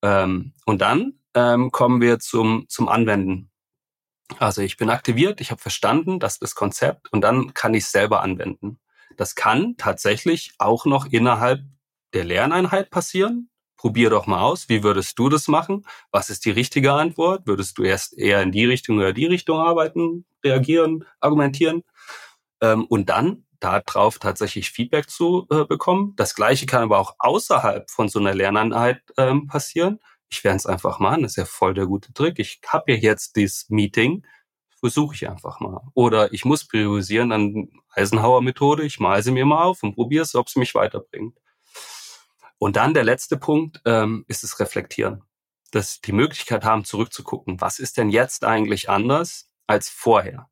Ähm, 0.02 0.52
und 0.66 0.80
dann 0.80 1.14
ähm, 1.34 1.70
kommen 1.70 2.00
wir 2.00 2.18
zum, 2.18 2.66
zum 2.68 2.88
Anwenden 2.88 3.50
also 4.38 4.62
ich 4.62 4.76
bin 4.76 4.90
aktiviert, 4.90 5.40
ich 5.40 5.50
habe 5.50 5.60
verstanden, 5.60 6.18
das 6.18 6.34
ist 6.34 6.42
das 6.42 6.54
Konzept 6.54 7.12
und 7.12 7.20
dann 7.20 7.54
kann 7.54 7.74
ich 7.74 7.84
es 7.84 7.92
selber 7.92 8.22
anwenden. 8.22 8.78
Das 9.16 9.34
kann 9.34 9.76
tatsächlich 9.76 10.54
auch 10.58 10.86
noch 10.86 11.06
innerhalb 11.06 11.60
der 12.14 12.24
Lerneinheit 12.24 12.90
passieren. 12.90 13.50
Probier 13.76 14.08
doch 14.08 14.26
mal 14.26 14.40
aus, 14.40 14.68
wie 14.68 14.82
würdest 14.82 15.18
du 15.18 15.28
das 15.28 15.46
machen? 15.46 15.84
Was 16.10 16.30
ist 16.30 16.46
die 16.46 16.50
richtige 16.50 16.92
Antwort? 16.92 17.46
Würdest 17.46 17.76
du 17.76 17.82
erst 17.82 18.16
eher 18.16 18.40
in 18.42 18.50
die 18.50 18.64
Richtung 18.64 18.96
oder 18.96 19.12
die 19.12 19.26
Richtung 19.26 19.58
arbeiten, 19.58 20.24
reagieren, 20.42 21.04
argumentieren? 21.20 21.82
Ähm, 22.62 22.86
und 22.86 23.10
dann 23.10 23.44
darauf 23.60 24.18
tatsächlich 24.18 24.70
Feedback 24.70 25.10
zu 25.10 25.46
äh, 25.50 25.64
bekommen. 25.64 26.14
Das 26.16 26.34
gleiche 26.34 26.66
kann 26.66 26.82
aber 26.82 26.98
auch 26.98 27.14
außerhalb 27.18 27.90
von 27.90 28.08
so 28.08 28.18
einer 28.18 28.34
Lerneinheit 28.34 29.02
ähm, 29.18 29.46
passieren 29.46 30.00
ich 30.30 30.44
werde 30.44 30.56
es 30.56 30.66
einfach 30.66 30.98
machen. 30.98 31.22
Das 31.22 31.32
ist 31.32 31.36
ja 31.36 31.44
voll 31.44 31.74
der 31.74 31.86
gute 31.86 32.12
Trick. 32.12 32.38
Ich 32.38 32.60
habe 32.66 32.92
ja 32.92 32.98
jetzt 32.98 33.36
dieses 33.36 33.68
Meeting, 33.70 34.26
versuche 34.84 35.14
ich 35.14 35.28
einfach 35.28 35.60
mal. 35.60 35.80
Oder 35.94 36.32
ich 36.32 36.44
muss 36.44 36.66
priorisieren 36.66 37.32
an 37.32 37.68
Eisenhower-Methode. 37.94 38.84
Ich 38.84 39.00
mal 39.00 39.22
sie 39.22 39.32
mir 39.32 39.46
mal 39.46 39.62
auf 39.62 39.82
und 39.82 39.94
probiere 39.94 40.22
es, 40.24 40.34
ob 40.34 40.48
es 40.48 40.56
mich 40.56 40.74
weiterbringt. 40.74 41.38
Und 42.58 42.76
dann 42.76 42.94
der 42.94 43.04
letzte 43.04 43.36
Punkt 43.36 43.80
ähm, 43.84 44.24
ist 44.28 44.42
das 44.42 44.60
Reflektieren. 44.60 45.22
Dass 45.70 46.00
die 46.00 46.12
Möglichkeit 46.12 46.64
haben, 46.64 46.84
zurückzugucken. 46.84 47.60
Was 47.60 47.78
ist 47.78 47.96
denn 47.96 48.10
jetzt 48.10 48.44
eigentlich 48.44 48.90
anders 48.90 49.50
als 49.66 49.88
vorher? 49.88 50.48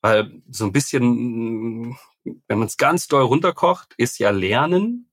Weil 0.00 0.42
so 0.48 0.64
ein 0.64 0.72
bisschen, 0.72 1.96
wenn 2.24 2.58
man 2.58 2.66
es 2.66 2.76
ganz 2.76 3.06
doll 3.06 3.22
runterkocht, 3.22 3.94
ist 3.96 4.18
ja 4.18 4.30
Lernen 4.30 5.10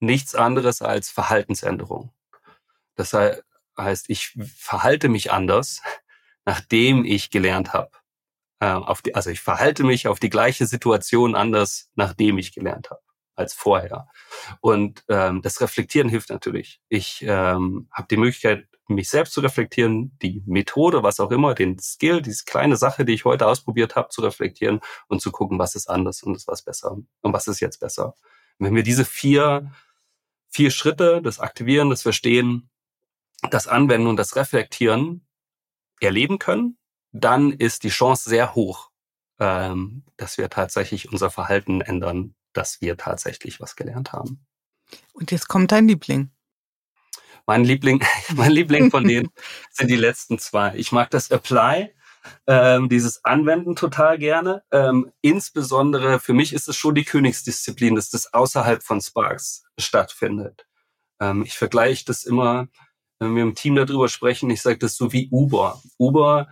nichts 0.00 0.34
anderes 0.34 0.82
als 0.82 1.10
Verhaltensänderung. 1.10 2.12
Das 2.96 3.14
heißt, 3.78 4.08
ich 4.08 4.36
verhalte 4.56 5.08
mich 5.08 5.32
anders, 5.32 5.82
nachdem 6.44 7.04
ich 7.04 7.30
gelernt 7.30 7.72
habe. 7.72 7.90
Ähm, 8.60 8.84
also 9.12 9.30
ich 9.30 9.40
verhalte 9.40 9.84
mich 9.84 10.08
auf 10.08 10.18
die 10.18 10.30
gleiche 10.30 10.66
Situation 10.66 11.34
anders, 11.34 11.90
nachdem 11.94 12.38
ich 12.38 12.52
gelernt 12.52 12.90
habe 12.90 13.02
als 13.34 13.52
vorher. 13.54 14.08
Und 14.60 15.04
ähm, 15.08 15.42
das 15.42 15.60
Reflektieren 15.60 16.08
hilft 16.08 16.30
natürlich. 16.30 16.80
Ich 16.88 17.22
ähm, 17.22 17.88
habe 17.92 18.08
die 18.10 18.16
Möglichkeit, 18.16 18.66
mich 18.88 19.10
selbst 19.10 19.34
zu 19.34 19.40
reflektieren, 19.40 20.16
die 20.22 20.42
Methode, 20.46 21.02
was 21.02 21.20
auch 21.20 21.30
immer, 21.30 21.54
den 21.54 21.78
Skill, 21.78 22.22
diese 22.22 22.44
kleine 22.44 22.76
Sache, 22.76 23.04
die 23.04 23.14
ich 23.14 23.24
heute 23.24 23.46
ausprobiert 23.46 23.96
habe, 23.96 24.08
zu 24.08 24.22
reflektieren 24.22 24.80
und 25.08 25.20
zu 25.20 25.32
gucken, 25.32 25.58
was 25.58 25.74
ist 25.74 25.88
anders 25.88 26.22
und 26.22 26.36
ist 26.36 26.46
was 26.46 26.62
besser 26.62 26.92
und 26.92 27.32
was 27.32 27.48
ist 27.48 27.60
jetzt 27.60 27.80
besser. 27.80 28.14
Und 28.58 28.66
wenn 28.66 28.74
wir 28.74 28.84
diese 28.84 29.04
vier, 29.04 29.72
vier 30.48 30.70
Schritte, 30.70 31.20
das 31.20 31.40
Aktivieren, 31.40 31.90
das 31.90 32.02
Verstehen, 32.02 32.70
das 33.50 33.68
Anwenden 33.68 34.06
und 34.06 34.16
das 34.16 34.36
Reflektieren 34.36 35.26
erleben 36.00 36.38
können, 36.38 36.78
dann 37.12 37.52
ist 37.52 37.84
die 37.84 37.88
Chance 37.88 38.28
sehr 38.28 38.54
hoch, 38.54 38.90
ähm, 39.38 40.04
dass 40.16 40.38
wir 40.38 40.50
tatsächlich 40.50 41.10
unser 41.10 41.30
Verhalten 41.30 41.80
ändern, 41.80 42.34
dass 42.52 42.80
wir 42.80 42.96
tatsächlich 42.96 43.60
was 43.60 43.76
gelernt 43.76 44.12
haben. 44.12 44.46
Und 45.12 45.30
jetzt 45.30 45.48
kommt 45.48 45.72
dein 45.72 45.88
Liebling. 45.88 46.30
Mein 47.46 47.64
Liebling, 47.64 48.04
mein 48.34 48.50
Liebling 48.50 48.90
von 48.90 49.06
denen 49.06 49.30
sind 49.70 49.88
die 49.88 49.96
letzten 49.96 50.38
zwei. 50.38 50.74
Ich 50.76 50.92
mag 50.92 51.10
das 51.10 51.30
Apply, 51.30 51.94
ähm, 52.46 52.88
dieses 52.88 53.24
Anwenden 53.24 53.76
total 53.76 54.18
gerne. 54.18 54.62
Ähm, 54.72 55.12
insbesondere 55.20 56.18
für 56.18 56.34
mich 56.34 56.52
ist 56.52 56.68
es 56.68 56.76
schon 56.76 56.94
die 56.94 57.04
Königsdisziplin, 57.04 57.94
dass 57.94 58.10
das 58.10 58.32
außerhalb 58.32 58.82
von 58.82 59.00
Sparks 59.00 59.64
stattfindet. 59.78 60.66
Ähm, 61.20 61.44
ich 61.44 61.56
vergleiche 61.56 62.04
das 62.04 62.24
immer 62.24 62.68
wenn 63.18 63.34
wir 63.34 63.42
im 63.42 63.54
Team 63.54 63.76
darüber 63.76 64.08
sprechen, 64.08 64.50
ich 64.50 64.62
sage 64.62 64.78
das 64.78 64.96
so 64.96 65.12
wie 65.12 65.28
Uber. 65.30 65.80
Uber, 65.98 66.48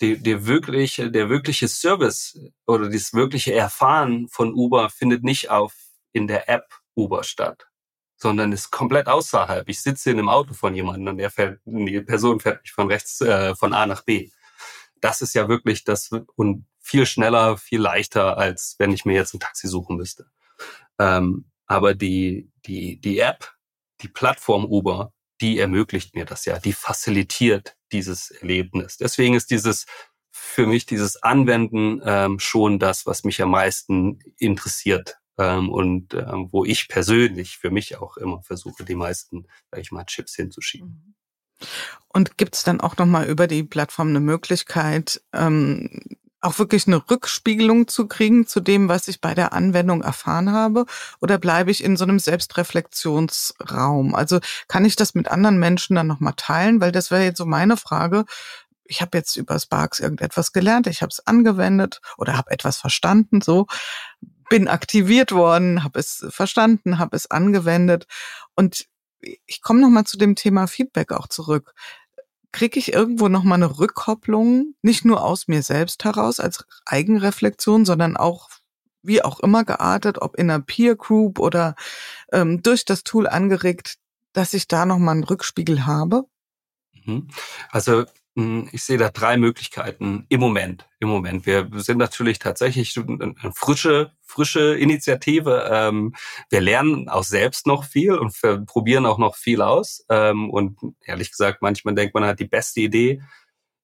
der, 0.00 0.16
der 0.16 0.46
wirkliche, 0.46 1.10
der 1.10 1.28
wirkliche 1.28 1.68
Service 1.68 2.38
oder 2.66 2.88
das 2.88 3.14
wirkliche 3.14 3.54
Erfahren 3.54 4.28
von 4.28 4.52
Uber 4.54 4.90
findet 4.90 5.24
nicht 5.24 5.50
auf 5.50 5.74
in 6.12 6.26
der 6.26 6.48
App 6.48 6.66
Uber 6.94 7.24
statt, 7.24 7.66
sondern 8.16 8.52
ist 8.52 8.70
komplett 8.70 9.08
außerhalb. 9.08 9.68
Ich 9.68 9.82
sitze 9.82 10.10
in 10.10 10.18
einem 10.18 10.28
Auto 10.28 10.54
von 10.54 10.74
jemandem 10.74 11.08
und 11.08 11.18
der 11.18 11.30
fährt, 11.30 11.60
die 11.64 12.00
Person 12.00 12.40
fährt 12.40 12.62
mich 12.62 12.72
von 12.72 12.88
rechts 12.88 13.20
äh, 13.20 13.54
von 13.54 13.72
A 13.72 13.86
nach 13.86 14.02
B. 14.02 14.30
Das 15.00 15.20
ist 15.20 15.34
ja 15.34 15.48
wirklich 15.48 15.84
das 15.84 16.10
und 16.36 16.66
viel 16.80 17.06
schneller, 17.06 17.56
viel 17.56 17.80
leichter, 17.80 18.38
als 18.38 18.76
wenn 18.78 18.92
ich 18.92 19.04
mir 19.04 19.14
jetzt 19.14 19.34
ein 19.34 19.40
Taxi 19.40 19.68
suchen 19.68 19.96
müsste. 19.96 20.26
Ähm, 20.98 21.50
aber 21.66 21.94
die, 21.94 22.50
die, 22.66 23.00
die 23.00 23.18
App, 23.18 23.52
die 24.00 24.08
Plattform 24.08 24.64
Uber, 24.64 25.12
die 25.44 25.58
ermöglicht 25.58 26.14
mir 26.14 26.24
das 26.24 26.46
ja, 26.46 26.58
die 26.58 26.72
facilitiert 26.72 27.76
dieses 27.92 28.30
Erlebnis. 28.30 28.96
Deswegen 28.96 29.34
ist 29.34 29.50
dieses 29.50 29.84
für 30.30 30.66
mich 30.66 30.86
dieses 30.86 31.22
Anwenden 31.22 32.00
ähm, 32.02 32.38
schon 32.38 32.78
das, 32.78 33.04
was 33.04 33.24
mich 33.24 33.42
am 33.42 33.50
meisten 33.50 34.20
interessiert 34.38 35.18
ähm, 35.36 35.68
und 35.68 36.14
ähm, 36.14 36.48
wo 36.50 36.64
ich 36.64 36.88
persönlich 36.88 37.58
für 37.58 37.70
mich 37.70 37.98
auch 37.98 38.16
immer 38.16 38.42
versuche, 38.42 38.84
die 38.84 38.94
meisten, 38.94 39.46
sag 39.70 39.80
ich 39.80 39.92
mal, 39.92 40.04
Chips 40.04 40.34
hinzuschieben. 40.34 41.14
Und 42.08 42.38
gibt 42.38 42.54
es 42.54 42.62
dann 42.62 42.80
auch 42.80 42.96
nochmal 42.96 43.28
über 43.28 43.46
die 43.46 43.64
Plattform 43.64 44.08
eine 44.08 44.20
Möglichkeit, 44.20 45.22
ähm, 45.34 46.16
auch 46.44 46.58
wirklich 46.58 46.86
eine 46.86 47.02
Rückspiegelung 47.10 47.88
zu 47.88 48.06
kriegen 48.06 48.46
zu 48.46 48.60
dem, 48.60 48.88
was 48.88 49.08
ich 49.08 49.20
bei 49.20 49.34
der 49.34 49.52
Anwendung 49.52 50.02
erfahren 50.02 50.52
habe? 50.52 50.84
Oder 51.20 51.38
bleibe 51.38 51.70
ich 51.70 51.82
in 51.82 51.96
so 51.96 52.04
einem 52.04 52.18
Selbstreflexionsraum? 52.18 54.14
Also 54.14 54.40
kann 54.68 54.84
ich 54.84 54.96
das 54.96 55.14
mit 55.14 55.28
anderen 55.28 55.58
Menschen 55.58 55.96
dann 55.96 56.06
nochmal 56.06 56.34
teilen? 56.36 56.80
Weil 56.80 56.92
das 56.92 57.10
wäre 57.10 57.24
jetzt 57.24 57.38
so 57.38 57.46
meine 57.46 57.76
Frage. 57.76 58.24
Ich 58.84 59.00
habe 59.00 59.16
jetzt 59.16 59.36
über 59.36 59.58
Sparks 59.58 60.00
irgendetwas 60.00 60.52
gelernt, 60.52 60.86
ich 60.86 61.00
habe 61.00 61.10
es 61.10 61.26
angewendet 61.26 62.02
oder 62.18 62.36
habe 62.36 62.50
etwas 62.50 62.76
verstanden, 62.76 63.40
so 63.40 63.66
bin 64.50 64.68
aktiviert 64.68 65.32
worden, 65.32 65.82
habe 65.84 65.98
es 65.98 66.26
verstanden, 66.28 66.98
habe 66.98 67.16
es 67.16 67.30
angewendet 67.30 68.06
und 68.56 68.84
ich 69.46 69.62
komme 69.62 69.80
nochmal 69.80 70.04
zu 70.04 70.18
dem 70.18 70.34
Thema 70.34 70.66
Feedback 70.66 71.12
auch 71.12 71.28
zurück 71.28 71.72
kriege 72.54 72.78
ich 72.78 72.92
irgendwo 72.92 73.26
nochmal 73.26 73.56
eine 73.60 73.80
Rückkopplung, 73.80 74.74
nicht 74.80 75.04
nur 75.04 75.24
aus 75.24 75.48
mir 75.48 75.62
selbst 75.62 76.04
heraus 76.04 76.38
als 76.38 76.64
Eigenreflexion, 76.86 77.84
sondern 77.84 78.16
auch 78.16 78.48
wie 79.02 79.22
auch 79.22 79.40
immer 79.40 79.64
geartet, 79.64 80.22
ob 80.22 80.36
in 80.36 80.48
einer 80.48 80.62
Peer 80.62 80.94
Group 80.94 81.40
oder 81.40 81.74
ähm, 82.32 82.62
durch 82.62 82.84
das 82.84 83.02
Tool 83.02 83.26
angeregt, 83.26 83.96
dass 84.32 84.54
ich 84.54 84.68
da 84.68 84.86
nochmal 84.86 85.16
einen 85.16 85.24
Rückspiegel 85.24 85.84
habe? 85.84 86.26
Mhm. 87.04 87.26
Also 87.70 88.04
ich 88.36 88.82
sehe 88.82 88.98
da 88.98 89.10
drei 89.10 89.36
Möglichkeiten 89.36 90.26
im 90.28 90.40
Moment. 90.40 90.88
Im 90.98 91.08
Moment. 91.08 91.46
Wir 91.46 91.68
sind 91.74 91.98
natürlich 91.98 92.40
tatsächlich 92.40 92.96
eine 92.98 93.52
frische, 93.54 94.12
frische 94.22 94.74
Initiative. 94.74 95.68
Ähm, 95.70 96.14
wir 96.50 96.60
lernen 96.60 97.08
auch 97.08 97.22
selbst 97.22 97.66
noch 97.66 97.84
viel 97.84 98.14
und 98.14 98.34
probieren 98.66 99.06
auch 99.06 99.18
noch 99.18 99.36
viel 99.36 99.62
aus. 99.62 100.04
Ähm, 100.08 100.50
und 100.50 100.78
ehrlich 101.04 101.30
gesagt, 101.30 101.62
manchmal 101.62 101.94
denkt 101.94 102.14
man 102.14 102.24
hat 102.24 102.40
die 102.40 102.48
beste 102.48 102.80
Idee, 102.80 103.22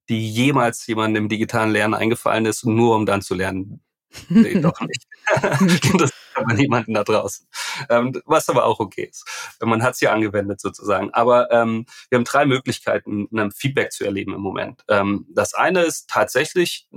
die 0.09 0.29
jemals 0.29 0.85
jemandem 0.87 1.25
im 1.25 1.29
digitalen 1.29 1.71
Lernen 1.71 1.95
eingefallen 1.95 2.47
ist, 2.47 2.65
nur 2.65 2.97
um 2.97 3.07
dann 3.07 3.23
zu 3.23 3.35
lernen, 3.35 3.81
Nee, 4.29 4.61
doch 4.61 4.81
nicht. 4.81 5.07
das 6.01 6.11
man 6.47 6.57
niemanden 6.57 6.95
da 6.95 7.05
draußen. 7.05 7.47
Ähm, 7.89 8.21
was 8.25 8.49
aber 8.49 8.65
auch 8.65 8.81
okay 8.81 9.09
ist. 9.11 9.25
Man 9.63 9.83
hat 9.83 9.95
es 9.95 10.01
ja 10.01 10.13
angewendet 10.13 10.61
sozusagen. 10.61 11.11
Aber 11.13 11.51
ähm, 11.51 11.87
wir 12.09 12.19
haben 12.19 12.25
drei 12.25 12.47
Möglichkeiten, 12.47 13.29
ein 13.33 13.51
Feedback 13.51 13.93
zu 13.93 14.05
erleben 14.05 14.35
im 14.35 14.41
Moment. 14.41 14.85
Ähm, 14.89 15.27
das 15.31 15.55
eine 15.55 15.83
ist 15.83 16.09
tatsächlich, 16.09 16.89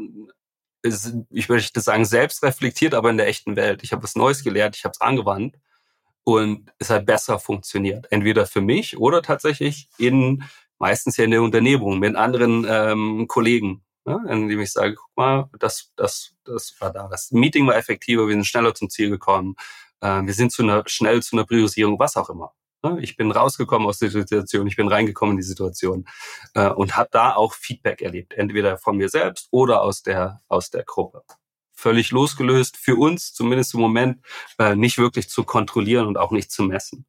ist, 0.81 1.13
ich 1.29 1.49
möchte 1.49 1.79
sagen, 1.79 2.05
selbst 2.05 2.43
reflektiert, 2.43 2.93
aber 2.93 3.09
in 3.09 3.17
der 3.17 3.27
echten 3.27 3.55
Welt. 3.55 3.83
Ich 3.83 3.91
habe 3.91 4.03
was 4.03 4.15
Neues 4.15 4.43
gelernt, 4.43 4.75
ich 4.75 4.83
habe 4.83 4.93
es 4.93 5.01
angewandt 5.01 5.57
und 6.23 6.71
es 6.79 6.89
hat 6.89 7.05
besser 7.05 7.39
funktioniert. 7.39 8.07
Entweder 8.11 8.45
für 8.45 8.61
mich 8.61 8.97
oder 8.97 9.21
tatsächlich 9.21 9.89
in 9.97 10.43
meistens 10.79 11.17
ja 11.17 11.23
in 11.23 11.31
der 11.31 11.41
Unternehmung 11.41 11.99
mit 11.99 12.15
anderen 12.15 12.65
ähm, 12.67 13.25
Kollegen 13.27 13.83
ne? 14.05 14.19
indem 14.29 14.61
ich 14.61 14.71
sage, 14.71 14.95
guck 14.95 15.17
mal, 15.17 15.49
das, 15.59 15.91
das, 15.95 16.35
das 16.43 16.75
war 16.79 16.91
da. 16.91 17.07
Das 17.07 17.31
Meeting 17.31 17.67
war 17.67 17.75
effektiver, 17.75 18.27
wir 18.27 18.33
sind 18.33 18.45
schneller 18.45 18.73
zum 18.73 18.89
Ziel 18.89 19.09
gekommen, 19.09 19.55
äh, 20.01 20.21
wir 20.23 20.33
sind 20.33 20.51
zu 20.51 20.63
einer, 20.63 20.83
schnell 20.87 21.21
zu 21.23 21.35
einer 21.35 21.45
Priorisierung, 21.45 21.99
was 21.99 22.17
auch 22.17 22.29
immer. 22.29 22.53
Ne? 22.83 22.99
Ich 23.01 23.15
bin 23.15 23.31
rausgekommen 23.31 23.87
aus 23.87 23.99
der 23.99 24.09
Situation, 24.09 24.67
ich 24.67 24.75
bin 24.75 24.87
reingekommen 24.89 25.33
in 25.33 25.37
die 25.37 25.43
Situation 25.47 26.05
äh, 26.53 26.69
und 26.69 26.97
habe 26.97 27.09
da 27.11 27.33
auch 27.35 27.53
Feedback 27.53 28.01
erlebt, 28.01 28.33
entweder 28.33 28.77
von 28.77 28.97
mir 28.97 29.09
selbst 29.09 29.47
oder 29.51 29.81
aus 29.81 30.03
der, 30.03 30.41
aus 30.47 30.69
der 30.69 30.83
Gruppe. 30.83 31.23
völlig 31.75 32.11
losgelöst, 32.11 32.77
für 32.77 32.95
uns 32.95 33.33
zumindest 33.33 33.73
im 33.73 33.81
Moment 33.81 34.25
äh, 34.57 34.75
nicht 34.75 34.97
wirklich 34.97 35.29
zu 35.29 35.43
kontrollieren 35.43 36.07
und 36.07 36.17
auch 36.17 36.31
nicht 36.31 36.51
zu 36.51 36.63
messen. 36.63 37.05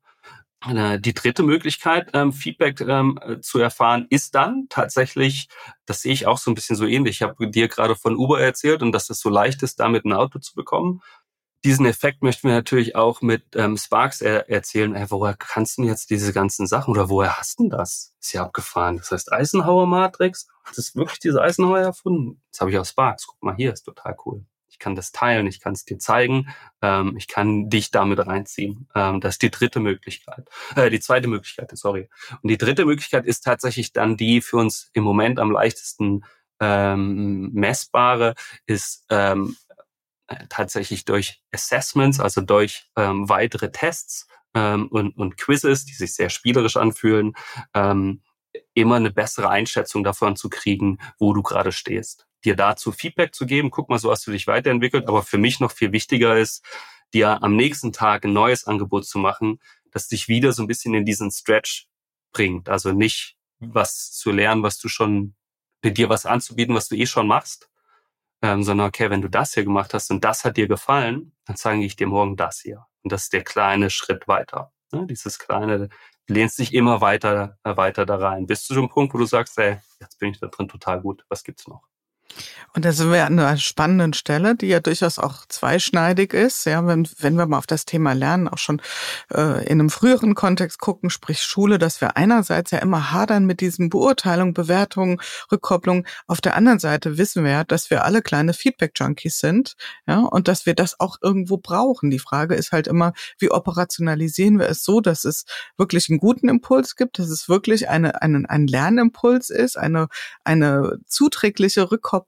Äh, 0.66 1.00
die 1.00 1.14
dritte 1.14 1.42
Möglichkeit, 1.42 2.10
ähm, 2.14 2.32
Feedback 2.32 2.80
ähm, 2.80 3.18
zu 3.42 3.58
erfahren, 3.58 4.06
ist 4.10 4.34
dann 4.34 4.66
tatsächlich, 4.68 5.48
das 5.86 6.02
sehe 6.02 6.12
ich 6.12 6.26
auch 6.26 6.38
so 6.38 6.50
ein 6.50 6.54
bisschen 6.54 6.76
so 6.76 6.86
ähnlich. 6.86 7.16
Ich 7.16 7.22
habe 7.22 7.50
dir 7.50 7.68
gerade 7.68 7.96
von 7.96 8.16
Uber 8.16 8.40
erzählt 8.40 8.82
und 8.82 8.92
dass 8.92 9.10
es 9.10 9.20
so 9.20 9.28
leicht 9.28 9.62
ist, 9.62 9.80
damit 9.80 10.04
ein 10.04 10.12
Auto 10.12 10.38
zu 10.38 10.54
bekommen. 10.54 11.02
Diesen 11.64 11.86
Effekt 11.86 12.22
möchten 12.22 12.48
wir 12.48 12.54
natürlich 12.54 12.94
auch 12.94 13.22
mit 13.22 13.56
ähm, 13.56 13.78
Sparks 13.78 14.20
er 14.20 14.50
erzählen. 14.50 14.94
Ey, 14.94 15.06
woher 15.10 15.34
kannst 15.34 15.78
du 15.78 15.84
jetzt 15.84 16.10
diese 16.10 16.32
ganzen 16.34 16.66
Sachen 16.66 16.90
oder 16.90 17.08
woher 17.08 17.38
hast 17.38 17.58
du 17.58 17.70
das? 17.70 18.14
Ist 18.20 18.34
ja 18.34 18.42
abgefahren. 18.44 18.98
Das 18.98 19.10
heißt 19.10 19.32
Eisenhower 19.32 19.86
Matrix. 19.86 20.46
Hat 20.64 20.76
das 20.76 20.94
wirklich 20.94 21.20
diese 21.20 21.40
Eisenhower 21.40 21.80
erfunden? 21.80 22.42
Das 22.50 22.60
habe 22.60 22.70
ich 22.70 22.78
aus 22.78 22.90
Sparks. 22.90 23.26
Guck 23.26 23.42
mal 23.42 23.56
hier, 23.56 23.72
ist 23.72 23.84
total 23.84 24.14
cool. 24.26 24.44
Ich 24.74 24.80
kann 24.80 24.96
das 24.96 25.12
teilen, 25.12 25.46
ich 25.46 25.60
kann 25.60 25.72
es 25.72 25.84
dir 25.84 26.00
zeigen, 26.00 26.48
ähm, 26.82 27.14
ich 27.16 27.28
kann 27.28 27.70
dich 27.70 27.92
damit 27.92 28.18
reinziehen. 28.18 28.88
Ähm, 28.96 29.20
das 29.20 29.34
ist 29.34 29.42
die 29.42 29.52
dritte 29.52 29.78
Möglichkeit. 29.78 30.48
Äh, 30.74 30.90
die 30.90 30.98
zweite 30.98 31.28
Möglichkeit, 31.28 31.70
sorry. 31.74 32.10
Und 32.42 32.50
die 32.50 32.58
dritte 32.58 32.84
Möglichkeit 32.84 33.24
ist 33.24 33.42
tatsächlich 33.42 33.92
dann 33.92 34.16
die 34.16 34.40
für 34.40 34.56
uns 34.56 34.90
im 34.92 35.04
Moment 35.04 35.38
am 35.38 35.52
leichtesten 35.52 36.24
ähm, 36.58 37.52
messbare, 37.52 38.34
ist 38.66 39.06
ähm, 39.10 39.56
äh, 40.26 40.46
tatsächlich 40.48 41.04
durch 41.04 41.40
Assessments, 41.52 42.18
also 42.18 42.40
durch 42.40 42.90
ähm, 42.96 43.28
weitere 43.28 43.70
Tests 43.70 44.26
ähm, 44.54 44.88
und, 44.88 45.16
und 45.16 45.36
Quizzes, 45.36 45.84
die 45.84 45.94
sich 45.94 46.16
sehr 46.16 46.30
spielerisch 46.30 46.76
anfühlen, 46.76 47.34
ähm, 47.74 48.22
immer 48.74 48.96
eine 48.96 49.12
bessere 49.12 49.50
Einschätzung 49.50 50.02
davon 50.02 50.34
zu 50.34 50.48
kriegen, 50.48 50.98
wo 51.20 51.32
du 51.32 51.42
gerade 51.44 51.70
stehst 51.70 52.26
dir 52.44 52.56
dazu 52.56 52.92
Feedback 52.92 53.34
zu 53.34 53.46
geben. 53.46 53.70
Guck 53.70 53.88
mal, 53.88 53.98
so 53.98 54.10
hast 54.10 54.26
du 54.26 54.30
dich 54.30 54.46
weiterentwickelt. 54.46 55.08
Aber 55.08 55.22
für 55.22 55.38
mich 55.38 55.60
noch 55.60 55.72
viel 55.72 55.92
wichtiger 55.92 56.36
ist, 56.38 56.64
dir 57.12 57.42
am 57.42 57.56
nächsten 57.56 57.92
Tag 57.92 58.24
ein 58.24 58.32
neues 58.32 58.64
Angebot 58.64 59.06
zu 59.06 59.18
machen, 59.18 59.60
das 59.90 60.08
dich 60.08 60.28
wieder 60.28 60.52
so 60.52 60.62
ein 60.62 60.66
bisschen 60.66 60.94
in 60.94 61.04
diesen 61.04 61.30
Stretch 61.30 61.86
bringt. 62.32 62.68
Also 62.68 62.92
nicht 62.92 63.36
was 63.60 64.10
zu 64.12 64.30
lernen, 64.30 64.62
was 64.62 64.78
du 64.78 64.88
schon, 64.88 65.34
dir 65.82 66.08
was 66.08 66.26
anzubieten, 66.26 66.74
was 66.74 66.88
du 66.88 66.96
eh 66.96 67.06
schon 67.06 67.26
machst, 67.26 67.70
ähm, 68.42 68.62
sondern 68.62 68.88
okay, 68.88 69.10
wenn 69.10 69.22
du 69.22 69.28
das 69.28 69.54
hier 69.54 69.64
gemacht 69.64 69.94
hast 69.94 70.10
und 70.10 70.24
das 70.24 70.44
hat 70.44 70.56
dir 70.56 70.68
gefallen, 70.68 71.32
dann 71.46 71.56
zeige 71.56 71.84
ich 71.84 71.96
dir 71.96 72.06
morgen 72.06 72.36
das 72.36 72.60
hier. 72.60 72.86
Und 73.02 73.12
das 73.12 73.24
ist 73.24 73.32
der 73.32 73.44
kleine 73.44 73.90
Schritt 73.90 74.26
weiter. 74.28 74.72
Ne? 74.92 75.06
Dieses 75.06 75.38
kleine, 75.38 75.88
lehnst 76.28 76.58
dich 76.58 76.74
immer 76.74 77.00
weiter, 77.00 77.58
äh, 77.64 77.76
weiter 77.76 78.06
da 78.06 78.16
rein. 78.16 78.46
Bis 78.46 78.64
zu 78.64 78.74
dem 78.74 78.88
Punkt, 78.88 79.14
wo 79.14 79.18
du 79.18 79.26
sagst, 79.26 79.58
ey, 79.58 79.78
jetzt 80.00 80.18
bin 80.18 80.30
ich 80.30 80.40
da 80.40 80.46
drin 80.48 80.68
total 80.68 81.00
gut. 81.00 81.24
Was 81.28 81.44
gibt's 81.44 81.68
noch? 81.68 81.82
Und 82.76 82.84
da 82.84 82.92
sind 82.92 83.12
wir 83.12 83.24
an 83.24 83.38
einer 83.38 83.56
spannenden 83.56 84.14
Stelle, 84.14 84.56
die 84.56 84.66
ja 84.66 84.80
durchaus 84.80 85.20
auch 85.20 85.46
zweischneidig 85.48 86.34
ist. 86.34 86.66
Ja, 86.66 86.84
wenn, 86.84 87.08
wenn 87.20 87.36
wir 87.36 87.46
mal 87.46 87.58
auf 87.58 87.68
das 87.68 87.84
Thema 87.84 88.14
Lernen 88.14 88.48
auch 88.48 88.58
schon 88.58 88.82
äh, 89.32 89.64
in 89.66 89.78
einem 89.78 89.90
früheren 89.90 90.34
Kontext 90.34 90.80
gucken, 90.80 91.08
sprich 91.08 91.40
Schule, 91.44 91.78
dass 91.78 92.00
wir 92.00 92.16
einerseits 92.16 92.72
ja 92.72 92.78
immer 92.78 93.12
hadern 93.12 93.46
mit 93.46 93.60
diesen 93.60 93.90
Beurteilungen, 93.90 94.54
Bewertungen, 94.54 95.20
Rückkopplungen. 95.52 96.04
Auf 96.26 96.40
der 96.40 96.56
anderen 96.56 96.80
Seite 96.80 97.16
wissen 97.16 97.44
wir 97.44 97.52
ja, 97.52 97.64
dass 97.64 97.90
wir 97.90 98.04
alle 98.04 98.22
kleine 98.22 98.52
Feedback-Junkies 98.52 99.38
sind, 99.38 99.74
ja, 100.08 100.18
und 100.18 100.48
dass 100.48 100.66
wir 100.66 100.74
das 100.74 100.98
auch 100.98 101.18
irgendwo 101.22 101.58
brauchen. 101.58 102.10
Die 102.10 102.18
Frage 102.18 102.56
ist 102.56 102.72
halt 102.72 102.88
immer, 102.88 103.12
wie 103.38 103.52
operationalisieren 103.52 104.58
wir 104.58 104.68
es 104.68 104.82
so, 104.82 105.00
dass 105.00 105.24
es 105.24 105.44
wirklich 105.76 106.10
einen 106.10 106.18
guten 106.18 106.48
Impuls 106.48 106.96
gibt, 106.96 107.20
dass 107.20 107.28
es 107.28 107.48
wirklich 107.48 107.88
eine, 107.88 108.20
eine, 108.20 108.50
ein 108.50 108.66
Lernimpuls 108.66 109.50
ist, 109.50 109.78
eine, 109.78 110.08
eine 110.42 110.98
zuträgliche 111.06 111.92
Rückkopplung 111.92 112.23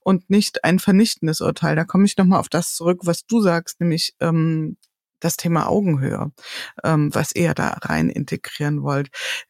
und 0.00 0.30
nicht 0.30 0.64
ein 0.64 0.78
vernichtendes 0.78 1.40
Urteil. 1.40 1.76
Da 1.76 1.84
komme 1.84 2.04
ich 2.04 2.16
nochmal 2.16 2.40
auf 2.40 2.48
das 2.48 2.74
zurück, 2.74 3.00
was 3.04 3.26
du 3.26 3.40
sagst, 3.40 3.80
nämlich 3.80 4.14
ähm, 4.20 4.76
das 5.20 5.36
Thema 5.36 5.68
Augenhöhe, 5.68 6.32
ähm, 6.84 7.14
was 7.14 7.34
ihr 7.34 7.54
da 7.54 7.70
rein 7.82 8.08
integrieren 8.08 8.82
wollt. 8.82 9.08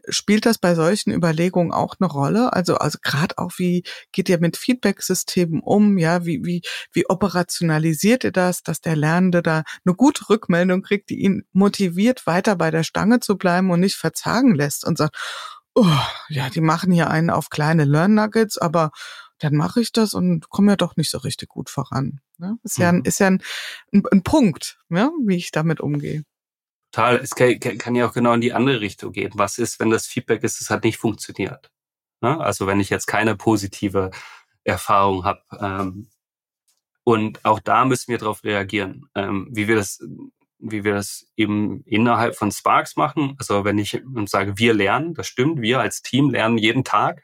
Spielt 0.09 0.47
das 0.47 0.59
bei 0.59 0.75
solchen 0.75 1.13
Überlegungen 1.13 1.73
auch 1.73 1.97
eine 2.01 2.11
Rolle? 2.11 2.53
Also, 2.53 2.77
also 2.77 2.99
gerade 3.03 3.37
auch, 3.39 3.53
wie 3.59 3.85
geht 4.13 4.29
ihr 4.29 4.39
mit 4.39 4.57
Feedback-Systemen 4.57 5.61
um? 5.61 5.99
Ja, 5.99 6.25
wie, 6.25 6.45
wie, 6.45 6.63
wie 6.93 7.09
operationalisiert 7.09 8.25
ihr 8.25 8.33
das, 8.33 8.63
dass 8.63 8.81
der 8.81 8.97
Lernende 8.97 9.43
da 9.43 9.63
eine 9.85 9.95
gute 9.95 10.29
Rückmeldung 10.29 10.83
kriegt, 10.83 11.11
die 11.11 11.21
ihn 11.21 11.45
motiviert, 11.53 12.27
weiter 12.27 12.57
bei 12.57 12.71
der 12.71 12.85
Stange 12.85 13.21
zu 13.21 13.37
bleiben 13.37 13.71
und 13.71 13.81
nicht 13.81 13.97
verzagen 13.97 14.55
lässt 14.55 14.87
und 14.87 14.99
sagt, 14.99 15.17
oh, 15.75 15.87
ja, 16.29 16.51
die 16.51 16.61
machen 16.61 16.93
hier 16.93 17.11
einen 17.11 17.31
auf 17.31 17.51
kleine 17.51 17.85
Learn-Nuggets, 17.85 18.59
aber 18.59 18.91
dann 19.39 19.55
mache 19.55 19.81
ich 19.81 19.93
das 19.93 20.15
und 20.15 20.49
komme 20.49 20.73
ja 20.73 20.77
doch 20.77 20.97
nicht 20.97 21.11
so 21.11 21.19
richtig 21.19 21.49
gut 21.49 21.71
voran. 21.71 22.21
Ne? 22.39 22.59
Ist 22.63 22.79
ja, 22.79 22.91
ein, 22.91 22.97
mhm. 22.97 23.05
ist 23.05 23.21
ja 23.21 23.29
ein, 23.29 23.43
ein, 23.93 24.03
ein 24.11 24.23
Punkt, 24.23 24.79
ja, 24.89 25.11
wie 25.25 25.37
ich 25.37 25.51
damit 25.51 25.81
umgehe. 25.81 26.25
Total. 26.91 27.17
Es 27.17 27.31
kann, 27.31 27.59
kann, 27.59 27.95
ja 27.95 28.09
auch 28.09 28.15
genau 28.15 28.33
in 28.33 28.41
die 28.41 28.53
andere 28.53 28.81
Richtung 28.81 29.13
gehen. 29.13 29.33
Was 29.35 29.59
ist, 29.59 29.79
wenn 29.81 29.91
das 29.91 30.07
Feedback 30.07 30.43
ist, 30.43 30.61
es 30.61 30.71
hat 30.71 30.85
nicht 30.85 30.99
funktioniert? 30.99 31.71
Ne? 32.21 32.39
Also 32.41 32.67
wenn 32.67 32.81
ich 32.81 32.91
jetzt 32.91 33.07
keine 33.07 33.37
positive 33.37 34.11
Erfahrung 34.65 35.25
habe. 35.25 35.43
Ähm, 35.61 36.09
und 37.05 37.45
auch 37.45 37.61
da 37.61 37.85
müssen 37.85 38.09
wir 38.09 38.19
darauf 38.19 38.45
reagieren. 38.45 39.09
Ähm, 39.15 39.49
wie 39.51 39.69
wir 39.69 39.77
das 39.77 40.01
wie 40.59 40.85
wir 40.85 40.95
das 40.95 41.27
eben 41.37 41.83
innerhalb 41.85 42.37
von 42.37 42.51
Sparks 42.51 42.97
machen. 42.97 43.37
Also 43.39 43.65
wenn 43.65 43.79
ich 43.79 44.03
sage, 44.27 44.59
wir 44.59 44.75
lernen, 44.75 45.15
das 45.15 45.29
stimmt, 45.29 45.61
wir 45.61 45.81
als 45.81 46.03
Team 46.03 46.31
lernen 46.31 46.59
jeden 46.59 46.85
Tag. 46.85 47.23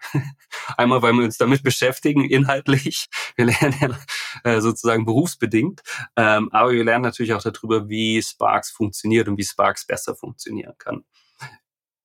Einmal, 0.76 1.02
weil 1.02 1.12
wir 1.14 1.24
uns 1.24 1.38
damit 1.38 1.62
beschäftigen, 1.62 2.24
inhaltlich. 2.24 3.06
Wir 3.36 3.46
lernen 3.46 3.74
ja 3.80 4.52
äh, 4.52 4.60
sozusagen 4.60 5.04
berufsbedingt. 5.04 5.82
Ähm, 6.16 6.50
aber 6.52 6.70
wir 6.70 6.84
lernen 6.84 7.02
natürlich 7.02 7.32
auch 7.34 7.42
darüber, 7.42 7.88
wie 7.88 8.22
Sparks 8.22 8.70
funktioniert 8.70 9.26
und 9.26 9.36
wie 9.38 9.44
Sparks 9.44 9.86
besser 9.86 10.14
funktionieren 10.14 10.74
kann. 10.78 11.04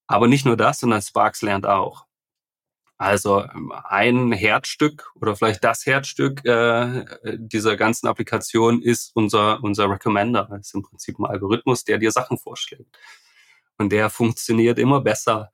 Aber 0.07 0.27
nicht 0.27 0.45
nur 0.45 0.57
das, 0.57 0.79
sondern 0.79 1.03
Sparks 1.03 1.43
lernt 1.43 1.67
auch. 1.67 2.07
Also 2.99 3.43
ähm, 3.43 3.71
ein 3.85 4.33
Herzstück 4.33 5.09
oder 5.15 5.35
vielleicht 5.35 5.63
das 5.63 5.85
Herzstück 5.85 6.43
äh, 6.45 7.05
dieser 7.37 7.77
ganzen 7.77 8.07
Applikation 8.07 8.81
ist 8.81 9.11
unser, 9.15 9.63
unser 9.63 9.89
Recommender. 9.89 10.47
Das 10.51 10.67
ist 10.67 10.75
im 10.75 10.83
Prinzip 10.83 11.17
ein 11.17 11.25
Algorithmus, 11.25 11.85
der 11.85 11.97
dir 11.97 12.11
Sachen 12.11 12.37
vorschlägt. 12.37 12.97
Und 13.77 13.93
der 13.93 14.09
funktioniert 14.09 14.77
immer 14.79 14.99
besser 14.99 15.51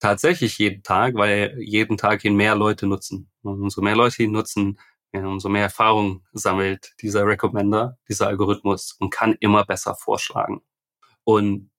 tatsächlich 0.00 0.58
jeden 0.58 0.82
Tag, 0.82 1.14
weil 1.14 1.58
jeden 1.60 1.96
Tag 1.96 2.24
ihn 2.24 2.36
mehr 2.36 2.54
Leute 2.54 2.86
nutzen. 2.86 3.30
Und 3.42 3.60
umso 3.62 3.82
mehr 3.82 3.96
Leute 3.96 4.22
ihn 4.22 4.32
nutzen, 4.32 4.78
umso 5.12 5.48
mehr 5.48 5.62
Erfahrung 5.62 6.24
sammelt 6.32 6.94
dieser 7.00 7.26
Recommender, 7.26 7.98
dieser 8.08 8.28
Algorithmus 8.28 8.92
und 8.98 9.10
kann 9.10 9.36
immer 9.40 9.64
besser 9.64 9.94
vorschlagen. 9.94 10.60
Und 11.24 11.70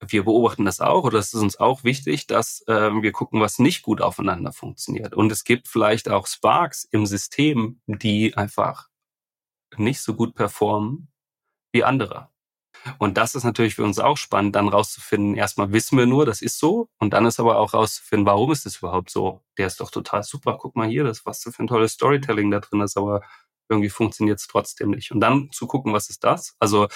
wir 0.00 0.24
beobachten 0.24 0.64
das 0.64 0.80
auch 0.80 1.04
oder 1.04 1.18
es 1.18 1.32
ist 1.32 1.40
uns 1.40 1.60
auch 1.60 1.84
wichtig, 1.84 2.26
dass 2.26 2.64
ähm, 2.66 3.02
wir 3.02 3.12
gucken, 3.12 3.40
was 3.40 3.58
nicht 3.58 3.82
gut 3.82 4.00
aufeinander 4.00 4.52
funktioniert. 4.52 5.14
Und 5.14 5.30
es 5.30 5.44
gibt 5.44 5.68
vielleicht 5.68 6.08
auch 6.08 6.26
Sparks 6.26 6.84
im 6.84 7.06
System, 7.06 7.80
die 7.86 8.36
einfach 8.36 8.88
nicht 9.76 10.00
so 10.00 10.14
gut 10.14 10.34
performen 10.34 11.12
wie 11.72 11.84
andere. 11.84 12.31
Und 12.98 13.16
das 13.16 13.34
ist 13.34 13.44
natürlich 13.44 13.76
für 13.76 13.84
uns 13.84 13.98
auch 13.98 14.16
spannend, 14.16 14.56
dann 14.56 14.68
rauszufinden, 14.68 15.36
erstmal 15.36 15.72
wissen 15.72 15.98
wir 15.98 16.06
nur, 16.06 16.26
das 16.26 16.42
ist 16.42 16.58
so, 16.58 16.88
und 16.98 17.12
dann 17.12 17.26
ist 17.26 17.38
aber 17.40 17.58
auch 17.58 17.74
rauszufinden, 17.74 18.26
warum 18.26 18.50
ist 18.52 18.66
das 18.66 18.76
überhaupt 18.78 19.10
so? 19.10 19.42
Der 19.58 19.66
ist 19.66 19.80
doch 19.80 19.90
total 19.90 20.22
super, 20.22 20.58
guck 20.60 20.76
mal 20.76 20.88
hier, 20.88 21.04
das 21.04 21.24
was 21.26 21.42
für 21.42 21.62
ein 21.62 21.66
tolles 21.66 21.92
Storytelling 21.92 22.50
da 22.50 22.60
drin 22.60 22.80
ist, 22.80 22.96
aber 22.96 23.22
irgendwie 23.68 23.90
funktioniert 23.90 24.40
es 24.40 24.46
trotzdem 24.46 24.90
nicht. 24.90 25.12
Und 25.12 25.20
dann 25.20 25.50
zu 25.52 25.66
gucken, 25.66 25.92
was 25.92 26.10
ist 26.10 26.24
das? 26.24 26.56
Also 26.58 26.88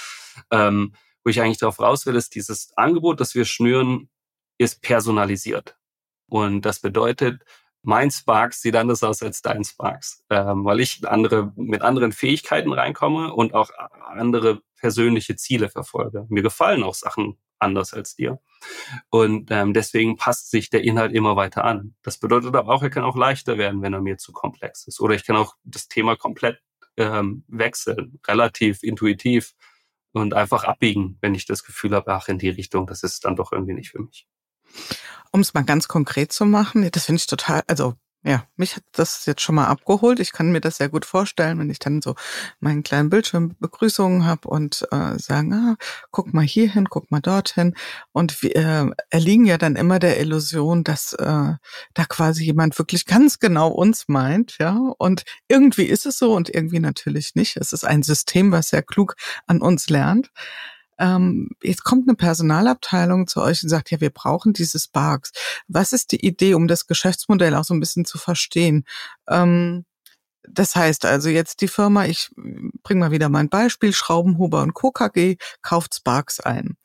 ähm, 0.50 0.94
wo 1.24 1.30
ich 1.30 1.40
eigentlich 1.40 1.58
darauf 1.58 1.80
raus 1.80 2.06
will, 2.06 2.14
ist 2.14 2.34
dieses 2.34 2.72
Angebot, 2.76 3.20
das 3.20 3.34
wir 3.34 3.44
schnüren, 3.44 4.08
ist 4.58 4.82
personalisiert. 4.82 5.76
Und 6.28 6.62
das 6.62 6.80
bedeutet, 6.80 7.42
mein 7.82 8.10
Sparks 8.10 8.62
sieht 8.62 8.76
anders 8.76 9.02
aus 9.02 9.22
als 9.22 9.42
dein 9.42 9.64
Sparks, 9.64 10.24
ähm, 10.30 10.64
weil 10.64 10.80
ich 10.80 11.06
andere, 11.08 11.52
mit 11.56 11.82
anderen 11.82 12.12
Fähigkeiten 12.12 12.72
reinkomme 12.72 13.32
und 13.32 13.54
auch 13.54 13.70
andere 14.06 14.62
persönliche 14.76 15.36
Ziele 15.36 15.68
verfolge. 15.68 16.26
Mir 16.28 16.42
gefallen 16.42 16.82
auch 16.82 16.94
Sachen 16.94 17.38
anders 17.58 17.94
als 17.94 18.14
dir. 18.16 18.40
Und 19.08 19.50
ähm, 19.50 19.72
deswegen 19.72 20.16
passt 20.16 20.50
sich 20.50 20.70
der 20.70 20.82
Inhalt 20.84 21.12
immer 21.12 21.36
weiter 21.36 21.64
an. 21.64 21.94
Das 22.02 22.18
bedeutet 22.18 22.54
aber 22.54 22.72
auch, 22.72 22.82
er 22.82 22.90
kann 22.90 23.04
auch 23.04 23.16
leichter 23.16 23.58
werden, 23.58 23.82
wenn 23.82 23.94
er 23.94 24.00
mir 24.00 24.18
zu 24.18 24.32
komplex 24.32 24.86
ist. 24.86 25.00
Oder 25.00 25.14
ich 25.14 25.24
kann 25.24 25.36
auch 25.36 25.54
das 25.64 25.88
Thema 25.88 26.16
komplett 26.16 26.60
ähm, 26.96 27.44
wechseln, 27.48 28.20
relativ 28.26 28.82
intuitiv 28.82 29.54
und 30.12 30.34
einfach 30.34 30.64
abbiegen, 30.64 31.18
wenn 31.20 31.34
ich 31.34 31.46
das 31.46 31.62
Gefühl 31.64 31.94
habe, 31.94 32.12
ach, 32.12 32.28
in 32.28 32.38
die 32.38 32.48
Richtung, 32.48 32.86
das 32.86 33.02
ist 33.02 33.24
dann 33.24 33.36
doch 33.36 33.52
irgendwie 33.52 33.74
nicht 33.74 33.90
für 33.90 34.02
mich. 34.02 34.26
Um 35.32 35.40
es 35.40 35.54
mal 35.54 35.64
ganz 35.64 35.88
konkret 35.88 36.32
zu 36.32 36.46
machen, 36.46 36.88
das 36.90 37.06
finde 37.06 37.20
ich 37.20 37.26
total, 37.26 37.62
also 37.66 37.94
Ja, 38.28 38.44
mich 38.56 38.74
hat 38.74 38.82
das 38.90 39.24
jetzt 39.26 39.40
schon 39.40 39.54
mal 39.54 39.66
abgeholt. 39.68 40.18
Ich 40.18 40.32
kann 40.32 40.50
mir 40.50 40.60
das 40.60 40.78
sehr 40.78 40.88
gut 40.88 41.04
vorstellen, 41.04 41.60
wenn 41.60 41.70
ich 41.70 41.78
dann 41.78 42.02
so 42.02 42.16
meinen 42.58 42.82
kleinen 42.82 43.08
Bildschirm 43.08 43.54
Begrüßungen 43.60 44.24
habe 44.26 44.48
und 44.48 44.84
äh, 44.90 45.16
sagen, 45.16 45.54
ah, 45.54 45.76
guck 46.10 46.34
mal 46.34 46.42
hier 46.44 46.68
hin, 46.68 46.88
guck 46.90 47.08
mal 47.12 47.20
dorthin. 47.20 47.76
Und 48.10 48.42
wir 48.42 48.56
äh, 48.56 48.90
erliegen 49.10 49.44
ja 49.46 49.58
dann 49.58 49.76
immer 49.76 50.00
der 50.00 50.18
Illusion, 50.18 50.82
dass 50.82 51.12
äh, 51.12 51.24
da 51.94 52.04
quasi 52.08 52.42
jemand 52.42 52.76
wirklich 52.80 53.06
ganz 53.06 53.38
genau 53.38 53.68
uns 53.68 54.08
meint, 54.08 54.56
ja. 54.58 54.76
Und 54.98 55.22
irgendwie 55.46 55.84
ist 55.84 56.04
es 56.04 56.18
so 56.18 56.34
und 56.34 56.52
irgendwie 56.52 56.80
natürlich 56.80 57.36
nicht. 57.36 57.56
Es 57.56 57.72
ist 57.72 57.84
ein 57.84 58.02
System, 58.02 58.50
was 58.50 58.70
sehr 58.70 58.82
klug 58.82 59.14
an 59.46 59.60
uns 59.62 59.88
lernt 59.88 60.32
ähm, 60.98 61.50
jetzt 61.62 61.84
kommt 61.84 62.08
eine 62.08 62.16
Personalabteilung 62.16 63.26
zu 63.26 63.40
euch 63.40 63.62
und 63.62 63.68
sagt, 63.68 63.90
ja, 63.90 64.00
wir 64.00 64.10
brauchen 64.10 64.52
diese 64.52 64.78
Sparks. 64.78 65.32
Was 65.68 65.92
ist 65.92 66.12
die 66.12 66.24
Idee, 66.26 66.54
um 66.54 66.68
das 66.68 66.86
Geschäftsmodell 66.86 67.54
auch 67.54 67.64
so 67.64 67.74
ein 67.74 67.80
bisschen 67.80 68.04
zu 68.04 68.18
verstehen? 68.18 68.84
Ähm, 69.28 69.84
das 70.48 70.76
heißt 70.76 71.04
also 71.06 71.28
jetzt 71.28 71.60
die 71.60 71.68
Firma, 71.68 72.06
ich 72.06 72.30
bringe 72.82 73.00
mal 73.00 73.10
wieder 73.10 73.28
mein 73.28 73.48
Beispiel, 73.48 73.92
Schraubenhuber 73.92 74.62
und 74.62 74.74
Co. 74.74 74.92
KG 74.92 75.36
kauft 75.62 75.96
Sparks 75.96 76.40
ein 76.40 76.76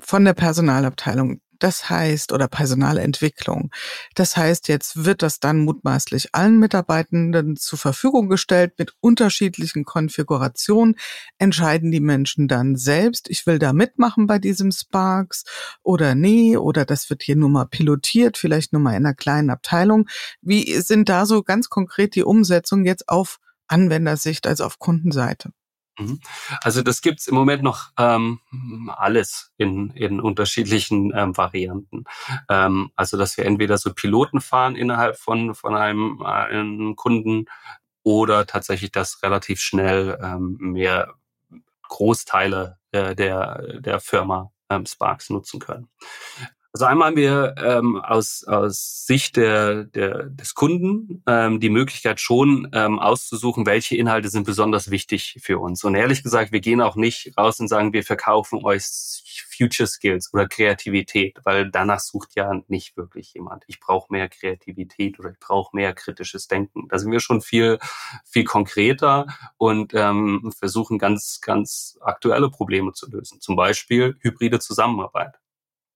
von 0.00 0.24
der 0.24 0.34
Personalabteilung. 0.34 1.40
Das 1.64 1.88
heißt, 1.88 2.32
oder 2.32 2.46
Personalentwicklung. 2.46 3.70
Das 4.14 4.36
heißt, 4.36 4.68
jetzt 4.68 5.06
wird 5.06 5.22
das 5.22 5.40
dann 5.40 5.60
mutmaßlich 5.60 6.34
allen 6.34 6.58
Mitarbeitenden 6.58 7.56
zur 7.56 7.78
Verfügung 7.78 8.28
gestellt 8.28 8.74
mit 8.76 8.92
unterschiedlichen 9.00 9.86
Konfigurationen. 9.86 10.96
Entscheiden 11.38 11.90
die 11.90 12.00
Menschen 12.00 12.48
dann 12.48 12.76
selbst, 12.76 13.30
ich 13.30 13.46
will 13.46 13.58
da 13.58 13.72
mitmachen 13.72 14.26
bei 14.26 14.38
diesem 14.38 14.72
Sparks 14.72 15.44
oder 15.82 16.14
nee, 16.14 16.58
oder 16.58 16.84
das 16.84 17.08
wird 17.08 17.22
hier 17.22 17.36
nur 17.36 17.48
mal 17.48 17.64
pilotiert, 17.64 18.36
vielleicht 18.36 18.74
nur 18.74 18.82
mal 18.82 18.90
in 18.90 19.06
einer 19.06 19.14
kleinen 19.14 19.48
Abteilung. 19.48 20.06
Wie 20.42 20.70
sind 20.82 21.08
da 21.08 21.24
so 21.24 21.42
ganz 21.42 21.70
konkret 21.70 22.14
die 22.14 22.24
Umsetzungen 22.24 22.84
jetzt 22.84 23.08
auf 23.08 23.38
Anwendersicht, 23.68 24.46
also 24.46 24.64
auf 24.64 24.78
Kundenseite? 24.78 25.48
Mhm. 25.98 26.20
Also 26.60 26.82
das 26.82 27.02
gibt's 27.02 27.26
im 27.28 27.34
Moment 27.34 27.62
noch 27.62 27.90
ähm, 27.98 28.40
alles 28.88 29.52
in, 29.56 29.90
in 29.90 30.20
unterschiedlichen 30.20 31.12
ähm, 31.14 31.36
Varianten. 31.36 32.04
Ähm, 32.48 32.90
also 32.96 33.16
dass 33.16 33.36
wir 33.36 33.46
entweder 33.46 33.78
so 33.78 33.94
Piloten 33.94 34.40
fahren 34.40 34.76
innerhalb 34.76 35.16
von, 35.16 35.54
von 35.54 35.74
einem, 35.74 36.22
einem 36.22 36.96
Kunden 36.96 37.46
oder 38.02 38.46
tatsächlich 38.46 38.92
das 38.92 39.22
relativ 39.22 39.60
schnell 39.60 40.18
ähm, 40.22 40.56
mehr 40.60 41.14
Großteile 41.88 42.78
äh, 42.92 43.14
der, 43.14 43.80
der 43.80 44.00
Firma 44.00 44.50
ähm, 44.68 44.86
Sparks 44.86 45.30
nutzen 45.30 45.60
können. 45.60 45.88
Also 46.76 46.86
einmal 46.86 47.10
haben 47.10 47.16
wir 47.16 47.54
ähm, 47.58 48.00
aus, 48.00 48.42
aus 48.48 49.06
Sicht 49.06 49.36
der, 49.36 49.84
der, 49.84 50.24
des 50.24 50.56
Kunden 50.56 51.22
ähm, 51.24 51.60
die 51.60 51.70
Möglichkeit 51.70 52.18
schon 52.18 52.68
ähm, 52.72 52.98
auszusuchen, 52.98 53.64
welche 53.64 53.96
Inhalte 53.96 54.28
sind 54.28 54.44
besonders 54.44 54.90
wichtig 54.90 55.38
für 55.40 55.60
uns. 55.60 55.84
Und 55.84 55.94
ehrlich 55.94 56.24
gesagt, 56.24 56.50
wir 56.50 56.58
gehen 56.58 56.80
auch 56.80 56.96
nicht 56.96 57.38
raus 57.38 57.60
und 57.60 57.68
sagen, 57.68 57.92
wir 57.92 58.02
verkaufen 58.02 58.64
euch 58.64 58.82
Future 59.56 59.86
Skills 59.86 60.34
oder 60.34 60.48
Kreativität, 60.48 61.38
weil 61.44 61.70
danach 61.70 62.00
sucht 62.00 62.34
ja 62.34 62.50
nicht 62.66 62.96
wirklich 62.96 63.34
jemand. 63.34 63.62
Ich 63.68 63.78
brauche 63.78 64.12
mehr 64.12 64.28
Kreativität 64.28 65.20
oder 65.20 65.30
ich 65.30 65.38
brauche 65.38 65.76
mehr 65.76 65.94
kritisches 65.94 66.48
Denken. 66.48 66.88
Da 66.88 66.98
sind 66.98 67.12
wir 67.12 67.20
schon 67.20 67.40
viel, 67.40 67.78
viel 68.24 68.42
konkreter 68.42 69.26
und 69.58 69.94
ähm, 69.94 70.52
versuchen 70.58 70.98
ganz, 70.98 71.40
ganz 71.40 71.98
aktuelle 72.00 72.50
Probleme 72.50 72.94
zu 72.94 73.08
lösen. 73.08 73.40
Zum 73.40 73.54
Beispiel 73.54 74.16
hybride 74.22 74.58
Zusammenarbeit 74.58 75.38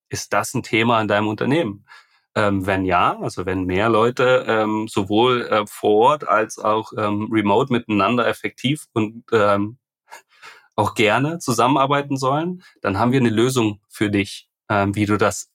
ist 0.09 0.33
das 0.33 0.55
ein 0.55 0.63
Thema 0.63 1.01
in 1.01 1.09
deinem 1.09 1.29
Unternehmen? 1.29 1.87
Ähm, 2.35 2.67
wenn 2.67 2.85
ja, 2.85 3.19
also 3.21 3.47
wenn 3.47 3.65
mehr 3.65 3.89
Leute 3.89 4.45
ähm, 4.47 4.87
sowohl 4.89 5.47
äh, 5.47 5.67
vor 5.67 6.11
Ort 6.11 6.29
als 6.29 6.59
auch 6.59 6.93
ähm, 6.97 7.29
remote 7.33 7.73
miteinander 7.73 8.27
effektiv 8.27 8.87
und 8.93 9.25
ähm, 9.33 9.79
auch 10.77 10.95
gerne 10.95 11.39
zusammenarbeiten 11.39 12.17
sollen, 12.17 12.63
dann 12.81 12.99
haben 12.99 13.13
wir 13.13 13.21
eine 13.21 13.31
Lösung 13.31 13.81
für 13.89 14.11
dich, 14.11 14.49
ähm, 14.69 14.95
wie 14.95 15.07
du 15.07 15.17
das 15.17 15.51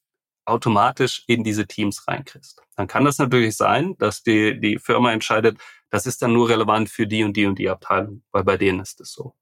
automatisch 0.45 1.23
in 1.27 1.43
diese 1.43 1.67
Teams 1.67 2.07
reinkriegst. 2.07 2.61
Dann 2.75 2.87
kann 2.87 3.05
das 3.05 3.17
natürlich 3.17 3.55
sein, 3.55 3.95
dass 3.97 4.23
die, 4.23 4.59
die 4.59 4.77
Firma 4.77 5.11
entscheidet, 5.13 5.57
das 5.89 6.05
ist 6.05 6.21
dann 6.21 6.33
nur 6.33 6.49
relevant 6.49 6.89
für 6.89 7.07
die 7.07 7.23
und 7.23 7.37
die 7.37 7.45
und 7.45 7.59
die 7.59 7.69
Abteilung, 7.69 8.23
weil 8.31 8.43
bei 8.43 8.57
denen 8.57 8.79
ist 8.79 8.99
es 8.99 9.13
so. 9.13 9.35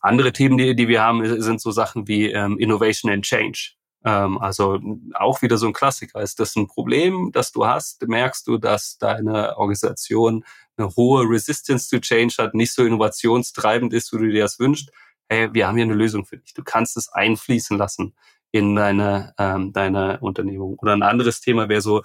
Andere 0.00 0.32
Themen, 0.32 0.58
die, 0.58 0.74
die 0.74 0.88
wir 0.88 1.02
haben, 1.02 1.40
sind 1.40 1.60
so 1.60 1.70
Sachen 1.70 2.08
wie 2.08 2.30
ähm, 2.30 2.58
Innovation 2.58 3.10
and 3.12 3.24
Change. 3.24 3.74
Ähm, 4.04 4.38
also 4.38 4.80
auch 5.14 5.42
wieder 5.42 5.58
so 5.58 5.66
ein 5.66 5.72
Klassiker. 5.72 6.20
Ist 6.20 6.40
das 6.40 6.56
ein 6.56 6.66
Problem, 6.66 7.30
das 7.32 7.52
du 7.52 7.66
hast? 7.66 8.06
Merkst 8.06 8.46
du, 8.46 8.58
dass 8.58 8.98
deine 8.98 9.56
Organisation 9.56 10.44
eine 10.76 10.88
hohe 10.96 11.28
Resistance 11.28 11.88
to 11.90 12.00
Change 12.00 12.34
hat, 12.38 12.54
nicht 12.54 12.72
so 12.72 12.84
innovationstreibend 12.84 13.92
ist, 13.92 14.12
wie 14.12 14.18
du 14.18 14.28
dir 14.28 14.42
das 14.42 14.58
wünschst? 14.58 14.90
Hey, 15.28 15.52
wir 15.52 15.66
haben 15.66 15.76
hier 15.76 15.84
eine 15.84 15.94
Lösung 15.94 16.24
für 16.24 16.38
dich. 16.38 16.54
Du 16.54 16.62
kannst 16.62 16.96
es 16.96 17.08
einfließen 17.08 17.78
lassen 17.78 18.14
in 18.50 18.74
deine, 18.76 19.34
ähm, 19.38 19.72
deine 19.72 20.18
Unternehmung. 20.20 20.78
Oder 20.78 20.92
ein 20.92 21.02
anderes 21.02 21.40
Thema 21.40 21.68
wäre 21.68 21.80
so 21.80 22.02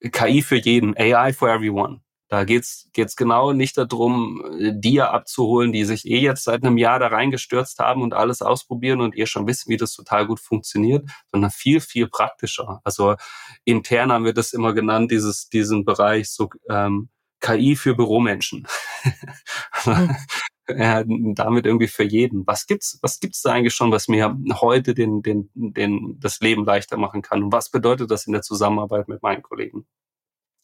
KI 0.00 0.42
für 0.42 0.56
jeden, 0.56 0.96
AI 0.96 1.32
for 1.32 1.48
everyone. 1.48 2.00
Da 2.28 2.44
geht's 2.44 2.88
geht's 2.92 3.16
genau 3.16 3.52
nicht 3.52 3.78
darum, 3.78 4.44
die 4.58 5.00
abzuholen, 5.00 5.72
die 5.72 5.84
sich 5.84 6.04
eh 6.06 6.20
jetzt 6.20 6.44
seit 6.44 6.62
einem 6.62 6.76
Jahr 6.76 6.98
da 6.98 7.06
reingestürzt 7.08 7.78
haben 7.78 8.02
und 8.02 8.12
alles 8.12 8.42
ausprobieren 8.42 9.00
und 9.00 9.14
ihr 9.14 9.26
schon 9.26 9.46
wissen, 9.46 9.70
wie 9.70 9.78
das 9.78 9.94
total 9.94 10.26
gut 10.26 10.40
funktioniert, 10.40 11.08
sondern 11.30 11.50
viel, 11.50 11.80
viel 11.80 12.06
praktischer. 12.08 12.80
Also 12.84 13.16
intern 13.64 14.12
haben 14.12 14.26
wir 14.26 14.34
das 14.34 14.52
immer 14.52 14.74
genannt, 14.74 15.10
dieses, 15.10 15.48
diesen 15.48 15.84
Bereich 15.86 16.30
so 16.30 16.50
ähm, 16.68 17.08
KI 17.40 17.76
für 17.76 17.94
Büromenschen. 17.94 18.66
Ja, 20.70 21.02
damit 21.06 21.64
irgendwie 21.64 21.88
für 21.88 22.04
jeden. 22.04 22.46
Was 22.46 22.66
gibt's, 22.66 22.98
was 23.00 23.20
gibt's 23.20 23.40
da 23.40 23.52
eigentlich 23.52 23.74
schon, 23.74 23.90
was 23.90 24.06
mir 24.06 24.36
heute 24.60 24.92
den, 24.92 25.22
den, 25.22 25.50
den, 25.54 26.18
das 26.20 26.40
Leben 26.40 26.66
leichter 26.66 26.98
machen 26.98 27.22
kann? 27.22 27.42
Und 27.44 27.52
was 27.52 27.70
bedeutet 27.70 28.10
das 28.10 28.26
in 28.26 28.34
der 28.34 28.42
Zusammenarbeit 28.42 29.08
mit 29.08 29.22
meinen 29.22 29.42
Kollegen? 29.42 29.86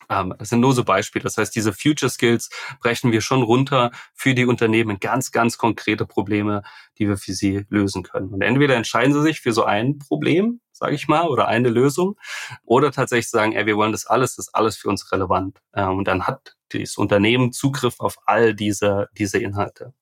Ähm, 0.09 0.34
das 0.38 0.48
sind 0.48 0.61
nur 0.61 0.72
so 0.72 0.84
Beispiele. 0.84 1.22
Das 1.22 1.36
heißt, 1.38 1.55
diese 1.55 1.72
Future 1.72 2.11
Skills 2.11 2.50
brechen 2.80 3.12
wir 3.12 3.20
schon 3.20 3.42
runter 3.42 3.90
für 4.14 4.34
die 4.34 4.46
Unternehmen 4.46 5.00
ganz, 5.00 5.32
ganz 5.32 5.59
konkrete 5.59 6.07
Probleme, 6.07 6.62
die 6.98 7.09
wir 7.09 7.16
für 7.16 7.32
sie 7.32 7.66
lösen 7.68 8.02
können. 8.02 8.28
Und 8.28 8.42
entweder 8.42 8.76
entscheiden 8.76 9.12
sie 9.12 9.22
sich 9.22 9.40
für 9.40 9.52
so 9.52 9.64
ein 9.64 9.98
Problem, 9.98 10.61
sage 10.72 10.94
ich 10.94 11.09
mal, 11.09 11.28
oder 11.28 11.48
eine 11.48 11.68
Lösung, 11.68 12.16
oder 12.64 12.92
tatsächlich 12.92 13.30
sagen, 13.30 13.52
ey, 13.52 13.66
wir 13.66 13.76
wollen 13.76 13.92
das 13.92 14.07
alles, 14.07 14.36
das 14.36 14.48
ist 14.48 14.55
alles 14.55 14.76
für 14.76 14.88
uns 14.88 15.11
relevant. 15.12 15.61
Ähm, 15.74 15.98
und 15.98 16.09
dann 16.09 16.26
hat 16.26 16.57
das 16.70 16.96
Unternehmen 16.96 17.52
Zugriff 17.52 18.00
auf 18.00 18.18
all 18.26 18.55
diese, 18.55 19.09
diese 19.16 19.38
Inhalte. 19.38 19.94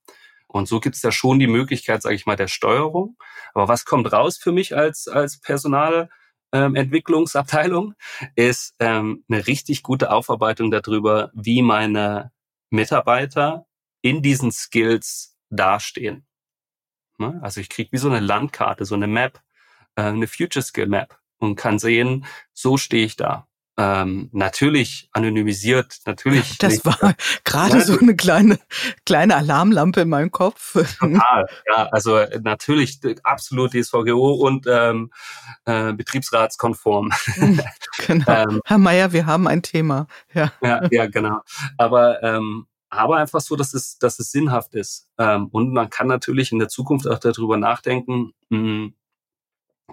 Und 0.52 0.68
so 0.68 0.80
gibt 0.80 0.96
es 0.96 1.00
da 1.00 1.10
schon 1.10 1.38
die 1.38 1.46
Möglichkeit, 1.46 2.02
sage 2.02 2.14
ich 2.14 2.26
mal, 2.26 2.36
der 2.36 2.48
Steuerung. 2.48 3.16
Aber 3.54 3.68
was 3.68 3.84
kommt 3.86 4.12
raus 4.12 4.36
für 4.36 4.52
mich 4.52 4.76
als, 4.76 5.08
als 5.08 5.40
Personal? 5.40 6.10
Ähm, 6.52 6.74
Entwicklungsabteilung, 6.74 7.94
ist 8.34 8.74
ähm, 8.78 9.24
eine 9.28 9.46
richtig 9.46 9.82
gute 9.82 10.10
Aufarbeitung 10.10 10.70
darüber, 10.70 11.30
wie 11.34 11.62
meine 11.62 12.32
Mitarbeiter 12.70 13.66
in 14.02 14.22
diesen 14.22 14.52
Skills 14.52 15.36
dastehen. 15.50 16.26
Ne? 17.18 17.38
Also 17.42 17.60
ich 17.60 17.68
kriege 17.68 17.92
wie 17.92 17.98
so 17.98 18.08
eine 18.08 18.20
Landkarte, 18.20 18.84
so 18.84 18.94
eine 18.94 19.06
Map, 19.06 19.40
äh, 19.96 20.02
eine 20.02 20.26
Future 20.26 20.62
Skill 20.62 20.86
Map 20.86 21.18
und 21.38 21.56
kann 21.56 21.78
sehen, 21.78 22.26
so 22.52 22.76
stehe 22.76 23.04
ich 23.04 23.16
da 23.16 23.46
ähm, 23.78 24.28
natürlich 24.32 25.08
anonymisiert, 25.12 25.98
natürlich. 26.06 26.58
Das 26.62 26.72
nicht. 26.72 26.84
war 26.84 27.14
gerade 27.44 27.80
so 27.80 27.98
eine 27.98 28.14
kleine, 28.14 28.58
kleine 29.06 29.36
Alarmlampe 29.36 30.02
in 30.02 30.08
meinem 30.08 30.30
Kopf. 30.30 30.74
Total, 30.98 31.46
ja, 31.68 31.88
also 31.90 32.20
natürlich 32.42 33.00
absolut 33.22 33.72
DSVGO 33.72 34.32
und 34.34 34.66
ähm, 34.68 35.10
äh, 35.64 35.92
betriebsratskonform. 35.92 37.10
genau. 38.06 38.24
ähm, 38.28 38.60
Herr 38.64 38.78
Meier, 38.78 39.12
wir 39.12 39.26
haben 39.26 39.48
ein 39.48 39.62
Thema. 39.62 40.06
Ja, 40.34 40.52
ja, 40.62 40.86
ja 40.90 41.06
genau. 41.06 41.40
Aber 41.78 42.22
ähm, 42.22 42.66
aber 42.92 43.16
einfach 43.16 43.40
so, 43.40 43.56
dass 43.56 43.72
es, 43.72 43.98
dass 43.98 44.18
es 44.18 44.30
sinnhaft 44.30 44.74
ist. 44.74 45.08
Ähm, 45.16 45.46
und 45.46 45.72
man 45.72 45.88
kann 45.88 46.08
natürlich 46.08 46.52
in 46.52 46.58
der 46.58 46.68
Zukunft 46.68 47.08
auch 47.08 47.18
darüber 47.18 47.56
nachdenken, 47.56 48.34
mh, 48.50 48.58
hm, 48.58 48.94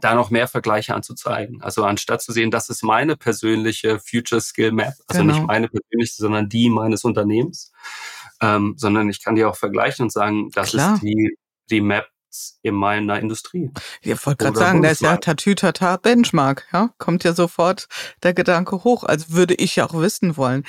da 0.01 0.15
noch 0.15 0.29
mehr 0.29 0.47
Vergleiche 0.47 0.93
anzuzeigen. 0.95 1.61
Also 1.61 1.83
anstatt 1.83 2.21
zu 2.21 2.31
sehen, 2.31 2.51
das 2.51 2.69
ist 2.69 2.83
meine 2.83 3.15
persönliche 3.17 3.99
Future 3.99 4.41
Skill 4.41 4.71
Map, 4.71 4.93
also 5.07 5.21
genau. 5.21 5.33
nicht 5.33 5.47
meine 5.47 5.67
persönliche, 5.67 6.15
sondern 6.15 6.49
die 6.49 6.69
meines 6.69 7.03
Unternehmens, 7.03 7.71
ähm, 8.41 8.75
sondern 8.77 9.09
ich 9.09 9.23
kann 9.23 9.35
die 9.35 9.45
auch 9.45 9.55
vergleichen 9.55 10.03
und 10.03 10.11
sagen, 10.11 10.49
das 10.53 10.71
Klar. 10.71 10.95
ist 10.95 11.03
die, 11.03 11.37
die 11.69 11.81
Map 11.81 12.07
in 12.61 12.75
meiner 12.75 13.19
Industrie. 13.19 13.71
Ich 14.01 14.25
wollte 14.25 14.45
gerade 14.45 14.59
sagen, 14.59 14.81
da 14.81 14.89
ist 14.89 15.01
ja 15.01 15.17
Tatütata 15.17 15.97
Benchmark, 15.97 16.67
ja, 16.71 16.91
kommt 16.97 17.23
ja 17.23 17.33
sofort 17.33 17.87
der 18.23 18.33
Gedanke 18.33 18.83
hoch, 18.83 19.03
als 19.03 19.31
würde 19.31 19.55
ich 19.55 19.77
ja 19.77 19.85
auch 19.85 19.99
wissen 19.99 20.37
wollen. 20.37 20.63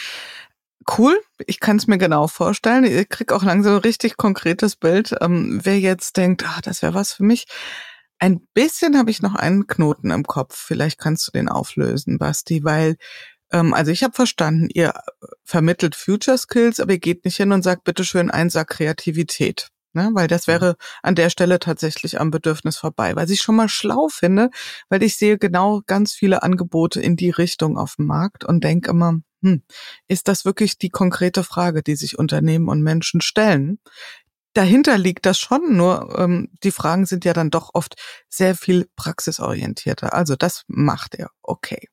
Cool, 0.96 1.20
ich 1.46 1.60
kann 1.60 1.76
es 1.76 1.86
mir 1.86 1.98
genau 1.98 2.26
vorstellen. 2.26 2.84
Ich 2.84 3.08
krieg 3.10 3.32
auch 3.32 3.42
langsam 3.42 3.74
ein 3.74 3.80
richtig 3.80 4.16
konkretes 4.16 4.76
Bild. 4.76 5.14
Ähm, 5.20 5.60
wer 5.62 5.78
jetzt 5.78 6.16
denkt, 6.16 6.44
ah, 6.46 6.60
das 6.62 6.80
wäre 6.80 6.94
was 6.94 7.12
für 7.12 7.22
mich, 7.22 7.46
ein 8.20 8.40
bisschen 8.54 8.96
habe 8.98 9.10
ich 9.10 9.22
noch 9.22 9.34
einen 9.34 9.66
Knoten 9.66 10.10
im 10.10 10.24
Kopf. 10.24 10.56
Vielleicht 10.56 10.98
kannst 10.98 11.26
du 11.28 11.32
den 11.32 11.48
auflösen, 11.48 12.18
Basti, 12.18 12.64
weil 12.64 12.96
Ähm, 13.52 13.74
also 13.74 13.90
ich 13.90 14.02
habe 14.04 14.14
verstanden, 14.14 14.68
ihr 14.72 14.92
vermittelt 15.44 15.96
Future 15.96 16.38
Skills, 16.38 16.80
aber 16.80 16.92
ihr 16.92 17.00
geht 17.00 17.24
nicht 17.24 17.36
hin 17.36 17.52
und 17.52 17.62
sagt, 17.62 17.84
bitteschön, 17.84 18.30
ein 18.30 18.50
Sack 18.50 18.68
Kreativität. 18.70 19.68
Ne, 19.92 20.10
weil 20.14 20.28
das 20.28 20.46
wäre 20.46 20.76
an 21.02 21.16
der 21.16 21.30
Stelle 21.30 21.58
tatsächlich 21.58 22.20
am 22.20 22.30
Bedürfnis 22.30 22.76
vorbei. 22.76 23.16
Was 23.16 23.28
ich 23.30 23.40
schon 23.42 23.56
mal 23.56 23.68
schlau 23.68 24.06
finde, 24.08 24.50
weil 24.88 25.02
ich 25.02 25.16
sehe 25.16 25.36
genau 25.36 25.82
ganz 25.84 26.12
viele 26.12 26.44
Angebote 26.44 27.00
in 27.00 27.16
die 27.16 27.30
Richtung 27.30 27.76
auf 27.76 27.96
dem 27.96 28.06
Markt 28.06 28.44
und 28.44 28.62
denke 28.62 28.90
immer, 28.92 29.18
hm, 29.42 29.64
ist 30.06 30.28
das 30.28 30.44
wirklich 30.44 30.78
die 30.78 30.90
konkrete 30.90 31.42
Frage, 31.42 31.82
die 31.82 31.96
sich 31.96 32.16
Unternehmen 32.18 32.68
und 32.68 32.82
Menschen 32.82 33.20
stellen? 33.20 33.80
Dahinter 34.54 34.98
liegt 34.98 35.26
das 35.26 35.38
schon, 35.38 35.76
nur 35.76 36.18
ähm, 36.18 36.48
die 36.64 36.72
Fragen 36.72 37.06
sind 37.06 37.24
ja 37.24 37.32
dann 37.32 37.50
doch 37.50 37.70
oft 37.74 37.94
sehr 38.28 38.56
viel 38.56 38.88
praxisorientierter. 38.96 40.12
Also 40.12 40.34
das 40.34 40.64
macht 40.66 41.14
er, 41.14 41.30
okay. 41.42 41.88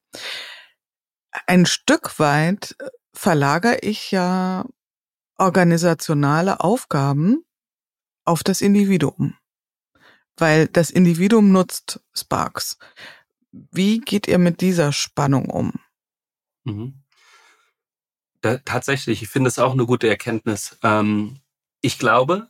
Ein 1.46 1.68
Stück 1.68 2.20
weit 2.20 2.76
äh, 2.80 2.90
verlagere 3.14 3.80
ich 3.82 4.12
ja 4.12 4.66
organisationale 5.38 6.60
Aufgaben 6.60 7.44
auf 8.26 8.44
das 8.44 8.62
Individuum, 8.62 9.36
weil 10.36 10.68
das 10.68 10.90
Individuum 10.90 11.52
nutzt 11.52 12.02
Sparks. 12.14 12.78
Wie 13.52 14.00
geht 14.00 14.28
ihr 14.28 14.40
mit 14.40 14.62
dieser 14.62 14.92
Spannung 14.92 15.50
um? 15.50 15.74
Mhm. 16.64 17.04
Da, 18.42 18.58
tatsächlich, 18.58 19.22
ich 19.22 19.30
finde 19.30 19.48
es 19.48 19.60
auch 19.60 19.74
eine 19.74 19.86
gute 19.86 20.08
Erkenntnis. 20.08 20.78
Ähm, 20.84 21.40
ich 21.82 22.00
glaube, 22.00 22.50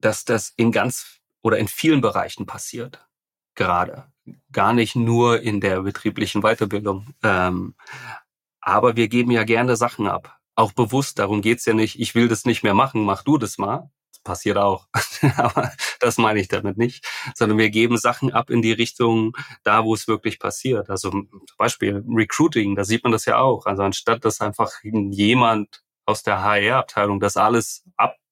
dass 0.00 0.24
das 0.24 0.52
in 0.56 0.72
ganz 0.72 1.20
oder 1.42 1.58
in 1.58 1.68
vielen 1.68 2.00
Bereichen 2.00 2.46
passiert, 2.46 3.06
gerade. 3.54 4.12
Gar 4.52 4.72
nicht 4.72 4.96
nur 4.96 5.40
in 5.40 5.60
der 5.60 5.82
betrieblichen 5.82 6.42
Weiterbildung. 6.42 7.14
Ähm, 7.22 7.74
aber 8.60 8.96
wir 8.96 9.08
geben 9.08 9.30
ja 9.30 9.44
gerne 9.44 9.76
Sachen 9.76 10.06
ab. 10.06 10.38
Auch 10.54 10.72
bewusst, 10.72 11.18
darum 11.18 11.40
geht's 11.40 11.64
ja 11.64 11.72
nicht, 11.72 11.98
ich 12.00 12.14
will 12.14 12.28
das 12.28 12.44
nicht 12.44 12.62
mehr 12.62 12.74
machen, 12.74 13.04
mach 13.04 13.22
du 13.22 13.38
das 13.38 13.58
mal, 13.58 13.90
passiert 14.24 14.58
auch. 14.58 14.88
Aber 15.36 15.72
das 16.00 16.18
meine 16.18 16.40
ich 16.40 16.48
damit 16.48 16.76
nicht, 16.76 17.06
sondern 17.34 17.58
wir 17.58 17.70
geben 17.70 17.96
Sachen 17.96 18.32
ab 18.32 18.50
in 18.50 18.60
die 18.60 18.72
Richtung 18.72 19.36
da, 19.62 19.84
wo 19.84 19.94
es 19.94 20.08
wirklich 20.08 20.38
passiert. 20.38 20.90
Also 20.90 21.10
zum 21.10 21.40
Beispiel 21.56 22.04
Recruiting, 22.08 22.74
da 22.74 22.84
sieht 22.84 23.04
man 23.04 23.12
das 23.12 23.24
ja 23.24 23.38
auch. 23.38 23.66
Also 23.66 23.82
anstatt 23.82 24.24
dass 24.24 24.40
einfach 24.40 24.70
jemand 24.82 25.82
aus 26.04 26.22
der 26.22 26.42
HR-Abteilung 26.42 27.20
das 27.20 27.36
alles 27.36 27.84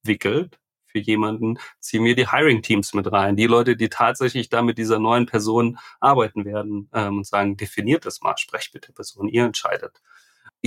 abwickelt, 0.07 0.59
für 0.87 0.99
jemanden, 0.99 1.59
ziehen 1.81 2.05
wir 2.05 2.15
die 2.15 2.31
Hiring-Teams 2.31 2.95
mit 2.95 3.11
rein. 3.13 3.37
Die 3.37 3.47
Leute, 3.47 3.77
die 3.77 3.89
tatsächlich 3.89 4.49
da 4.49 4.63
mit 4.63 4.79
dieser 4.79 4.99
neuen 4.99 5.27
Person 5.27 5.79
arbeiten 6.01 6.45
werden 6.45 6.89
ähm, 6.95 7.19
und 7.19 7.27
sagen, 7.27 7.57
definiert 7.57 8.07
das 8.07 8.21
mal, 8.23 8.37
sprecht 8.39 8.73
bitte 8.73 8.93
Person, 8.93 9.29
ihr 9.29 9.45
entscheidet 9.45 10.01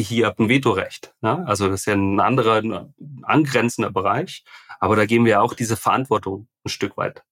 hier 0.02 0.28
habt 0.28 0.40
ein 0.40 0.50
Vetorecht. 0.50 1.14
Ne? 1.22 1.46
Also 1.48 1.68
das 1.68 1.82
ist 1.82 1.86
ja 1.86 1.94
ein 1.94 2.20
anderer, 2.20 2.62
ein 2.62 2.94
angrenzender 3.24 3.92
Bereich. 3.92 4.44
Aber 4.80 4.96
da 4.96 5.06
geben 5.06 5.26
wir 5.26 5.42
auch 5.42 5.54
diese 5.54 5.78
Verantwortung 5.78 6.48
ein 6.64 6.70
Stück 6.70 6.98
weit 6.98 7.24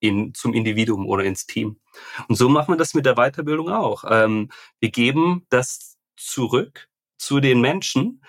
in, 0.00 0.34
zum 0.34 0.54
Individuum 0.54 1.06
oder 1.06 1.24
ins 1.24 1.46
Team. 1.46 1.80
Und 2.28 2.36
so 2.36 2.48
machen 2.48 2.74
wir 2.74 2.78
das 2.78 2.94
mit 2.94 3.06
der 3.06 3.14
Weiterbildung 3.14 3.70
auch. 3.70 4.04
Ähm, 4.08 4.50
wir 4.80 4.90
geben 4.90 5.46
das 5.48 5.98
zurück 6.16 6.88
zu 7.18 7.40
den 7.40 7.60
Menschen, 7.60 8.22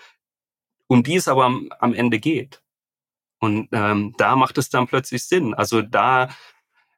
um 0.88 1.04
die 1.04 1.16
es 1.16 1.28
aber 1.28 1.46
am, 1.46 1.70
am 1.80 1.94
Ende 1.94 2.20
geht. 2.20 2.62
Und 3.40 3.70
ähm, 3.72 4.14
da 4.18 4.36
macht 4.36 4.58
es 4.58 4.70
dann 4.70 4.88
plötzlich 4.88 5.26
Sinn. 5.26 5.54
Also 5.54 5.82
da 5.82 6.30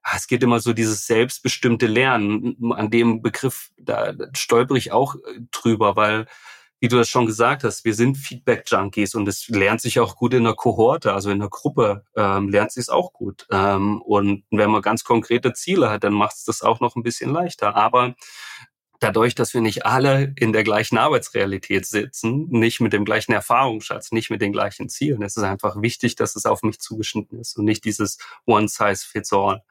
Ah, 0.03 0.15
es 0.15 0.27
geht 0.27 0.43
immer 0.43 0.59
so 0.59 0.73
dieses 0.73 1.05
selbstbestimmte 1.07 1.85
Lernen. 1.87 2.57
An 2.73 2.89
dem 2.89 3.21
Begriff, 3.21 3.69
da 3.77 4.13
stolper 4.33 4.75
ich 4.75 4.91
auch 4.91 5.15
äh, 5.15 5.41
drüber, 5.51 5.95
weil, 5.95 6.25
wie 6.79 6.87
du 6.87 6.97
das 6.97 7.09
schon 7.09 7.25
gesagt 7.25 7.63
hast, 7.63 7.83
wir 7.85 7.93
sind 7.93 8.17
Feedback-Junkies 8.17 9.13
und 9.15 9.27
es 9.27 9.49
lernt 9.49 9.81
sich 9.81 9.99
auch 9.99 10.15
gut 10.15 10.33
in 10.33 10.45
der 10.45 10.53
Kohorte, 10.53 11.13
also 11.13 11.29
in 11.29 11.39
der 11.39 11.49
Gruppe 11.49 12.05
ähm, 12.15 12.49
lernt 12.49 12.71
sich 12.71 12.83
es 12.83 12.89
auch 12.89 13.11
gut. 13.13 13.45
Ähm, 13.51 14.01
und 14.01 14.45
wenn 14.51 14.71
man 14.71 14.81
ganz 14.81 15.03
konkrete 15.03 15.53
Ziele 15.53 15.89
hat, 15.89 16.03
dann 16.05 16.13
macht 16.13 16.37
es 16.37 16.45
das 16.45 16.61
auch 16.61 16.79
noch 16.79 16.95
ein 16.95 17.03
bisschen 17.03 17.31
leichter. 17.31 17.75
Aber 17.75 18.15
dadurch, 18.99 19.33
dass 19.35 19.53
wir 19.53 19.61
nicht 19.61 19.85
alle 19.85 20.33
in 20.35 20.53
der 20.53 20.63
gleichen 20.63 20.97
Arbeitsrealität 20.97 21.85
sitzen, 21.85 22.47
nicht 22.49 22.81
mit 22.81 22.93
dem 22.93 23.05
gleichen 23.05 23.31
Erfahrungsschatz, 23.31 24.11
nicht 24.11 24.29
mit 24.29 24.41
den 24.41 24.51
gleichen 24.51 24.89
Zielen, 24.89 25.21
es 25.23 25.37
ist 25.37 25.43
einfach 25.43 25.81
wichtig, 25.81 26.15
dass 26.15 26.35
es 26.35 26.45
auf 26.45 26.63
mich 26.63 26.79
zugeschnitten 26.79 27.39
ist 27.39 27.57
und 27.57 27.65
nicht 27.65 27.85
dieses 27.85 28.17
One 28.45 28.67
Size 28.67 29.05
Fits 29.05 29.33
All. 29.33 29.63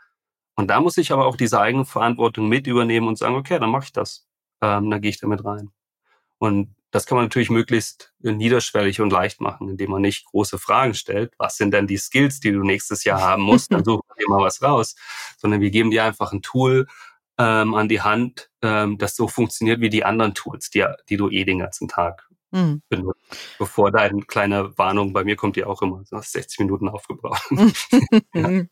Und 0.56 0.68
da 0.68 0.80
muss 0.80 0.96
ich 0.96 1.12
aber 1.12 1.26
auch 1.26 1.36
diese 1.36 1.60
Eigenverantwortung 1.60 2.48
mit 2.48 2.66
übernehmen 2.66 3.06
und 3.06 3.18
sagen, 3.18 3.36
okay, 3.36 3.58
dann 3.58 3.70
mache 3.70 3.84
ich 3.84 3.92
das. 3.92 4.26
Ähm, 4.60 4.90
dann 4.90 5.00
gehe 5.00 5.10
ich 5.10 5.20
damit 5.20 5.44
rein. 5.44 5.70
Und 6.38 6.74
das 6.90 7.06
kann 7.06 7.16
man 7.16 7.26
natürlich 7.26 7.50
möglichst 7.50 8.14
niederschwellig 8.20 9.00
und 9.00 9.10
leicht 9.10 9.40
machen, 9.40 9.68
indem 9.68 9.90
man 9.90 10.02
nicht 10.02 10.24
große 10.24 10.58
Fragen 10.58 10.94
stellt. 10.94 11.34
Was 11.36 11.56
sind 11.56 11.72
denn 11.72 11.86
die 11.86 11.98
Skills, 11.98 12.40
die 12.40 12.50
du 12.50 12.62
nächstes 12.62 13.04
Jahr 13.04 13.20
haben 13.20 13.42
musst? 13.42 13.72
Dann 13.72 13.84
such 13.84 14.00
dir 14.18 14.28
mal 14.28 14.42
was 14.42 14.62
raus. 14.62 14.96
Sondern 15.36 15.60
wir 15.60 15.70
geben 15.70 15.90
dir 15.90 16.04
einfach 16.04 16.32
ein 16.32 16.42
Tool 16.42 16.86
ähm, 17.38 17.74
an 17.74 17.88
die 17.88 18.02
Hand, 18.02 18.50
ähm, 18.62 18.98
das 18.98 19.16
so 19.16 19.28
funktioniert 19.28 19.80
wie 19.80 19.90
die 19.90 20.04
anderen 20.04 20.34
Tools, 20.34 20.70
die, 20.70 20.84
die 21.08 21.16
du 21.16 21.30
eh 21.30 21.44
den 21.44 21.60
ganzen 21.60 21.88
Tag 21.88 22.28
mhm. 22.50 22.82
benutzt. 22.88 23.20
Bevor 23.58 23.90
deine 23.90 24.22
kleine 24.22 24.76
Warnung, 24.76 25.12
bei 25.12 25.24
mir 25.24 25.36
kommt 25.36 25.56
die 25.56 25.64
auch 25.64 25.82
immer, 25.82 26.02
so 26.04 26.18
60 26.20 26.60
Minuten 26.60 26.88
aufgebraucht. 26.88 27.48
ja. 28.34 28.62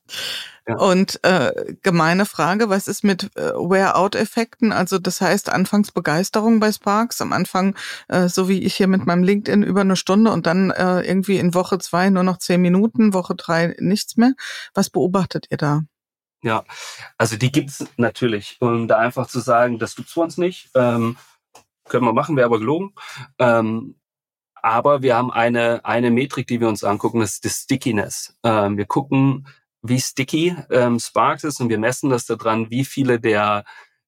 Ja. 0.68 0.78
Und 0.78 1.22
äh, 1.22 1.76
gemeine 1.82 2.26
Frage, 2.26 2.68
was 2.68 2.88
ist 2.88 3.04
mit 3.04 3.30
äh, 3.36 3.52
Wear-out-Effekten? 3.52 4.72
Also 4.72 4.98
das 4.98 5.20
heißt 5.20 5.48
anfangs 5.48 5.92
Begeisterung 5.92 6.58
bei 6.58 6.72
Sparks, 6.72 7.20
am 7.20 7.32
Anfang, 7.32 7.76
äh, 8.08 8.28
so 8.28 8.48
wie 8.48 8.64
ich 8.64 8.74
hier 8.74 8.88
mit 8.88 9.06
meinem 9.06 9.22
LinkedIn, 9.22 9.62
über 9.62 9.82
eine 9.82 9.94
Stunde 9.94 10.32
und 10.32 10.46
dann 10.46 10.72
äh, 10.72 11.02
irgendwie 11.02 11.38
in 11.38 11.54
Woche 11.54 11.78
zwei 11.78 12.10
nur 12.10 12.24
noch 12.24 12.38
zehn 12.38 12.60
Minuten, 12.60 13.14
Woche 13.14 13.36
drei 13.36 13.76
nichts 13.78 14.16
mehr. 14.16 14.32
Was 14.74 14.90
beobachtet 14.90 15.46
ihr 15.50 15.56
da? 15.56 15.82
Ja, 16.43 16.64
also 17.18 17.37
die 17.37 17.51
gibt's 17.51 17.87
natürlich. 17.97 18.57
Um 18.61 18.89
da 18.89 18.99
einfach 18.99 19.26
zu 19.26 19.41
sagen, 19.41 19.78
das 19.78 19.97
gibt's 19.97 20.12
für 20.12 20.20
uns 20.20 20.39
nicht. 20.39 20.70
Ähm, 20.74 21.16
können 21.84 22.05
wir 22.05 22.12
machen, 22.12 22.37
wäre 22.37 22.47
aber 22.47 22.59
gelogen. 22.59 22.95
Ähm, 23.39 23.97
aber 24.55 25.03
wir 25.03 25.16
haben 25.16 25.30
eine, 25.30 25.84
eine 25.84 26.11
Metrik, 26.11 26.47
die 26.49 26.61
wir 26.61 26.68
uns 26.68 26.84
angucken, 26.84 27.20
das 27.20 27.34
ist 27.34 27.45
die 27.45 27.51
Stickiness. 27.51 28.37
Ähm, 28.43 28.76
wir 28.76 28.87
gucken, 28.87 29.47
wie 29.82 30.01
sticky 30.01 30.57
ähm, 30.70 30.99
Sparks 30.99 31.45
ist 31.45 31.61
und 31.61 31.68
wir 31.68 31.78
messen 31.78 32.11
das 32.11 32.26
daran, 32.26 32.70
wie 32.70 32.84
viele 32.84 33.20
der 33.20 33.64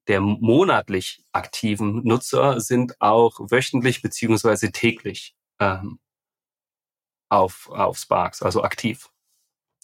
der 0.09 0.20
monatlich 0.20 1.22
aktiven 1.33 2.03
Nutzer 2.05 2.61
sind 2.61 3.01
auch 3.01 3.39
wöchentlich 3.51 4.03
beziehungsweise 4.03 4.72
täglich 4.72 5.37
ähm, 5.61 6.01
auf, 7.29 7.68
auf 7.70 7.99
Sparks, 7.99 8.43
also 8.43 8.62
aktiv. 8.62 9.11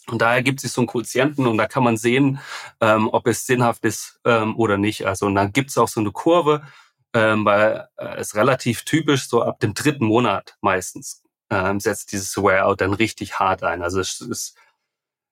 Und 0.07 0.21
daher 0.21 0.43
gibt 0.43 0.63
es 0.63 0.73
so 0.73 0.81
einen 0.81 0.87
Quotienten 0.87 1.47
und 1.47 1.57
da 1.57 1.67
kann 1.67 1.83
man 1.83 1.97
sehen, 1.97 2.39
ähm, 2.79 3.09
ob 3.11 3.27
es 3.27 3.45
sinnhaft 3.45 3.83
ist 3.85 4.19
ähm, 4.23 4.55
oder 4.55 4.77
nicht. 4.77 5.05
Also 5.05 5.25
und 5.25 5.35
dann 5.35 5.51
gibt 5.51 5.71
es 5.71 5.77
auch 5.77 5.87
so 5.87 5.99
eine 5.99 6.11
Kurve, 6.11 6.61
ähm, 7.13 7.45
weil 7.45 7.87
äh, 7.97 8.17
es 8.17 8.35
relativ 8.35 8.83
typisch 8.83 9.27
so 9.27 9.41
ab 9.41 9.59
dem 9.59 9.73
dritten 9.73 10.05
Monat 10.05 10.57
meistens 10.61 11.23
ähm, 11.49 11.79
setzt 11.79 12.11
dieses 12.11 12.35
Wear-out 12.37 12.81
dann 12.81 12.93
richtig 12.93 13.39
hart 13.39 13.63
ein. 13.63 13.81
Also 13.81 13.99
es, 13.99 14.21
es, 14.21 14.55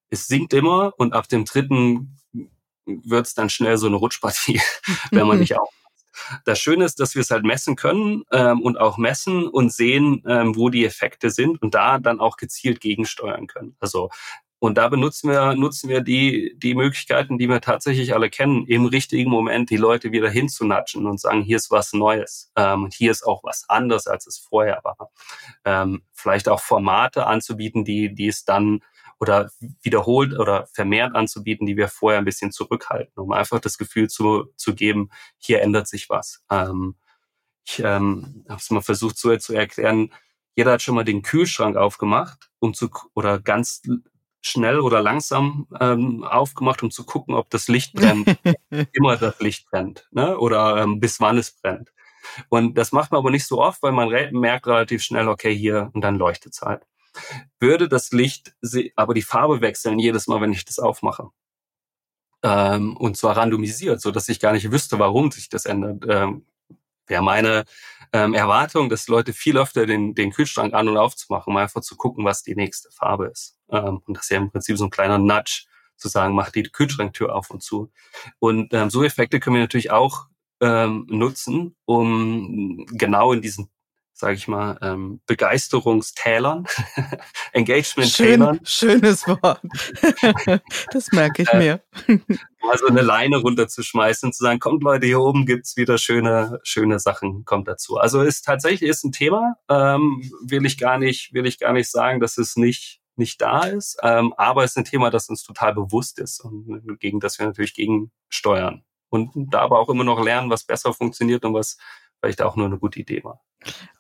es 0.09 0.28
sinkt 0.28 0.53
immer 0.53 0.93
und 0.97 1.13
ab 1.13 1.28
dem 1.28 1.45
dritten 1.45 2.17
wird 2.86 3.28
es 3.28 3.34
dann 3.34 3.49
schnell 3.49 3.78
so 3.78 3.88
eine 3.88 3.95
Rutschpartie, 3.95 4.61
wenn 5.11 5.28
man 5.28 5.39
nicht 5.39 5.55
aufpasst. 5.55 5.84
Das 6.45 6.59
Schöne 6.59 6.86
ist, 6.86 6.99
dass 6.99 7.15
wir 7.15 7.21
es 7.21 7.32
halt 7.32 7.43
messen 7.43 7.76
können 7.76 8.24
ähm, 8.32 8.61
und 8.61 8.80
auch 8.80 8.97
messen 8.97 9.47
und 9.47 9.74
sehen, 9.74 10.24
ähm, 10.28 10.55
wo 10.55 10.69
die 10.69 10.86
Effekte 10.86 11.32
sind 11.32 11.61
und 11.61 11.74
da 11.74 11.97
dann 11.97 12.19
auch 12.19 12.38
gezielt 12.38 12.82
gegensteuern 12.82 13.47
können. 13.47 13.76
Also 13.80 14.09
und 14.64 14.76
da 14.76 14.88
benutzen 14.88 15.30
wir, 15.30 15.55
nutzen 15.55 15.89
wir 15.89 15.99
die, 15.99 16.55
die 16.55 16.74
Möglichkeiten, 16.74 17.38
die 17.38 17.49
wir 17.49 17.59
tatsächlich 17.59 18.14
alle 18.14 18.30
kennen, 18.30 18.66
im 18.66 18.86
richtigen 18.86 19.30
Moment 19.30 19.70
die 19.70 19.76
Leute 19.76 20.14
wieder 20.14 20.30
hinzunatschen 20.30 21.05
und 21.05 21.20
sagen, 21.20 21.41
hier 21.41 21.57
ist 21.57 21.70
was 21.70 21.91
Neues. 21.91 22.49
Ähm, 22.55 22.86
und 22.86 22.93
hier 22.93 23.11
ist 23.11 23.24
auch 23.24 23.43
was 23.43 23.66
anderes, 23.68 24.07
als 24.07 24.26
es 24.26 24.38
vorher 24.38 24.80
war. 24.86 25.11
Ähm, 25.66 26.03
vielleicht 26.14 26.47
auch 26.47 26.61
Formate 26.61 27.28
anzubieten, 27.28 27.84
die, 27.84 28.16
die 28.16 28.30
es 28.30 28.45
dann 28.45 28.80
oder 29.20 29.51
wiederholt 29.82 30.32
oder 30.39 30.66
vermehrt 30.68 31.14
anzubieten, 31.14 31.68
die 31.68 31.76
wir 31.76 31.89
vorher 31.89 32.20
ein 32.20 32.26
bisschen 32.26 32.53
zurückhalten, 32.53 33.22
um 33.22 33.34
einfach 33.34 33.59
das 33.59 33.78
Gefühl 33.78 34.09
zu, 34.09 34.45
zu 34.55 34.76
geben, 34.76 35.09
hier 35.39 35.61
ändert 35.61 35.89
sich 35.89 36.09
was. 36.09 36.41
Ähm, 36.49 36.95
ich 37.66 37.80
ähm, 37.80 38.45
habe 38.47 38.61
es 38.61 38.72
mal 38.72 38.80
versucht 38.80 39.18
so 39.18 39.36
zu 39.36 39.53
erklären, 39.53 40.14
jeder 40.55 40.72
hat 40.72 40.82
schon 40.82 40.95
mal 40.95 41.03
den 41.03 41.22
Kühlschrank 41.22 41.76
aufgemacht, 41.76 42.49
um 42.59 42.74
zu 42.74 42.89
oder 43.14 43.39
ganz 43.39 43.82
schnell 44.45 44.79
oder 44.79 45.01
langsam 45.01 45.67
ähm, 45.79 46.23
aufgemacht, 46.23 46.83
um 46.83 46.91
zu 46.91 47.05
gucken, 47.05 47.33
ob 47.33 47.49
das 47.49 47.67
Licht 47.67 47.93
brennt. 47.93 48.37
Immer 48.93 49.17
das 49.17 49.39
Licht 49.39 49.69
brennt, 49.69 50.07
ne? 50.11 50.37
Oder 50.37 50.83
ähm, 50.83 50.99
bis 50.99 51.19
wann 51.19 51.37
es 51.37 51.51
brennt. 51.51 51.91
Und 52.49 52.77
das 52.77 52.91
macht 52.91 53.11
man 53.11 53.19
aber 53.19 53.31
nicht 53.31 53.47
so 53.47 53.61
oft, 53.61 53.81
weil 53.83 53.91
man 53.91 54.09
merkt 54.31 54.67
relativ 54.67 55.03
schnell, 55.03 55.27
okay, 55.27 55.55
hier 55.55 55.89
und 55.93 56.01
dann 56.01 56.15
leuchtet 56.17 56.53
es 56.53 56.61
halt. 56.61 56.83
Würde 57.59 57.87
das 57.87 58.11
Licht 58.11 58.53
aber 58.95 59.13
die 59.13 59.21
Farbe 59.21 59.61
wechseln 59.61 59.99
jedes 59.99 60.27
Mal, 60.27 60.41
wenn 60.41 60.51
ich 60.51 60.65
das 60.65 60.79
aufmache. 60.79 61.29
Ähm, 62.43 62.97
und 62.97 63.15
zwar 63.15 63.37
randomisiert, 63.37 64.01
so 64.01 64.11
dass 64.11 64.27
ich 64.29 64.39
gar 64.39 64.51
nicht 64.51 64.71
wüsste, 64.71 64.99
warum 64.99 65.31
sich 65.31 65.47
das 65.49 65.65
ändert. 65.65 66.03
Ähm, 66.09 66.45
wäre 67.07 67.23
meine 67.23 67.65
ähm, 68.11 68.33
Erwartung, 68.33 68.89
dass 68.89 69.07
Leute 69.07 69.33
viel 69.33 69.57
öfter 69.57 69.85
den, 69.85 70.15
den 70.15 70.31
Kühlschrank 70.31 70.73
an 70.73 70.87
und 70.87 70.97
aufzumachen, 70.97 71.51
um 71.51 71.57
einfach 71.57 71.81
zu 71.81 71.95
gucken, 71.95 72.25
was 72.25 72.43
die 72.43 72.55
nächste 72.55 72.91
Farbe 72.91 73.27
ist. 73.27 73.57
Ähm, 73.69 74.01
und 74.05 74.17
das 74.17 74.25
ist 74.25 74.29
ja 74.29 74.37
im 74.37 74.51
Prinzip 74.51 74.77
so 74.77 74.85
ein 74.85 74.91
kleiner 74.91 75.17
Nudge, 75.17 75.65
zu 75.95 76.09
sagen, 76.09 76.35
mach 76.35 76.49
die 76.49 76.63
Kühlschranktür 76.63 77.33
auf 77.35 77.49
und 77.49 77.63
zu. 77.63 77.91
Und 78.39 78.73
ähm, 78.73 78.89
so 78.89 79.03
Effekte 79.03 79.39
können 79.39 79.55
wir 79.55 79.61
natürlich 79.61 79.91
auch 79.91 80.27
ähm, 80.59 81.05
nutzen, 81.09 81.75
um 81.85 82.85
genau 82.91 83.33
in 83.33 83.41
diesen 83.41 83.69
sage 84.14 84.36
ich 84.36 84.47
mal, 84.47 84.78
ähm, 84.82 85.22
Begeisterungstälern, 85.26 86.68
Engagement-Tälern. 87.51 88.59
Schön, 88.64 89.01
schönes 89.01 89.28
Wort. 89.28 89.61
das 90.91 91.11
merke 91.11 91.41
ich 91.41 91.53
mir. 91.53 91.82
also 92.70 92.88
eine 92.88 93.01
Leine 93.01 93.38
runterzuschmeißen 93.38 94.28
und 94.28 94.34
zu 94.34 94.43
sagen, 94.43 94.59
kommt 94.59 94.84
Leute, 94.84 95.07
hier 95.07 95.20
oben 95.20 95.45
gibt's 95.45 95.78
wieder 95.78 95.97
schöne, 95.97 96.59
schöne 96.64 96.99
Sachen, 96.99 97.43
kommt 97.43 97.68
dazu. 97.68 97.97
Also 97.97 98.22
ist 98.22 98.43
tatsächlich 98.43 98.89
ist 98.89 99.03
ein 99.03 99.11
Thema, 99.11 99.55
ähm, 99.68 100.32
will 100.45 100.66
ich 100.66 100.78
gar 100.78 100.99
nicht, 100.99 101.34
will 101.34 101.47
ich 101.47 101.59
gar 101.59 101.74
nicht 101.74 101.89
sagen, 101.89 102.20
dass 102.20 102.38
es 102.38 102.55
nicht 102.55 102.99
nicht 103.16 103.41
da 103.41 103.61
ist, 103.61 103.99
ähm, 104.01 104.34
aber 104.38 104.64
es 104.64 104.72
ist 104.72 104.78
ein 104.78 104.86
Thema, 104.86 105.11
das 105.11 105.30
uns 105.30 105.43
total 105.43 105.76
bewusst 105.76 106.18
ist 106.18 106.39
und 106.39 106.97
gegen 106.99 107.20
das 107.20 107.38
wir 107.38 107.45
natürlich 107.45 107.76
gegensteuern 107.76 108.84
und 109.14 109.32
da 109.53 109.59
aber 109.59 109.80
auch 109.80 109.89
immer 109.89 110.03
noch 110.03 110.24
lernen, 110.24 110.49
was 110.49 110.64
besser 110.64 110.91
funktioniert 110.91 111.45
und 111.45 111.53
was 111.53 111.78
vielleicht 112.24 112.41
auch 112.41 112.55
nur 112.55 112.67
eine 112.67 112.78
gute 112.78 112.99
Idee 112.99 113.21
war. 113.24 113.41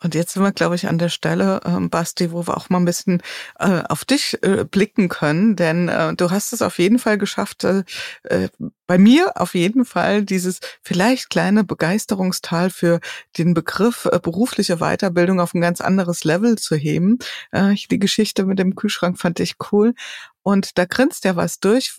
Und 0.01 0.15
jetzt 0.15 0.33
sind 0.33 0.43
wir, 0.43 0.51
glaube 0.51 0.75
ich, 0.75 0.87
an 0.87 0.97
der 0.97 1.09
Stelle, 1.09 1.61
ähm, 1.65 1.89
Basti, 1.89 2.31
wo 2.31 2.45
wir 2.47 2.57
auch 2.57 2.69
mal 2.69 2.79
ein 2.79 2.85
bisschen 2.85 3.21
äh, 3.59 3.81
auf 3.87 4.03
dich 4.03 4.37
äh, 4.41 4.65
blicken 4.65 5.07
können, 5.07 5.55
denn 5.55 5.87
äh, 5.87 6.13
du 6.15 6.31
hast 6.31 6.51
es 6.51 6.61
auf 6.61 6.79
jeden 6.79 6.99
Fall 6.99 7.17
geschafft, 7.17 7.63
äh, 7.63 7.83
äh, 8.23 8.49
bei 8.87 8.97
mir 8.97 9.39
auf 9.39 9.55
jeden 9.55 9.85
Fall 9.85 10.23
dieses 10.23 10.59
vielleicht 10.81 11.29
kleine 11.29 11.63
Begeisterungstal 11.63 12.69
für 12.69 12.99
den 13.37 13.53
Begriff 13.53 14.05
äh, 14.11 14.19
berufliche 14.19 14.77
Weiterbildung 14.77 15.39
auf 15.39 15.53
ein 15.53 15.61
ganz 15.61 15.79
anderes 15.79 16.25
Level 16.25 16.57
zu 16.57 16.75
heben. 16.75 17.19
Äh, 17.51 17.75
die 17.89 17.99
Geschichte 17.99 18.45
mit 18.45 18.59
dem 18.59 18.75
Kühlschrank 18.75 19.17
fand 19.17 19.39
ich 19.39 19.55
cool. 19.71 19.93
Und 20.43 20.77
da 20.77 20.85
grinst 20.85 21.23
ja 21.23 21.35
was 21.35 21.59
durch, 21.59 21.97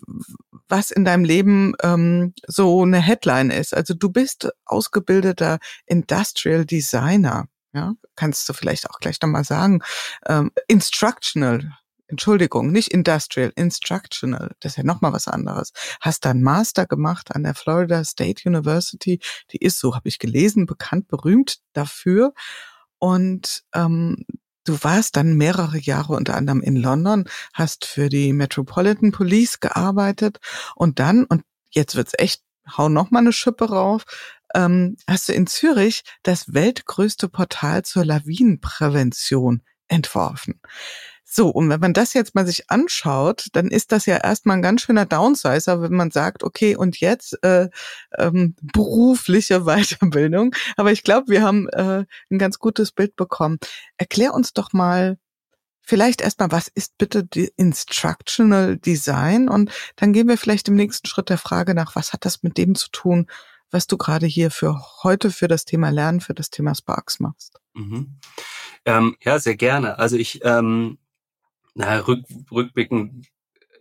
was 0.69 0.91
in 0.91 1.03
deinem 1.03 1.25
Leben 1.25 1.73
ähm, 1.81 2.33
so 2.47 2.83
eine 2.83 3.01
Headline 3.01 3.49
ist. 3.49 3.73
Also 3.73 3.93
du 3.93 4.09
bist 4.09 4.49
ausgebildeter 4.65 5.59
Industrial 5.85 6.65
Designer. 6.65 7.47
Ja, 7.73 7.93
kannst 8.15 8.47
du 8.47 8.53
vielleicht 8.53 8.89
auch 8.89 8.99
gleich 8.99 9.19
nochmal 9.21 9.43
sagen. 9.43 9.81
Ähm, 10.27 10.51
instructional, 10.67 11.73
Entschuldigung, 12.07 12.71
nicht 12.71 12.89
industrial, 12.89 13.51
instructional, 13.55 14.55
das 14.61 14.73
ist 14.73 14.77
ja 14.77 14.83
nochmal 14.83 15.11
was 15.11 15.27
anderes. 15.27 15.71
Hast 15.99 16.23
dann 16.23 16.41
Master 16.41 16.85
gemacht 16.85 17.35
an 17.35 17.43
der 17.43 17.55
Florida 17.55 18.05
State 18.05 18.47
University, 18.47 19.19
die 19.51 19.57
ist, 19.57 19.79
so 19.79 19.93
habe 19.95 20.07
ich 20.07 20.19
gelesen, 20.19 20.67
bekannt, 20.67 21.09
berühmt 21.09 21.57
dafür. 21.73 22.33
Und 22.97 23.63
ähm, 23.73 24.25
du 24.65 24.77
warst 24.83 25.15
dann 25.15 25.35
mehrere 25.35 25.77
Jahre 25.77 26.13
unter 26.13 26.35
anderem 26.35 26.61
in 26.61 26.75
London, 26.75 27.25
hast 27.53 27.85
für 27.85 28.09
die 28.09 28.33
Metropolitan 28.33 29.11
Police 29.11 29.59
gearbeitet 29.59 30.39
und 30.75 30.99
dann, 30.99 31.23
und 31.23 31.43
jetzt 31.69 31.95
wird's 31.95 32.13
echt, 32.17 32.41
hau 32.77 32.89
noch 32.89 33.11
mal 33.11 33.19
eine 33.19 33.31
Schippe 33.31 33.69
rauf, 33.69 34.03
ähm, 34.53 34.97
hast 35.07 35.29
du 35.29 35.33
in 35.33 35.47
Zürich 35.47 36.03
das 36.23 36.53
weltgrößte 36.53 37.29
Portal 37.29 37.83
zur 37.83 38.05
Lawinenprävention 38.05 39.61
entworfen. 39.87 40.59
So, 41.37 41.49
und 41.49 41.67
wenn 41.67 41.81
man 41.81 41.91
das 41.91 42.13
jetzt 42.13 42.33
mal 42.33 42.47
sich 42.47 42.71
anschaut, 42.71 43.47
dann 43.51 43.67
ist 43.67 43.91
das 43.91 44.05
ja 44.05 44.15
erstmal 44.15 44.55
ein 44.55 44.61
ganz 44.61 44.83
schöner 44.83 45.05
Downsizer, 45.05 45.81
wenn 45.81 45.91
man 45.91 46.09
sagt, 46.09 46.45
okay, 46.45 46.77
und 46.77 47.01
jetzt 47.01 47.43
äh, 47.43 47.67
ähm, 48.17 48.55
berufliche 48.61 49.59
Weiterbildung. 49.65 50.55
Aber 50.77 50.93
ich 50.93 51.03
glaube, 51.03 51.27
wir 51.27 51.41
haben 51.41 51.67
äh, 51.67 52.05
ein 52.31 52.39
ganz 52.39 52.57
gutes 52.57 52.93
Bild 52.93 53.17
bekommen. 53.17 53.57
Erklär 53.97 54.33
uns 54.33 54.53
doch 54.53 54.71
mal 54.71 55.17
vielleicht 55.81 56.21
erstmal, 56.21 56.53
was 56.53 56.69
ist 56.69 56.97
bitte 56.97 57.25
die 57.25 57.51
Instructional 57.57 58.77
Design? 58.77 59.49
Und 59.49 59.71
dann 59.97 60.13
gehen 60.13 60.29
wir 60.29 60.37
vielleicht 60.37 60.69
im 60.69 60.75
nächsten 60.75 61.05
Schritt 61.05 61.27
der 61.27 61.37
Frage 61.37 61.73
nach, 61.73 61.97
was 61.97 62.13
hat 62.13 62.23
das 62.23 62.43
mit 62.43 62.57
dem 62.57 62.75
zu 62.75 62.87
tun, 62.91 63.27
was 63.71 63.87
du 63.87 63.97
gerade 63.97 64.25
hier 64.25 64.51
für 64.51 64.81
heute 65.03 65.31
für 65.31 65.49
das 65.49 65.65
Thema 65.65 65.89
Lernen, 65.89 66.21
für 66.21 66.33
das 66.33 66.49
Thema 66.49 66.75
Sparks 66.75 67.19
machst. 67.19 67.59
Mhm. 67.73 68.19
Ähm, 68.85 69.17
ja, 69.19 69.37
sehr 69.37 69.57
gerne. 69.57 69.99
Also 69.99 70.15
ich, 70.15 70.39
ähm, 70.45 70.97
na, 71.75 71.99
rück, 71.99 72.25
rückblickend 72.51 73.27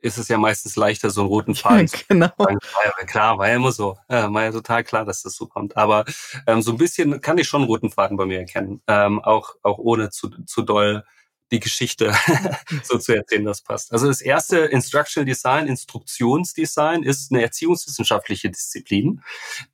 ist 0.03 0.18
es 0.18 0.28
ja 0.28 0.36
meistens 0.36 0.76
leichter, 0.76 1.09
so 1.09 1.22
einen 1.22 1.28
roten 1.28 1.55
Faden 1.55 1.86
ja, 1.86 1.99
genau. 2.09 2.28
zu 2.28 2.45
sagen. 2.45 3.07
Klar, 3.07 3.38
war 3.38 3.49
ja 3.49 3.57
immer 3.57 3.72
so. 3.72 3.97
Ja, 4.11 4.32
war 4.32 4.45
ja 4.45 4.53
total 4.53 4.84
klar, 4.84 5.07
dass 5.07 5.22
das 5.22 5.34
so 5.34 5.47
kommt. 5.47 5.76
Aber 5.76 6.05
ähm, 6.47 6.61
so 6.61 6.72
ein 6.72 6.76
bisschen 6.76 7.20
kann 7.22 7.38
ich 7.38 7.49
schon 7.49 7.62
einen 7.62 7.70
roten 7.70 7.90
Faden 7.90 8.18
bei 8.18 8.26
mir 8.26 8.40
erkennen. 8.40 8.82
Ähm, 8.86 9.22
auch, 9.22 9.55
auch 9.62 9.78
ohne 9.78 10.11
zu, 10.11 10.28
zu 10.45 10.62
doll 10.62 11.05
die 11.53 11.61
Geschichte 11.61 12.12
so 12.82 12.99
zu 12.99 13.14
erzählen, 13.14 13.45
das 13.45 13.62
passt. 13.62 13.92
Also 13.92 14.09
das 14.09 14.20
erste 14.20 14.59
Instructional 14.59 15.26
Design, 15.26 15.68
Instruktionsdesign 15.68 17.03
ist 17.03 17.30
eine 17.30 17.42
erziehungswissenschaftliche 17.42 18.51
Disziplin, 18.51 19.22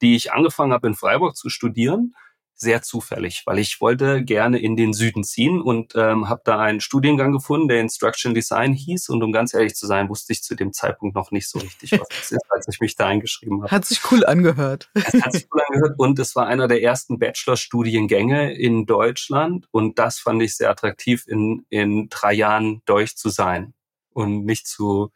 die 0.01 0.14
ich 0.14 0.33
angefangen 0.33 0.73
habe 0.73 0.89
in 0.89 0.95
Freiburg 0.95 1.37
zu 1.37 1.49
studieren 1.49 2.14
sehr 2.61 2.83
zufällig, 2.83 3.43
weil 3.47 3.59
ich 3.59 3.81
wollte 3.81 4.23
gerne 4.23 4.59
in 4.59 4.77
den 4.77 4.93
Süden 4.93 5.25
ziehen 5.25 5.63
und 5.63 5.95
ähm, 5.97 6.29
habe 6.29 6.43
da 6.45 6.59
einen 6.59 6.81
Studiengang 6.81 7.33
gefunden, 7.33 7.69
der 7.69 7.81
Instruction 7.81 8.35
Design 8.35 8.75
hieß. 8.75 9.09
Und 9.09 9.23
um 9.23 9.33
ganz 9.33 9.55
ehrlich 9.55 9.75
zu 9.75 9.87
sein, 9.87 10.11
wusste 10.11 10.33
ich 10.33 10.43
zu 10.43 10.55
dem 10.55 10.73
Zeitpunkt 10.73 11.17
noch 11.17 11.31
nicht 11.31 11.49
so 11.49 11.59
richtig, 11.59 11.93
was 11.93 12.09
das 12.09 12.33
ist, 12.33 12.45
als 12.51 12.69
ich 12.69 12.81
mich 12.81 12.97
da 12.97 13.07
eingeschrieben 13.07 13.63
habe. 13.63 13.71
Hat 13.71 13.87
sich 13.87 14.01
cool 14.11 14.27
angehört. 14.27 14.91
Es 14.95 15.23
hat 15.23 15.33
sich 15.33 15.49
cool 15.53 15.63
angehört 15.69 15.95
und 15.99 16.19
es 16.19 16.37
war 16.37 16.47
einer 16.47 16.69
der 16.69 16.83
ersten 16.83 17.19
Bachelor-Studiengänge 17.19 18.53
in 18.53 18.85
Deutschland 18.85 19.67
und 19.71 19.99
das 19.99 20.19
fand 20.19 20.43
ich 20.43 20.57
sehr 20.57 20.71
attraktiv, 20.71 21.25
in, 21.27 21.65
in 21.71 22.09
drei 22.11 22.35
Jahren 22.35 22.83
durch 22.85 23.17
zu 23.17 23.31
sein 23.31 23.73
und 24.13 24.45
nicht 24.45 24.67
zu 24.67 25.11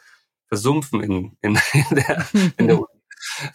versumpfen 0.46 1.02
in, 1.02 1.36
in, 1.42 1.58
in 1.72 1.96
der, 1.96 2.26
in 2.56 2.66
der 2.68 2.80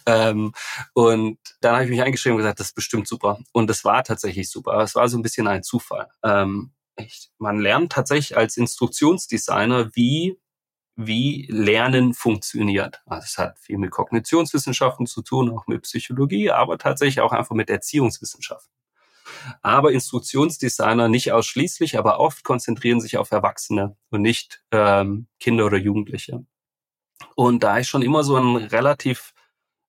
ähm, 0.06 0.52
und 0.94 1.38
dann 1.60 1.74
habe 1.74 1.84
ich 1.84 1.90
mich 1.90 2.02
eingeschrieben 2.02 2.36
und 2.36 2.42
gesagt, 2.42 2.60
das 2.60 2.68
ist 2.68 2.74
bestimmt 2.74 3.08
super. 3.08 3.38
Und 3.52 3.68
das 3.68 3.84
war 3.84 4.04
tatsächlich 4.04 4.50
super. 4.50 4.78
Es 4.80 4.94
war 4.94 5.08
so 5.08 5.18
ein 5.18 5.22
bisschen 5.22 5.46
ein 5.46 5.62
Zufall. 5.62 6.08
Ähm, 6.24 6.72
ich, 6.96 7.30
man 7.38 7.58
lernt 7.58 7.92
tatsächlich 7.92 8.36
als 8.36 8.56
Instruktionsdesigner, 8.56 9.90
wie 9.94 10.38
wie 11.06 11.46
Lernen 11.50 12.14
funktioniert. 12.14 13.00
Also 13.06 13.24
es 13.24 13.38
hat 13.38 13.58
viel 13.58 13.78
mit 13.78 13.90
Kognitionswissenschaften 13.90 15.06
zu 15.06 15.22
tun, 15.22 15.50
auch 15.50 15.66
mit 15.66 15.82
Psychologie, 15.82 16.50
aber 16.50 16.78
tatsächlich 16.78 17.20
auch 17.20 17.32
einfach 17.32 17.54
mit 17.54 17.70
Erziehungswissenschaften. 17.70 18.72
Aber 19.62 19.92
Instruktionsdesigner 19.92 21.08
nicht 21.08 21.32
ausschließlich, 21.32 21.98
aber 21.98 22.20
oft 22.20 22.44
konzentrieren 22.44 23.00
sich 23.00 23.16
auf 23.16 23.30
Erwachsene 23.30 23.96
und 24.10 24.22
nicht 24.22 24.62
ähm, 24.72 25.28
Kinder 25.38 25.66
oder 25.66 25.78
Jugendliche. 25.78 26.44
Und 27.34 27.62
da 27.62 27.78
ich 27.78 27.88
schon 27.88 28.02
immer 28.02 28.24
so 28.24 28.36
ein 28.36 28.56
relativ 28.56 29.32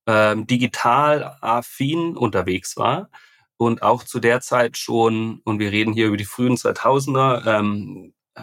ähm, 0.08 0.48
digital 0.48 1.38
affin 1.42 2.18
unterwegs 2.18 2.78
war 2.78 3.10
und 3.58 3.84
auch 3.84 4.04
zu 4.04 4.20
der 4.20 4.42
Zeit 4.42 4.78
schon, 4.78 5.42
und 5.44 5.60
wir 5.60 5.72
reden 5.72 5.94
hier 5.94 6.08
über 6.08 6.18
die 6.18 6.26
frühen 6.26 6.56
2000er, 6.56 7.46
ähm, 7.60 8.14
äh, 8.36 8.42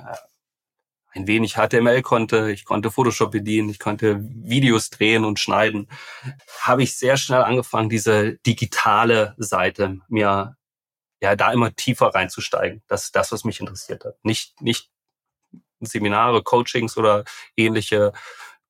ein 1.12 1.26
wenig 1.26 1.54
HTML 1.54 2.02
konnte, 2.02 2.50
ich 2.52 2.64
konnte 2.64 2.90
Photoshop 2.90 3.32
bedienen, 3.32 3.70
ich 3.70 3.78
konnte 3.78 4.20
Videos 4.20 4.90
drehen 4.90 5.24
und 5.24 5.40
schneiden, 5.40 5.88
habe 6.60 6.82
ich 6.82 6.96
sehr 6.96 7.16
schnell 7.16 7.42
angefangen, 7.42 7.88
diese 7.88 8.34
digitale 8.46 9.34
Seite 9.38 9.98
mir 10.08 10.56
ja 11.20 11.36
da 11.36 11.52
immer 11.52 11.74
tiefer 11.74 12.14
reinzusteigen. 12.14 12.82
Das 12.86 13.04
ist 13.04 13.16
das, 13.16 13.32
was 13.32 13.44
mich 13.44 13.58
interessiert 13.60 14.04
hat. 14.04 14.22
Nicht, 14.22 14.60
nicht 14.60 14.90
Seminare, 15.80 16.42
Coachings 16.42 16.96
oder 16.96 17.24
ähnliche 17.56 18.12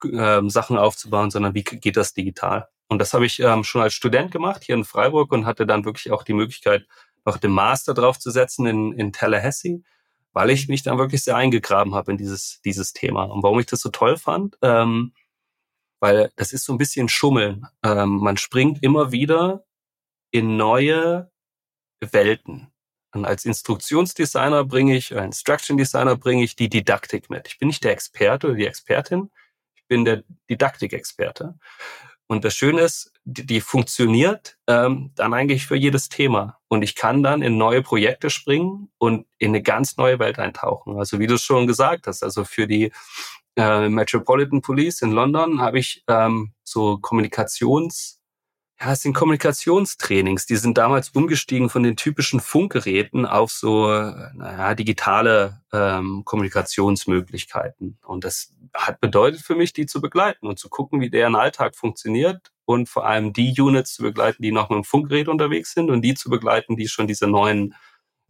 ähm, 0.05 0.49
Sachen 0.51 0.79
aufzubauen, 0.79 1.31
sondern 1.31 1.55
wie 1.55 1.65
geht 1.65 1.97
das 1.97 2.15
digital? 2.15 2.69
Und 2.89 2.99
das 2.99 3.13
habe 3.15 3.27
ich 3.27 3.41
ähm, 3.41 3.65
schon 3.65 3.83
als 3.83 3.95
Student 3.95 4.31
gemacht 4.31 4.65
hier 4.65 4.75
in 4.75 4.85
Freiburg 4.85 5.33
und 5.33 5.47
hatte 5.47 5.67
dann 5.67 5.85
wirklich 5.85 6.11
auch 6.11 6.23
die 6.23 6.33
Möglichkeit, 6.33 6.87
noch 7.25 7.37
den 7.37 7.51
Master 7.51 7.95
draufzusetzen 7.95 8.67
in, 8.67 8.93
in 8.93 9.13
Tallahassee, 9.13 9.83
weil 10.33 10.51
ich 10.51 10.69
mich 10.69 10.83
dann 10.83 10.99
wirklich 10.99 11.23
sehr 11.23 11.37
eingegraben 11.37 11.95
habe 11.95 12.13
in 12.13 12.19
dieses, 12.19 12.61
dieses 12.63 12.93
Thema. 12.93 13.25
Und 13.25 13.43
warum 13.43 13.61
ich 13.61 13.67
das 13.67 13.81
so 13.81 13.91
toll 13.91 14.17
fand, 14.17 14.57
ähm, 14.63 15.13
weil 16.01 16.31
das 16.37 16.53
ist 16.53 16.65
so 16.65 16.73
ein 16.73 16.79
bisschen 16.79 17.09
Schummeln. 17.09 17.67
Ähm, 17.83 18.19
man 18.19 18.37
springt 18.37 18.83
immer 18.83 19.13
wieder 19.13 19.65
in 20.31 20.57
neue 20.57 21.31
Welten. 22.01 22.69
Und 23.13 23.25
als 23.25 23.45
Instruktionsdesigner 23.45 24.65
bringe 24.65 24.97
ich, 24.97 25.13
äh, 25.13 25.25
Instruction 25.25 25.77
Designer 25.77 26.17
bringe 26.17 26.45
ich 26.45 26.57
die 26.57 26.69
Didaktik 26.69 27.31
mit. 27.31 27.49
Ich 27.49 27.59
bin 27.59 27.69
nicht 27.69 27.83
der 27.85 27.93
Experte 27.93 28.49
oder 28.49 28.57
die 28.57 28.67
Expertin, 28.67 29.31
ich 29.75 29.87
bin 29.87 30.05
der 30.05 30.23
Didaktikexperte. 30.51 31.59
Und 32.29 32.45
das 32.45 32.55
Schöne 32.55 32.83
ist, 32.83 33.11
die, 33.25 33.45
die 33.45 33.61
funktioniert 33.61 34.59
ähm, 34.67 35.11
dann 35.17 35.35
eigentlich 35.35 35.67
für 35.67 35.77
jedes 35.77 36.09
Thema. 36.09 36.59
Und 36.69 36.83
ich 36.83 36.95
kann 36.95 37.23
dann 37.23 37.43
in 37.43 37.57
neue 37.57 37.83
Projekte 37.83 38.31
springen 38.31 38.91
und 38.99 39.27
in 39.39 39.51
eine 39.51 39.63
ganz 39.63 39.97
neue 39.97 40.19
Welt 40.19 40.39
eintauchen. 40.39 40.99
Also 40.99 41.19
wie 41.19 41.27
du 41.27 41.39
schon 41.39 41.67
gesagt 41.67 42.07
hast, 42.07 42.23
also 42.23 42.45
für 42.45 42.67
die 42.67 42.93
äh, 43.57 43.89
Metropolitan 43.89 44.61
Police 44.61 45.03
in 45.03 45.11
London 45.13 45.61
habe 45.61 45.79
ich 45.79 46.05
ähm, 46.07 46.53
so 46.63 46.99
Kommunikations 46.99 48.18
ja, 48.81 48.93
es 48.93 49.03
sind 49.03 49.13
Kommunikationstrainings. 49.13 50.47
Die 50.47 50.57
sind 50.57 50.79
damals 50.79 51.11
umgestiegen 51.11 51.69
von 51.69 51.83
den 51.83 51.97
typischen 51.97 52.39
Funkgeräten 52.39 53.27
auf 53.27 53.51
so, 53.51 53.89
naja, 53.89 54.75
digitale 54.77 55.61
ähm, 55.73 56.23
Kommunikationsmöglichkeiten. 56.25 57.99
Und 58.07 58.25
das 58.25 58.55
hat 58.73 59.01
bedeutet 59.01 59.41
für 59.41 59.57
mich, 59.57 59.73
die 59.73 59.87
zu 59.87 60.01
begleiten 60.01 60.47
und 60.47 60.61
zu 60.61 60.69
gucken, 60.69 61.01
wie 61.01 61.11
deren 61.11 61.35
Alltag 61.35 61.75
funktioniert 61.75 62.53
und 62.67 62.89
vor 62.89 63.05
allem 63.05 63.33
die 63.33 63.53
Units 63.61 63.95
zu 63.95 64.03
begleiten, 64.03 64.43
die 64.43 64.53
noch 64.53 64.71
mit 64.71 64.77
dem 64.77 64.85
Funkgerät 64.85 65.27
unterwegs 65.27 65.73
sind 65.73 65.91
und 65.91 66.03
die 66.03 66.15
zu 66.15 66.31
begleiten, 66.31 66.77
die 66.77 66.87
schon 66.87 67.09
diese 67.09 67.27
neuen, 67.27 67.75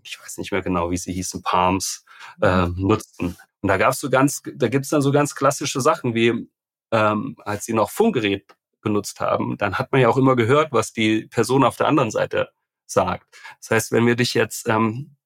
ich 0.02 0.18
weiß 0.18 0.38
nicht 0.38 0.52
mehr 0.52 0.62
genau, 0.62 0.90
wie 0.90 0.96
sie 0.96 1.12
hießen, 1.12 1.42
Palms 1.42 2.06
äh, 2.40 2.68
nutzten. 2.68 3.36
Und 3.60 3.68
da 3.68 3.76
gab's 3.76 4.00
so 4.00 4.08
ganz, 4.08 4.42
da 4.54 4.68
gibt's 4.68 4.88
dann 4.88 5.02
so 5.02 5.12
ganz 5.12 5.34
klassische 5.34 5.82
Sachen 5.82 6.14
wie, 6.14 6.48
ähm, 6.90 7.36
als 7.44 7.66
sie 7.66 7.74
noch 7.74 7.90
Funkgerät 7.90 8.46
benutzt 8.80 9.20
haben, 9.20 9.56
dann 9.58 9.78
hat 9.78 9.92
man 9.92 10.00
ja 10.00 10.08
auch 10.08 10.16
immer 10.16 10.36
gehört, 10.36 10.72
was 10.72 10.92
die 10.92 11.26
Person 11.26 11.64
auf 11.64 11.76
der 11.76 11.88
anderen 11.88 12.10
Seite 12.10 12.50
sagt. 12.86 13.26
Das 13.60 13.70
heißt, 13.70 13.92
wenn 13.92 14.06
wir 14.06 14.16
dich 14.16 14.34
jetzt 14.34 14.68
ähm, 14.68 15.16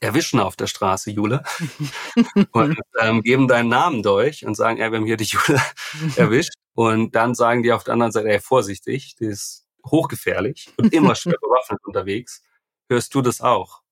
erwischen 0.00 0.40
auf 0.40 0.56
der 0.56 0.66
Straße, 0.66 1.10
Jule, 1.10 1.42
und 2.52 2.78
ähm, 3.00 3.22
geben 3.22 3.48
deinen 3.48 3.68
Namen 3.68 4.02
durch 4.02 4.44
und 4.46 4.54
sagen, 4.54 4.78
ja, 4.78 4.90
wir 4.90 4.98
haben 4.98 5.06
hier 5.06 5.16
die 5.16 5.24
Jule 5.24 5.60
erwischt. 6.16 6.54
Und 6.74 7.14
dann 7.14 7.34
sagen 7.34 7.62
die 7.62 7.72
auf 7.72 7.84
der 7.84 7.94
anderen 7.94 8.12
Seite, 8.12 8.28
ey, 8.28 8.40
vorsichtig, 8.40 9.14
die 9.16 9.26
ist 9.26 9.66
hochgefährlich 9.86 10.72
und 10.76 10.92
immer 10.92 11.14
schwer 11.14 11.36
bewaffnet 11.40 11.80
unterwegs. 11.84 12.42
Hörst 12.88 13.14
du 13.14 13.22
das 13.22 13.40
auch? 13.40 13.83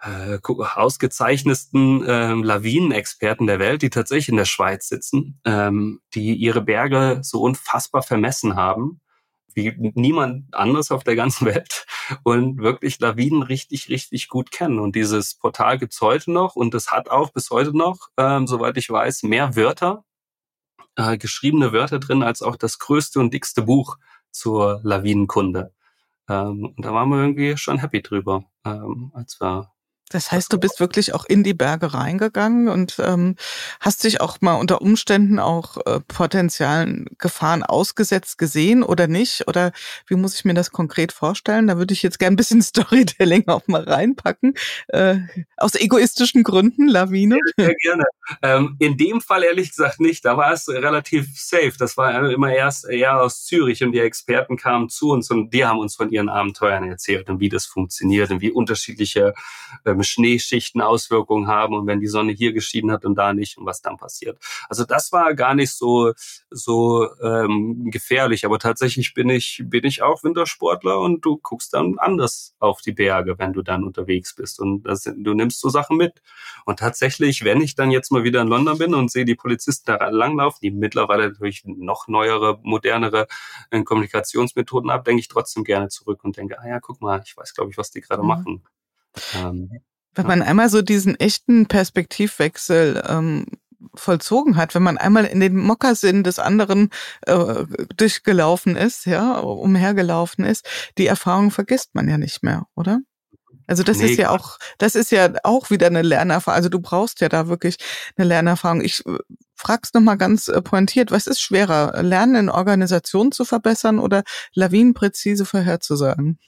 äh, 0.00 0.38
ausgezeichnetsten 0.42 2.04
ähm, 2.06 2.44
Lawinenexperten 2.44 3.46
der 3.46 3.58
Welt, 3.58 3.82
die 3.82 3.90
tatsächlich 3.90 4.28
in 4.28 4.36
der 4.36 4.44
Schweiz 4.44 4.88
sitzen, 4.88 5.40
ähm, 5.44 6.00
die 6.14 6.34
ihre 6.34 6.62
Berge 6.62 7.20
so 7.22 7.42
unfassbar 7.42 8.02
vermessen 8.02 8.56
haben 8.56 9.00
wie 9.56 9.92
niemand 9.94 10.54
anderes 10.54 10.90
auf 10.90 11.02
der 11.02 11.16
ganzen 11.16 11.46
Welt 11.46 11.86
und 12.22 12.58
wirklich 12.58 13.00
Lawinen 13.00 13.42
richtig, 13.42 13.88
richtig 13.88 14.28
gut 14.28 14.50
kennen. 14.50 14.78
Und 14.78 14.94
dieses 14.94 15.34
Portal 15.34 15.78
gibt's 15.78 16.00
heute 16.00 16.30
noch 16.30 16.54
und 16.54 16.74
es 16.74 16.92
hat 16.92 17.10
auch 17.10 17.30
bis 17.30 17.50
heute 17.50 17.76
noch, 17.76 18.10
ähm, 18.16 18.46
soweit 18.46 18.76
ich 18.76 18.88
weiß, 18.88 19.24
mehr 19.24 19.56
Wörter, 19.56 20.04
äh, 20.96 21.18
geschriebene 21.18 21.72
Wörter 21.72 21.98
drin, 21.98 22.22
als 22.22 22.42
auch 22.42 22.56
das 22.56 22.78
größte 22.78 23.18
und 23.18 23.32
dickste 23.34 23.62
Buch 23.62 23.96
zur 24.30 24.80
Lawinenkunde. 24.84 25.72
Ähm, 26.28 26.74
und 26.76 26.84
da 26.84 26.92
waren 26.92 27.08
wir 27.08 27.18
irgendwie 27.18 27.56
schon 27.56 27.78
happy 27.78 28.02
drüber, 28.02 28.44
ähm, 28.64 29.10
als 29.14 29.40
wir 29.40 29.72
das 30.10 30.30
heißt, 30.30 30.52
du 30.52 30.58
bist 30.58 30.78
wirklich 30.78 31.14
auch 31.14 31.24
in 31.24 31.42
die 31.42 31.54
Berge 31.54 31.92
reingegangen 31.92 32.68
und 32.68 32.96
ähm, 33.00 33.34
hast 33.80 34.04
dich 34.04 34.20
auch 34.20 34.40
mal 34.40 34.54
unter 34.54 34.80
Umständen 34.80 35.40
auch 35.40 35.78
äh, 35.84 36.00
potenzialen 36.00 37.06
Gefahren 37.18 37.64
ausgesetzt 37.64 38.38
gesehen 38.38 38.84
oder 38.84 39.08
nicht? 39.08 39.48
Oder 39.48 39.72
wie 40.06 40.14
muss 40.14 40.36
ich 40.36 40.44
mir 40.44 40.54
das 40.54 40.70
konkret 40.70 41.10
vorstellen? 41.10 41.66
Da 41.66 41.76
würde 41.76 41.92
ich 41.92 42.04
jetzt 42.04 42.20
gern 42.20 42.34
ein 42.34 42.36
bisschen 42.36 42.62
Storytelling 42.62 43.48
auch 43.48 43.66
mal 43.66 43.82
reinpacken. 43.82 44.54
Äh, 44.88 45.18
aus 45.56 45.74
egoistischen 45.74 46.44
Gründen, 46.44 46.86
Lawine. 46.86 47.38
Sehr 47.56 47.74
gerne. 47.74 48.04
Ähm, 48.42 48.76
in 48.78 48.96
dem 48.96 49.20
Fall 49.20 49.42
ehrlich 49.42 49.70
gesagt 49.70 49.98
nicht. 49.98 50.24
Da 50.24 50.36
war 50.36 50.52
es 50.52 50.68
relativ 50.68 51.26
safe. 51.36 51.72
Das 51.78 51.96
war 51.96 52.30
immer 52.30 52.54
erst 52.54 52.88
eher 52.88 53.20
aus 53.20 53.44
Zürich 53.44 53.82
und 53.82 53.90
die 53.90 54.00
Experten 54.00 54.56
kamen 54.56 54.88
zu 54.88 55.10
uns 55.10 55.30
und 55.30 55.52
die 55.52 55.64
haben 55.64 55.80
uns 55.80 55.96
von 55.96 56.10
ihren 56.10 56.28
Abenteuern 56.28 56.84
erzählt 56.84 57.28
und 57.28 57.40
wie 57.40 57.48
das 57.48 57.66
funktioniert 57.66 58.30
und 58.30 58.40
wie 58.40 58.52
unterschiedliche 58.52 59.34
äh, 59.84 59.95
ähm, 59.96 60.02
Schneeschichten 60.02 60.80
Auswirkungen 60.80 61.48
haben 61.48 61.74
und 61.74 61.86
wenn 61.86 62.00
die 62.00 62.06
Sonne 62.06 62.32
hier 62.32 62.52
geschieden 62.52 62.90
hat 62.90 63.04
und 63.04 63.16
da 63.16 63.32
nicht 63.32 63.58
und 63.58 63.66
was 63.66 63.82
dann 63.82 63.96
passiert. 63.96 64.38
Also 64.68 64.84
das 64.84 65.12
war 65.12 65.34
gar 65.34 65.54
nicht 65.54 65.72
so 65.72 66.12
so 66.50 67.08
ähm, 67.22 67.90
gefährlich, 67.90 68.44
aber 68.44 68.58
tatsächlich 68.58 69.14
bin 69.14 69.28
ich 69.28 69.62
bin 69.64 69.84
ich 69.84 70.02
auch 70.02 70.24
Wintersportler 70.24 71.00
und 71.00 71.24
du 71.24 71.38
guckst 71.38 71.74
dann 71.74 71.98
anders 71.98 72.54
auf 72.58 72.80
die 72.80 72.92
Berge, 72.92 73.38
wenn 73.38 73.52
du 73.52 73.62
dann 73.62 73.84
unterwegs 73.84 74.34
bist 74.34 74.60
und 74.60 74.82
das, 74.82 75.04
du 75.04 75.34
nimmst 75.34 75.60
so 75.60 75.68
Sachen 75.68 75.96
mit. 75.96 76.22
Und 76.64 76.78
tatsächlich, 76.78 77.44
wenn 77.44 77.60
ich 77.60 77.74
dann 77.74 77.90
jetzt 77.90 78.10
mal 78.12 78.24
wieder 78.24 78.42
in 78.42 78.48
London 78.48 78.78
bin 78.78 78.94
und 78.94 79.10
sehe 79.10 79.24
die 79.24 79.34
Polizisten 79.34 79.84
da 79.86 80.08
langlaufen, 80.08 80.58
die 80.62 80.70
mittlerweile 80.70 81.28
natürlich 81.28 81.62
noch 81.64 82.08
neuere, 82.08 82.58
modernere 82.62 83.26
äh, 83.70 83.82
Kommunikationsmethoden 83.82 84.90
ab, 84.90 85.04
denke 85.04 85.20
ich 85.20 85.28
trotzdem 85.28 85.64
gerne 85.64 85.88
zurück 85.88 86.24
und 86.24 86.36
denke, 86.36 86.58
ah 86.58 86.68
ja, 86.68 86.80
guck 86.80 87.00
mal, 87.00 87.22
ich 87.24 87.36
weiß, 87.36 87.54
glaube 87.54 87.70
ich, 87.70 87.78
was 87.78 87.90
die 87.90 88.00
gerade 88.00 88.22
mhm. 88.22 88.28
machen. 88.28 88.62
Ähm, 89.34 89.70
wenn 90.14 90.26
man 90.26 90.42
einmal 90.42 90.68
so 90.70 90.82
diesen 90.82 91.14
echten 91.20 91.66
Perspektivwechsel 91.66 93.02
ähm, 93.06 93.46
vollzogen 93.94 94.56
hat, 94.56 94.74
wenn 94.74 94.82
man 94.82 94.98
einmal 94.98 95.24
in 95.24 95.40
den 95.40 95.56
Mokassin 95.56 96.22
des 96.22 96.38
anderen 96.38 96.90
äh, 97.26 97.64
durchgelaufen 97.96 98.76
ist, 98.76 99.06
ja, 99.06 99.38
umhergelaufen 99.38 100.44
ist, 100.44 100.66
die 100.98 101.06
Erfahrung 101.06 101.50
vergisst 101.50 101.94
man 101.94 102.08
ja 102.08 102.18
nicht 102.18 102.42
mehr, 102.42 102.66
oder? 102.74 103.00
Also 103.66 103.82
das 103.82 103.98
nee, 103.98 104.12
ist 104.12 104.18
ja 104.18 104.30
auch, 104.30 104.58
das 104.78 104.94
ist 104.94 105.10
ja 105.10 105.32
auch 105.42 105.70
wieder 105.70 105.88
eine 105.88 106.02
Lernerfahrung. 106.02 106.56
Also 106.56 106.68
du 106.68 106.80
brauchst 106.80 107.20
ja 107.20 107.28
da 107.28 107.48
wirklich 107.48 107.76
eine 108.16 108.26
Lernerfahrung. 108.26 108.80
Ich 108.80 109.04
äh, 109.06 109.18
frag's 109.54 109.92
nochmal 109.92 110.16
ganz 110.16 110.48
äh, 110.48 110.62
pointiert, 110.62 111.10
was 111.10 111.26
ist 111.26 111.40
schwerer, 111.40 112.02
Lernen 112.02 112.36
in 112.36 112.48
Organisationen 112.48 113.32
zu 113.32 113.44
verbessern 113.44 113.98
oder 113.98 114.22
lawinenpräzise 114.54 115.44
vorherzusagen? 115.44 116.38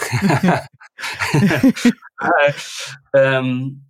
ähm, 3.14 3.84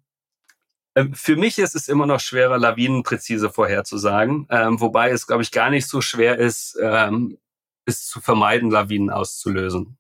äh, 0.94 1.06
für 1.12 1.36
mich 1.36 1.58
ist 1.58 1.74
es 1.74 1.88
immer 1.88 2.06
noch 2.06 2.20
schwerer, 2.20 2.58
lawinenpräzise 2.58 3.50
vorherzusagen, 3.50 4.46
ähm, 4.50 4.80
wobei 4.80 5.10
es, 5.10 5.26
glaube 5.26 5.42
ich, 5.42 5.50
gar 5.50 5.70
nicht 5.70 5.86
so 5.86 6.00
schwer 6.00 6.38
ist, 6.38 6.78
ähm, 6.82 7.38
es 7.84 8.06
zu 8.06 8.20
vermeiden, 8.20 8.70
Lawinen 8.70 9.10
auszulösen. 9.10 9.98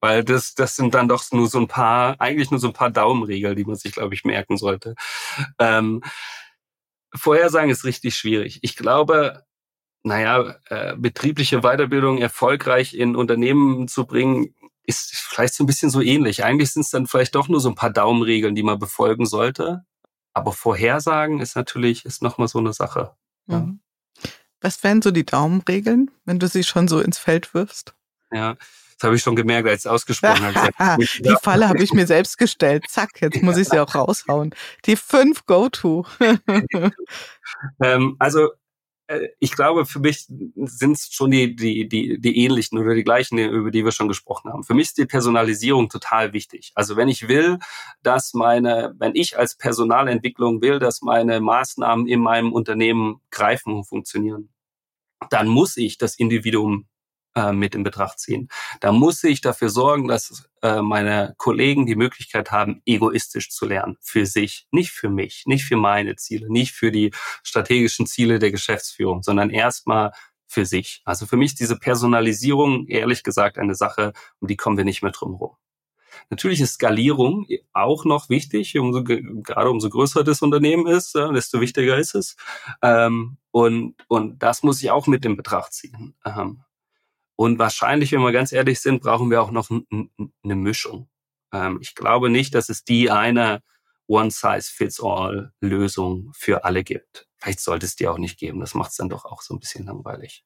Weil 0.00 0.24
das, 0.24 0.54
das 0.54 0.76
sind 0.76 0.94
dann 0.94 1.08
doch 1.08 1.24
nur 1.32 1.48
so 1.48 1.58
ein 1.58 1.68
paar, 1.68 2.20
eigentlich 2.20 2.50
nur 2.50 2.60
so 2.60 2.68
ein 2.68 2.72
paar 2.72 2.90
Daumenregeln, 2.90 3.56
die 3.56 3.64
man 3.64 3.76
sich, 3.76 3.92
glaube 3.92 4.14
ich, 4.14 4.24
merken 4.24 4.56
sollte. 4.56 4.94
Ähm, 5.58 6.02
Vorhersagen 7.14 7.70
ist 7.70 7.84
richtig 7.84 8.16
schwierig. 8.16 8.60
Ich 8.62 8.76
glaube, 8.76 9.44
naja, 10.04 10.56
äh, 10.68 10.96
betriebliche 10.96 11.62
Weiterbildung 11.62 12.18
erfolgreich 12.18 12.94
in 12.94 13.16
Unternehmen 13.16 13.88
zu 13.88 14.06
bringen, 14.06 14.54
ist 14.88 15.14
vielleicht 15.14 15.52
so 15.52 15.64
ein 15.64 15.66
bisschen 15.66 15.90
so 15.90 16.00
ähnlich. 16.00 16.44
Eigentlich 16.44 16.72
sind 16.72 16.80
es 16.80 16.90
dann 16.90 17.06
vielleicht 17.06 17.34
doch 17.34 17.48
nur 17.48 17.60
so 17.60 17.68
ein 17.68 17.74
paar 17.74 17.90
Daumenregeln, 17.90 18.54
die 18.54 18.62
man 18.62 18.78
befolgen 18.78 19.26
sollte. 19.26 19.84
Aber 20.32 20.52
Vorhersagen 20.52 21.40
ist 21.40 21.56
natürlich, 21.56 22.06
ist 22.06 22.22
nochmal 22.22 22.48
so 22.48 22.58
eine 22.58 22.72
Sache. 22.72 23.12
Ja. 23.46 23.60
Mhm. 23.60 23.80
Was 24.60 24.82
wären 24.82 25.02
so 25.02 25.10
die 25.10 25.26
Daumenregeln, 25.26 26.10
wenn 26.24 26.38
du 26.38 26.48
sie 26.48 26.64
schon 26.64 26.88
so 26.88 27.00
ins 27.00 27.18
Feld 27.18 27.52
wirfst? 27.54 27.94
Ja, 28.32 28.54
das 28.54 29.04
habe 29.04 29.14
ich 29.14 29.22
schon 29.22 29.36
gemerkt, 29.36 29.68
als 29.68 29.84
ich 29.84 29.90
ausgesprochen 29.90 30.54
habe. 30.54 31.04
die 31.20 31.36
Falle 31.42 31.68
habe 31.68 31.82
ich 31.82 31.92
mir 31.92 32.06
selbst 32.06 32.38
gestellt. 32.38 32.84
Zack, 32.88 33.20
jetzt 33.20 33.42
muss 33.42 33.58
ich 33.58 33.68
sie 33.68 33.78
auch 33.78 33.94
raushauen. 33.94 34.54
Die 34.86 34.96
fünf 34.96 35.44
Go-To. 35.44 36.06
ähm, 37.82 38.16
also 38.18 38.48
ich 39.38 39.52
glaube, 39.52 39.86
für 39.86 40.00
mich 40.00 40.26
sind 40.26 40.92
es 40.92 41.08
schon 41.12 41.30
die, 41.30 41.56
die, 41.56 41.88
die, 41.88 42.20
die 42.20 42.44
ähnlichen 42.44 42.78
oder 42.78 42.94
die 42.94 43.04
gleichen, 43.04 43.38
über 43.38 43.70
die 43.70 43.84
wir 43.84 43.92
schon 43.92 44.08
gesprochen 44.08 44.52
haben. 44.52 44.64
Für 44.64 44.74
mich 44.74 44.88
ist 44.88 44.98
die 44.98 45.06
Personalisierung 45.06 45.88
total 45.88 46.32
wichtig. 46.34 46.72
Also 46.74 46.96
wenn 46.96 47.08
ich 47.08 47.26
will, 47.28 47.58
dass 48.02 48.34
meine, 48.34 48.94
wenn 48.98 49.14
ich 49.14 49.38
als 49.38 49.56
Personalentwicklung 49.56 50.60
will, 50.60 50.78
dass 50.78 51.00
meine 51.00 51.40
Maßnahmen 51.40 52.06
in 52.06 52.20
meinem 52.20 52.52
Unternehmen 52.52 53.20
greifen 53.30 53.72
und 53.72 53.84
funktionieren, 53.84 54.50
dann 55.30 55.48
muss 55.48 55.76
ich 55.76 55.96
das 55.96 56.18
Individuum 56.18 56.86
äh, 57.38 57.52
mit 57.52 57.74
in 57.76 57.84
Betracht 57.84 58.18
ziehen. 58.18 58.48
Da 58.80 58.90
muss 58.90 59.22
ich 59.22 59.40
dafür 59.40 59.70
sorgen, 59.70 60.08
dass 60.08 60.50
äh, 60.62 60.82
meine 60.82 61.34
Kollegen 61.38 61.86
die 61.86 61.94
Möglichkeit 61.94 62.50
haben, 62.50 62.82
egoistisch 62.84 63.50
zu 63.50 63.66
lernen. 63.66 63.96
Für 64.00 64.26
sich, 64.26 64.66
nicht 64.72 64.90
für 64.90 65.08
mich, 65.08 65.44
nicht 65.46 65.64
für 65.64 65.76
meine 65.76 66.16
Ziele, 66.16 66.50
nicht 66.50 66.72
für 66.72 66.90
die 66.90 67.12
strategischen 67.44 68.06
Ziele 68.06 68.40
der 68.40 68.50
Geschäftsführung, 68.50 69.22
sondern 69.22 69.50
erstmal 69.50 70.10
für 70.46 70.66
sich. 70.66 71.02
Also 71.04 71.26
für 71.26 71.36
mich 71.36 71.54
diese 71.54 71.78
Personalisierung 71.78 72.86
ehrlich 72.88 73.22
gesagt 73.22 73.58
eine 73.58 73.74
Sache, 73.74 74.12
um 74.40 74.48
die 74.48 74.56
kommen 74.56 74.76
wir 74.76 74.84
nicht 74.84 75.02
mehr 75.02 75.12
drum 75.12 75.34
herum. 75.34 75.56
Natürlich 76.30 76.60
ist 76.60 76.74
Skalierung 76.74 77.46
auch 77.72 78.04
noch 78.04 78.28
wichtig, 78.28 78.76
umso, 78.78 79.04
gerade 79.04 79.70
umso 79.70 79.88
größer 79.90 80.24
das 80.24 80.42
Unternehmen 80.42 80.86
ist, 80.86 81.14
desto 81.14 81.60
wichtiger 81.60 81.96
ist 81.96 82.14
es. 82.14 82.36
Ähm, 82.82 83.36
und, 83.52 83.94
und 84.08 84.42
das 84.42 84.62
muss 84.64 84.82
ich 84.82 84.90
auch 84.90 85.06
mit 85.06 85.24
in 85.24 85.36
Betracht 85.36 85.72
ziehen. 85.72 86.16
Und 87.38 87.58
wahrscheinlich, 87.60 88.10
wenn 88.10 88.22
wir 88.22 88.32
ganz 88.32 88.50
ehrlich 88.50 88.80
sind, 88.80 89.00
brauchen 89.00 89.30
wir 89.30 89.40
auch 89.40 89.52
noch 89.52 89.70
eine 89.70 90.56
Mischung. 90.56 91.08
Ähm, 91.52 91.78
ich 91.80 91.94
glaube 91.94 92.30
nicht, 92.30 92.52
dass 92.52 92.68
es 92.68 92.82
die 92.82 93.12
eine 93.12 93.62
One-Size-Fits-All-Lösung 94.08 96.32
für 96.34 96.64
alle 96.64 96.82
gibt. 96.82 97.28
Vielleicht 97.36 97.60
sollte 97.60 97.86
es 97.86 97.94
die 97.94 98.08
auch 98.08 98.18
nicht 98.18 98.40
geben. 98.40 98.58
Das 98.58 98.74
macht 98.74 98.90
es 98.90 98.96
dann 98.96 99.08
doch 99.08 99.24
auch 99.24 99.42
so 99.42 99.54
ein 99.54 99.60
bisschen 99.60 99.86
langweilig. 99.86 100.44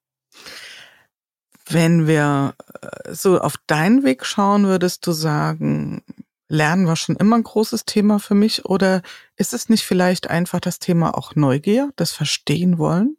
Wenn 1.65 2.07
wir 2.07 2.57
äh, 2.83 3.15
so 3.15 3.41
auf 3.41 3.57
deinen 3.67 4.05
Weg 4.05 4.27
schauen, 4.27 4.67
würdest 4.67 5.07
du 5.07 5.13
sagen, 5.13 6.05
Lernen 6.49 6.87
war 6.87 6.97
schon 6.97 7.17
immer 7.17 7.37
ein 7.37 7.45
großes 7.45 7.87
Thema 7.87 8.19
für 8.19 8.35
mich 8.35 8.67
oder 8.67 9.01
ist 9.37 9.55
es 9.55 9.71
nicht 9.71 9.87
vielleicht 9.87 10.29
einfach 10.29 10.61
das 10.61 10.79
Thema 10.79 11.17
auch 11.17 11.37
Neugier, 11.37 11.91
das 11.97 12.13
Verstehen 12.13 12.77
wollen? 12.77 13.17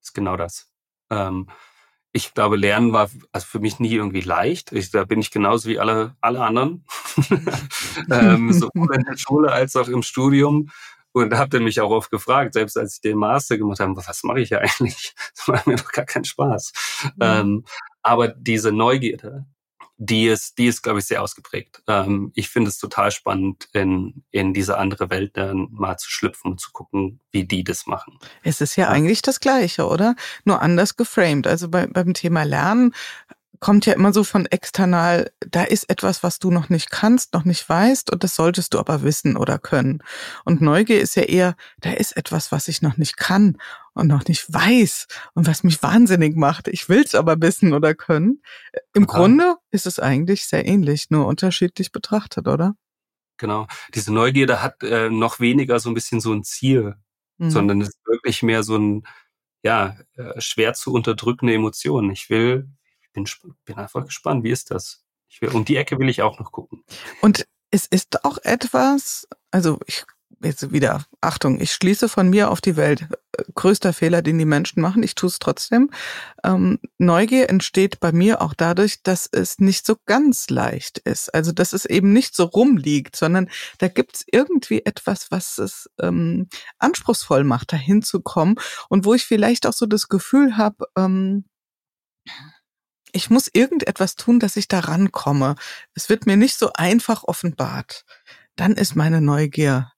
Das 0.00 0.08
ist 0.08 0.12
genau 0.12 0.36
das. 0.36 0.70
Ähm, 1.08 1.48
ich 2.16 2.32
glaube, 2.32 2.56
Lernen 2.56 2.92
war 2.92 3.10
also 3.32 3.46
für 3.46 3.58
mich 3.58 3.80
nie 3.80 3.92
irgendwie 3.92 4.20
leicht. 4.20 4.70
Ich, 4.70 4.92
da 4.92 5.04
bin 5.04 5.18
ich 5.18 5.32
genauso 5.32 5.68
wie 5.68 5.80
alle, 5.80 6.14
alle 6.20 6.42
anderen. 6.42 6.84
ähm, 8.10 8.52
sowohl 8.52 8.94
in 8.94 9.02
der 9.02 9.16
Schule 9.16 9.50
als 9.50 9.74
auch 9.74 9.88
im 9.88 10.02
Studium. 10.02 10.70
Und 11.10 11.30
da 11.30 11.38
habt 11.38 11.54
ihr 11.54 11.60
mich 11.60 11.80
auch 11.80 11.90
oft 11.90 12.12
gefragt, 12.12 12.54
selbst 12.54 12.78
als 12.78 12.94
ich 12.94 13.00
den 13.00 13.18
Master 13.18 13.58
gemacht 13.58 13.80
habe, 13.80 13.96
was 13.96 14.22
mache 14.22 14.40
ich 14.40 14.50
ja 14.50 14.58
eigentlich? 14.58 15.12
Das 15.36 15.48
macht 15.48 15.66
mir 15.66 15.74
doch 15.74 15.90
gar 15.90 16.04
keinen 16.04 16.24
Spaß. 16.24 16.72
Mhm. 17.02 17.10
Ähm, 17.20 17.64
aber 18.02 18.28
diese 18.28 18.70
Neugierde, 18.70 19.46
die 19.96 20.26
ist, 20.26 20.58
die 20.58 20.66
ist, 20.66 20.82
glaube 20.82 20.98
ich, 20.98 21.06
sehr 21.06 21.22
ausgeprägt. 21.22 21.82
Ähm, 21.86 22.32
ich 22.34 22.48
finde 22.48 22.68
es 22.68 22.78
total 22.78 23.10
spannend, 23.10 23.68
in, 23.72 24.24
in 24.30 24.52
diese 24.52 24.78
andere 24.78 25.10
Welt 25.10 25.36
dann 25.36 25.68
mal 25.70 25.96
zu 25.96 26.10
schlüpfen 26.10 26.52
und 26.52 26.60
zu 26.60 26.72
gucken, 26.72 27.20
wie 27.30 27.44
die 27.44 27.62
das 27.62 27.86
machen. 27.86 28.18
Es 28.42 28.60
ist 28.60 28.76
ja, 28.76 28.84
ja. 28.84 28.90
eigentlich 28.90 29.22
das 29.22 29.40
Gleiche, 29.40 29.86
oder? 29.86 30.16
Nur 30.44 30.60
anders 30.62 30.96
geframed. 30.96 31.46
Also 31.46 31.68
bei, 31.68 31.86
beim 31.86 32.14
Thema 32.14 32.42
Lernen 32.42 32.92
kommt 33.60 33.86
ja 33.86 33.92
immer 33.92 34.12
so 34.12 34.24
von 34.24 34.46
external, 34.46 35.30
da 35.40 35.64
ist 35.64 35.88
etwas, 35.88 36.22
was 36.22 36.38
du 36.38 36.50
noch 36.50 36.68
nicht 36.68 36.90
kannst, 36.90 37.34
noch 37.34 37.44
nicht 37.44 37.68
weißt 37.68 38.12
und 38.12 38.24
das 38.24 38.34
solltest 38.34 38.74
du 38.74 38.78
aber 38.78 39.02
wissen 39.02 39.36
oder 39.36 39.58
können. 39.58 40.02
Und 40.44 40.60
Neugier 40.60 41.00
ist 41.00 41.16
ja 41.16 41.22
eher, 41.22 41.56
da 41.78 41.92
ist 41.92 42.16
etwas, 42.16 42.52
was 42.52 42.68
ich 42.68 42.82
noch 42.82 42.96
nicht 42.96 43.16
kann 43.16 43.58
und 43.94 44.08
noch 44.08 44.24
nicht 44.26 44.52
weiß 44.52 45.06
und 45.34 45.46
was 45.46 45.64
mich 45.64 45.82
wahnsinnig 45.82 46.36
macht. 46.36 46.68
Ich 46.68 46.88
will's 46.88 47.14
aber 47.14 47.40
wissen 47.40 47.72
oder 47.72 47.94
können. 47.94 48.42
Im 48.92 49.08
Aha. 49.08 49.18
Grunde 49.18 49.56
ist 49.70 49.86
es 49.86 49.98
eigentlich 49.98 50.46
sehr 50.46 50.66
ähnlich, 50.66 51.10
nur 51.10 51.26
unterschiedlich 51.26 51.92
betrachtet, 51.92 52.48
oder? 52.48 52.74
Genau. 53.36 53.66
Diese 53.94 54.12
Neugierde 54.12 54.62
hat 54.62 54.82
äh, 54.82 55.10
noch 55.10 55.40
weniger 55.40 55.80
so 55.80 55.90
ein 55.90 55.94
bisschen 55.94 56.20
so 56.20 56.32
ein 56.32 56.44
Ziel, 56.44 56.94
mhm. 57.38 57.50
sondern 57.50 57.80
es 57.80 57.88
ist 57.88 58.06
wirklich 58.06 58.42
mehr 58.42 58.62
so 58.62 58.76
ein, 58.76 59.06
ja, 59.62 59.96
äh, 60.16 60.40
schwer 60.40 60.74
zu 60.74 60.92
unterdrückende 60.92 61.54
Emotion. 61.54 62.10
Ich 62.10 62.30
will 62.30 62.68
bin, 63.14 63.26
bin 63.64 63.76
einfach 63.76 64.04
gespannt, 64.04 64.44
wie 64.44 64.50
ist 64.50 64.70
das? 64.70 65.02
Ich 65.28 65.40
will, 65.40 65.48
um 65.50 65.64
die 65.64 65.76
Ecke 65.76 65.98
will 65.98 66.10
ich 66.10 66.20
auch 66.20 66.38
noch 66.38 66.52
gucken. 66.52 66.84
Und 67.22 67.46
es 67.70 67.86
ist 67.86 68.24
auch 68.24 68.38
etwas, 68.42 69.26
also 69.50 69.80
ich 69.86 70.04
jetzt 70.44 70.72
wieder, 70.72 71.04
Achtung, 71.20 71.60
ich 71.60 71.72
schließe 71.72 72.08
von 72.08 72.28
mir 72.28 72.50
auf 72.50 72.60
die 72.60 72.76
Welt. 72.76 73.08
Größter 73.54 73.92
Fehler, 73.92 74.22
den 74.22 74.38
die 74.38 74.44
Menschen 74.44 74.80
machen, 74.80 75.02
ich 75.02 75.14
tue 75.14 75.28
es 75.28 75.38
trotzdem. 75.38 75.90
Ähm, 76.44 76.78
Neugier 76.98 77.48
entsteht 77.48 78.00
bei 78.00 78.12
mir 78.12 78.42
auch 78.42 78.54
dadurch, 78.54 79.02
dass 79.02 79.28
es 79.30 79.58
nicht 79.58 79.86
so 79.86 79.96
ganz 80.06 80.50
leicht 80.50 80.98
ist. 80.98 81.34
Also 81.34 81.52
dass 81.52 81.72
es 81.72 81.84
eben 81.84 82.12
nicht 82.12 82.36
so 82.36 82.44
rumliegt, 82.44 83.16
sondern 83.16 83.48
da 83.78 83.88
gibt 83.88 84.16
es 84.16 84.24
irgendwie 84.30 84.84
etwas, 84.84 85.30
was 85.30 85.58
es 85.58 85.90
ähm, 86.00 86.48
anspruchsvoll 86.78 87.44
macht, 87.44 87.72
dahin 87.72 88.02
zu 88.02 88.20
kommen. 88.20 88.56
Und 88.88 89.04
wo 89.04 89.14
ich 89.14 89.24
vielleicht 89.24 89.66
auch 89.66 89.72
so 89.72 89.86
das 89.86 90.08
Gefühl 90.08 90.56
habe, 90.56 90.84
ähm, 90.96 91.44
ich 93.14 93.30
muss 93.30 93.48
irgendetwas 93.52 94.16
tun, 94.16 94.40
dass 94.40 94.56
ich 94.56 94.68
da 94.68 94.80
rankomme. 94.80 95.54
Es 95.94 96.08
wird 96.08 96.26
mir 96.26 96.36
nicht 96.36 96.58
so 96.58 96.72
einfach 96.74 97.24
offenbart. 97.24 98.04
Dann 98.56 98.72
ist 98.72 98.96
meine 98.96 99.20
Neugier 99.20 99.92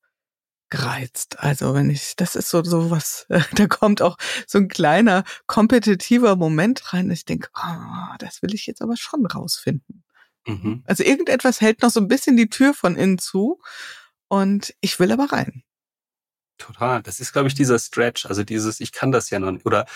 gereizt. 0.69 1.41
Also 1.41 1.75
wenn 1.75 1.91
ich, 1.91 2.17
das 2.17 2.37
ist 2.37 2.51
so 2.51 2.63
so 2.63 2.91
was, 2.91 3.27
da 3.55 3.67
kommt 3.67 4.03
auch 4.03 4.19
so 4.47 4.59
ein 4.59 4.69
kleiner 4.69 5.25
kompetitiver 5.47 6.37
Moment 6.37 6.93
rein. 6.93 7.11
Ich 7.11 7.25
denke, 7.25 7.49
oh, 7.57 8.15
das 8.19 8.43
will 8.43 8.55
ich 8.55 8.67
jetzt 8.67 8.83
aber 8.83 8.97
schon 8.97 9.25
rausfinden. 9.25 10.05
Mhm. 10.47 10.83
Also 10.87 11.03
irgendetwas 11.03 11.61
hält 11.61 11.83
noch 11.83 11.91
so 11.91 12.01
ein 12.01 12.09
bisschen 12.09 12.37
die 12.37 12.51
Tür 12.51 12.75
von 12.75 12.97
innen 12.97 13.19
zu 13.19 13.61
und 14.29 14.75
ich 14.81 15.01
will 15.01 15.11
aber 15.11 15.33
rein. 15.33 15.63
Total. 16.59 17.03
Das 17.03 17.21
ist, 17.21 17.33
glaube 17.33 17.49
ich, 17.49 17.55
dieser 17.55 17.79
Stretch. 17.79 18.27
Also 18.27 18.43
dieses, 18.43 18.81
ich 18.81 18.93
kann 18.93 19.13
das 19.13 19.31
ja 19.31 19.39
noch 19.39 19.53
nicht. 19.53 19.67
Oder 19.67 19.87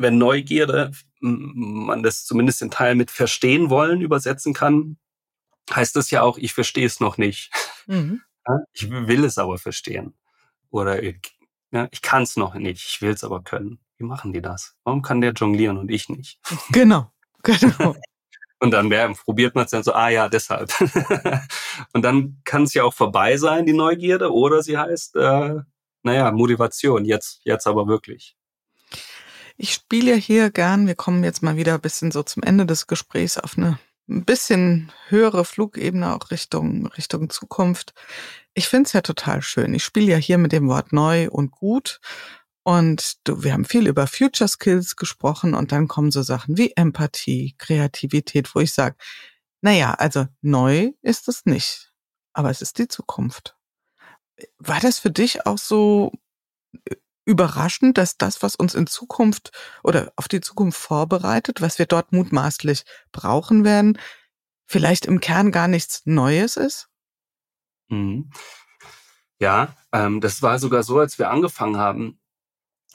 wenn 0.00 0.18
Neugierde 0.18 0.92
man 1.20 2.02
das 2.02 2.24
zumindest 2.24 2.62
in 2.62 2.70
Teil 2.70 2.94
mit 2.94 3.10
verstehen 3.10 3.68
wollen 3.68 4.00
übersetzen 4.00 4.54
kann, 4.54 4.96
heißt 5.70 5.94
das 5.94 6.10
ja 6.10 6.22
auch, 6.22 6.38
ich 6.38 6.54
verstehe 6.54 6.86
es 6.86 7.00
noch 7.00 7.18
nicht. 7.18 7.50
Mhm. 7.86 8.22
Ich 8.72 8.90
will 8.90 9.24
es 9.24 9.36
aber 9.36 9.58
verstehen. 9.58 10.14
Oder 10.70 11.02
ich, 11.02 11.20
ja, 11.72 11.88
ich 11.90 12.00
kann 12.00 12.22
es 12.22 12.36
noch 12.36 12.54
nicht, 12.54 12.84
ich 12.86 13.02
will 13.02 13.10
es 13.10 13.22
aber 13.22 13.42
können. 13.42 13.78
Wie 13.98 14.04
machen 14.04 14.32
die 14.32 14.40
das? 14.40 14.76
Warum 14.84 15.02
kann 15.02 15.20
der 15.20 15.32
jonglieren 15.32 15.76
und 15.76 15.90
ich 15.90 16.08
nicht? 16.08 16.40
Genau, 16.72 17.12
genau. 17.42 17.94
und 18.60 18.70
dann 18.70 18.90
ja, 18.90 19.12
probiert 19.12 19.54
man 19.54 19.66
es 19.66 19.70
dann 19.72 19.82
so, 19.82 19.92
ah 19.92 20.08
ja, 20.08 20.28
deshalb. 20.28 20.72
und 21.92 22.02
dann 22.02 22.40
kann 22.44 22.62
es 22.62 22.72
ja 22.72 22.84
auch 22.84 22.94
vorbei 22.94 23.36
sein, 23.36 23.66
die 23.66 23.74
Neugierde, 23.74 24.32
oder 24.32 24.62
sie 24.62 24.78
heißt, 24.78 25.16
äh, 25.16 25.60
naja, 26.02 26.32
Motivation, 26.32 27.04
jetzt, 27.04 27.40
jetzt 27.44 27.66
aber 27.66 27.86
wirklich. 27.86 28.36
Ich 29.62 29.74
spiele 29.74 30.14
hier 30.14 30.50
gern, 30.50 30.86
wir 30.86 30.94
kommen 30.94 31.22
jetzt 31.22 31.42
mal 31.42 31.58
wieder 31.58 31.74
ein 31.74 31.82
bisschen 31.82 32.10
so 32.10 32.22
zum 32.22 32.42
Ende 32.42 32.64
des 32.64 32.86
Gesprächs 32.86 33.36
auf 33.36 33.58
eine 33.58 33.78
ein 34.08 34.24
bisschen 34.24 34.90
höhere 35.08 35.44
Flugebene 35.44 36.14
auch 36.14 36.30
Richtung, 36.30 36.86
Richtung 36.86 37.28
Zukunft. 37.28 37.92
Ich 38.54 38.68
finde 38.68 38.86
es 38.86 38.94
ja 38.94 39.02
total 39.02 39.42
schön. 39.42 39.74
Ich 39.74 39.84
spiele 39.84 40.12
ja 40.12 40.16
hier 40.16 40.38
mit 40.38 40.52
dem 40.52 40.66
Wort 40.66 40.94
neu 40.94 41.28
und 41.28 41.50
gut. 41.50 42.00
Und 42.62 43.18
du, 43.24 43.44
wir 43.44 43.52
haben 43.52 43.66
viel 43.66 43.86
über 43.86 44.06
Future 44.06 44.48
Skills 44.48 44.96
gesprochen 44.96 45.52
und 45.52 45.72
dann 45.72 45.88
kommen 45.88 46.10
so 46.10 46.22
Sachen 46.22 46.56
wie 46.56 46.72
Empathie, 46.74 47.54
Kreativität, 47.58 48.54
wo 48.54 48.60
ich 48.60 48.72
sage, 48.72 48.96
naja, 49.60 49.92
also 49.92 50.26
neu 50.40 50.92
ist 51.02 51.28
es 51.28 51.44
nicht, 51.44 51.92
aber 52.32 52.48
es 52.48 52.62
ist 52.62 52.78
die 52.78 52.88
Zukunft. 52.88 53.58
War 54.56 54.80
das 54.80 54.98
für 54.98 55.10
dich 55.10 55.44
auch 55.44 55.58
so 55.58 56.12
überraschend, 57.30 57.96
dass 57.96 58.18
das, 58.18 58.42
was 58.42 58.56
uns 58.56 58.74
in 58.74 58.86
Zukunft 58.86 59.52
oder 59.82 60.12
auf 60.16 60.28
die 60.28 60.40
Zukunft 60.40 60.78
vorbereitet, 60.78 61.60
was 61.60 61.78
wir 61.78 61.86
dort 61.86 62.12
mutmaßlich 62.12 62.84
brauchen 63.12 63.64
werden, 63.64 63.98
vielleicht 64.66 65.06
im 65.06 65.20
Kern 65.20 65.52
gar 65.52 65.68
nichts 65.68 66.02
Neues 66.04 66.56
ist? 66.56 66.88
Mhm. 67.88 68.30
Ja, 69.38 69.74
ähm, 69.92 70.20
das 70.20 70.42
war 70.42 70.58
sogar 70.58 70.82
so, 70.82 70.98
als 70.98 71.18
wir 71.18 71.30
angefangen 71.30 71.78
haben, 71.78 72.20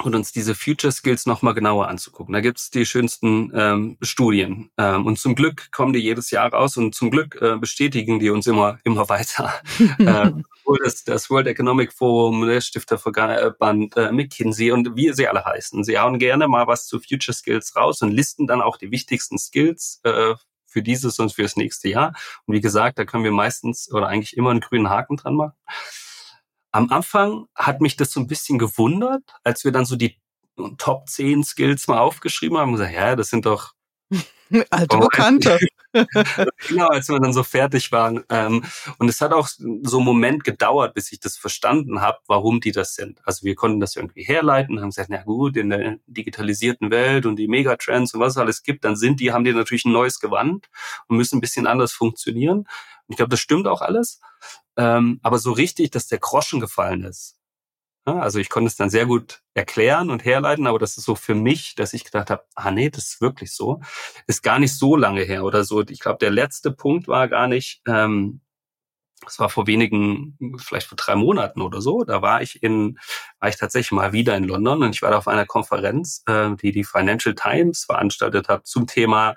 und 0.03 0.13
uns 0.13 0.31
diese 0.31 0.55
Future 0.55 0.91
Skills 0.91 1.25
nochmal 1.25 1.53
genauer 1.53 1.87
anzugucken. 1.87 2.33
Da 2.33 2.41
gibt's 2.41 2.69
die 2.69 2.85
schönsten 2.85 3.51
ähm, 3.55 3.97
Studien. 4.01 4.69
Ähm, 4.77 5.05
und 5.05 5.17
zum 5.17 5.35
Glück 5.35 5.71
kommen 5.71 5.93
die 5.93 5.99
jedes 5.99 6.31
Jahr 6.31 6.51
raus 6.51 6.75
und 6.75 6.93
zum 6.93 7.11
Glück 7.11 7.39
äh, 7.41 7.57
bestätigen 7.57 8.19
die 8.19 8.29
uns 8.29 8.45
immer, 8.45 8.77
immer 8.83 9.07
weiter. 9.07 9.53
äh, 9.99 10.31
das, 10.83 11.05
das 11.05 11.29
World 11.29 11.47
Economic 11.47 11.93
Forum, 11.93 12.45
der 12.45 12.59
Stifterverband, 12.59 13.95
äh, 13.95 14.11
McKinsey 14.11 14.71
und 14.71 14.95
wie 14.97 15.13
sie 15.13 15.27
alle 15.27 15.45
heißen. 15.45 15.83
Sie 15.85 15.97
hauen 15.97 16.19
gerne 16.19 16.47
mal 16.49 16.67
was 16.67 16.87
zu 16.87 16.99
Future 16.99 17.33
Skills 17.33 17.75
raus 17.75 18.01
und 18.01 18.11
listen 18.11 18.47
dann 18.47 18.61
auch 18.61 18.77
die 18.77 18.91
wichtigsten 18.91 19.37
Skills 19.37 20.01
äh, 20.03 20.35
für 20.65 20.83
dieses 20.83 21.19
und 21.19 21.31
für 21.31 21.43
das 21.43 21.55
nächste 21.55 21.87
Jahr. 21.87 22.13
Und 22.45 22.53
wie 22.53 22.61
gesagt, 22.61 22.99
da 22.99 23.05
können 23.05 23.23
wir 23.23 23.31
meistens 23.31 23.89
oder 23.89 24.07
eigentlich 24.07 24.35
immer 24.35 24.51
einen 24.51 24.59
grünen 24.59 24.89
Haken 24.89 25.15
dran 25.15 25.35
machen. 25.35 25.53
Am 26.75 26.89
Anfang 26.89 27.47
hat 27.55 27.79
mich 27.79 27.95
das 27.95 28.11
so 28.11 28.19
ein 28.19 28.27
bisschen 28.27 28.59
gewundert, 28.59 29.23
als 29.45 29.63
wir 29.63 29.71
dann 29.71 29.85
so 29.85 29.95
die 29.95 30.17
Top 30.77 31.07
10 31.07 31.45
Skills 31.45 31.87
mal 31.87 31.99
aufgeschrieben 31.99 32.57
haben 32.57 32.71
und 32.71 32.75
gesagt, 32.75 32.93
ja, 32.93 33.15
das 33.15 33.29
sind 33.29 33.45
doch 33.45 33.71
Alte 34.69 34.97
Bekannte. 34.97 35.57
genau, 36.67 36.87
als 36.87 37.07
wir 37.07 37.17
dann 37.21 37.31
so 37.31 37.43
fertig 37.43 37.93
waren. 37.93 38.25
Ähm, 38.29 38.65
und 38.97 39.07
es 39.07 39.21
hat 39.21 39.31
auch 39.31 39.47
so 39.47 39.97
einen 39.97 40.05
Moment 40.05 40.43
gedauert, 40.43 40.93
bis 40.93 41.13
ich 41.13 41.21
das 41.21 41.37
verstanden 41.37 42.01
habe, 42.01 42.17
warum 42.27 42.59
die 42.59 42.73
das 42.73 42.93
sind. 42.93 43.21
Also 43.23 43.45
wir 43.45 43.55
konnten 43.55 43.79
das 43.79 43.95
irgendwie 43.95 44.23
herleiten, 44.23 44.81
haben 44.81 44.89
gesagt, 44.89 45.09
na 45.09 45.23
gut, 45.23 45.55
in 45.55 45.69
der 45.69 45.97
digitalisierten 46.07 46.91
Welt 46.91 47.25
und 47.25 47.37
die 47.37 47.47
Megatrends 47.47 48.13
und 48.13 48.19
was 48.19 48.33
es 48.33 48.37
alles 48.37 48.63
gibt, 48.63 48.83
dann 48.83 48.97
sind 48.97 49.21
die, 49.21 49.31
haben 49.31 49.45
die 49.45 49.53
natürlich 49.53 49.85
ein 49.85 49.93
neues 49.93 50.19
Gewand 50.19 50.67
und 51.07 51.15
müssen 51.15 51.37
ein 51.37 51.41
bisschen 51.41 51.67
anders 51.67 51.93
funktionieren. 51.93 52.59
Und 53.07 53.11
ich 53.11 53.17
glaube, 53.17 53.29
das 53.29 53.39
stimmt 53.39 53.67
auch 53.67 53.81
alles. 53.81 54.19
Ähm, 54.77 55.19
aber 55.23 55.39
so 55.39 55.51
richtig, 55.53 55.91
dass 55.91 56.07
der 56.07 56.19
Groschen 56.19 56.59
gefallen 56.59 57.03
ist, 57.03 57.37
Also 58.05 58.39
ich 58.39 58.49
konnte 58.49 58.67
es 58.67 58.75
dann 58.75 58.91
sehr 58.91 59.07
gut 59.07 59.41
erklären 59.55 60.11
und 60.11 60.25
herleiten, 60.25 60.67
aber 60.67 60.79
das 60.79 60.97
ist 60.97 61.05
so 61.05 61.15
für 61.15 61.35
mich, 61.35 61.75
dass 61.75 61.93
ich 61.93 62.03
gedacht 62.05 62.29
habe, 62.29 62.45
ah 62.55 62.71
nee, 62.71 62.89
das 62.91 63.05
ist 63.09 63.21
wirklich 63.21 63.51
so. 63.53 63.81
Ist 64.27 64.43
gar 64.43 64.59
nicht 64.59 64.75
so 64.77 64.95
lange 64.95 65.23
her 65.23 65.43
oder 65.43 65.63
so. 65.63 65.81
Ich 65.83 65.99
glaube, 66.01 66.19
der 66.19 66.31
letzte 66.31 66.71
Punkt 66.71 67.07
war 67.07 67.27
gar 67.27 67.47
nicht, 67.47 67.81
ähm, 67.87 68.41
das 69.25 69.39
war 69.39 69.49
vor 69.49 69.67
wenigen, 69.67 70.37
vielleicht 70.59 70.87
vor 70.87 70.97
drei 70.97 71.15
Monaten 71.15 71.61
oder 71.61 71.81
so. 71.81 72.03
Da 72.03 72.21
war 72.21 72.41
ich 72.41 72.61
in, 72.63 72.99
war 73.39 73.49
ich 73.49 73.57
tatsächlich 73.57 73.91
mal 73.91 74.13
wieder 74.13 74.35
in 74.37 74.43
London 74.43 74.83
und 74.83 74.95
ich 74.95 75.01
war 75.01 75.11
da 75.11 75.17
auf 75.17 75.27
einer 75.27 75.45
Konferenz, 75.45 76.23
äh, 76.27 76.55
die 76.57 76.71
die 76.71 76.83
Financial 76.83 77.33
Times 77.35 77.85
veranstaltet 77.85 78.49
hat 78.49 78.67
zum 78.67 78.87
Thema 78.87 79.35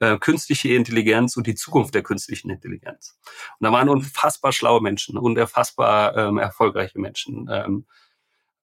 äh, 0.00 0.18
künstliche 0.18 0.74
Intelligenz 0.74 1.36
und 1.36 1.46
die 1.46 1.54
Zukunft 1.54 1.94
der 1.94 2.02
künstlichen 2.02 2.50
Intelligenz. 2.50 3.18
Und 3.58 3.64
da 3.66 3.72
waren 3.72 3.88
unfassbar 3.88 4.52
schlaue 4.52 4.80
Menschen 4.80 5.16
und 5.16 5.38
erfassbar 5.38 6.16
ähm, 6.16 6.38
erfolgreiche 6.38 6.98
Menschen. 6.98 7.48
Ähm, 7.50 7.86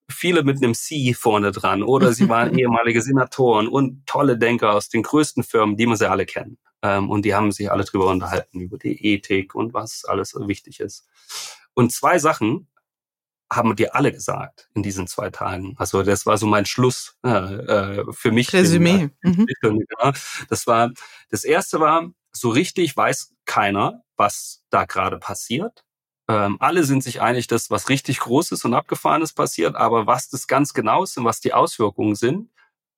viele 0.10 0.44
mit 0.44 0.58
einem 0.58 0.74
C 0.74 1.14
vorne 1.14 1.52
dran 1.52 1.84
oder 1.84 2.14
sie 2.14 2.30
waren 2.30 2.54
ehemalige 2.58 3.02
Senatoren 3.02 3.68
und 3.68 4.06
tolle 4.06 4.38
Denker 4.38 4.74
aus 4.74 4.90
den 4.90 5.04
größten 5.04 5.44
Firmen, 5.44 5.78
die 5.78 5.86
man 5.86 5.98
sie 5.98 6.10
alle 6.10 6.26
kennen. 6.26 6.58
Ähm, 6.82 7.10
und 7.10 7.26
die 7.26 7.34
haben 7.34 7.52
sich 7.52 7.72
alle 7.72 7.86
drüber 7.86 8.08
unterhalten, 8.08 8.60
über 8.60 8.78
die 8.78 9.14
Ethik 9.14 9.56
und 9.56 9.74
was 9.74 10.06
alles 10.06 10.36
wichtig 10.36 10.80
ist. 10.80 11.08
Und 11.74 11.92
zwei 11.92 12.20
Sachen 12.20 12.68
haben 13.52 13.76
dir 13.76 13.96
alle 13.96 14.12
gesagt 14.12 14.70
in 14.74 14.84
diesen 14.84 15.08
zwei 15.08 15.30
Tagen. 15.30 15.76
Also 15.78 16.04
das 16.04 16.26
war 16.26 16.38
so 16.38 16.48
mein 16.48 16.66
Schluss 16.66 17.18
äh, 17.24 17.30
äh 17.30 18.06
für 18.12 18.32
mich. 18.32 18.52
Resümee. 18.54 19.10
Mhm. 19.22 19.48
Das 20.50 20.68
war 20.68 20.92
das 21.30 21.44
erste 21.44 21.80
war 21.80 22.10
so 22.32 22.50
richtig 22.50 22.96
weiß 22.96 23.34
keiner, 23.46 24.04
was 24.18 24.64
da 24.70 24.86
gerade 24.86 25.20
passiert. 25.20 25.84
Ähm, 26.30 26.58
alle 26.60 26.84
sind 26.84 27.04
sich 27.04 27.22
einig, 27.22 27.48
dass 27.48 27.70
was 27.70 27.90
richtig 27.90 28.20
Großes 28.20 28.64
und 28.66 28.74
Abgefahrenes 28.74 29.34
passiert, 29.34 29.76
aber 29.76 30.08
was 30.08 30.30
das 30.30 30.48
ganz 30.48 30.74
genau 30.74 31.04
ist 31.04 31.18
und 31.18 31.26
was 31.26 31.42
die 31.42 31.54
Auswirkungen 31.54 32.16
sind, 32.16 32.50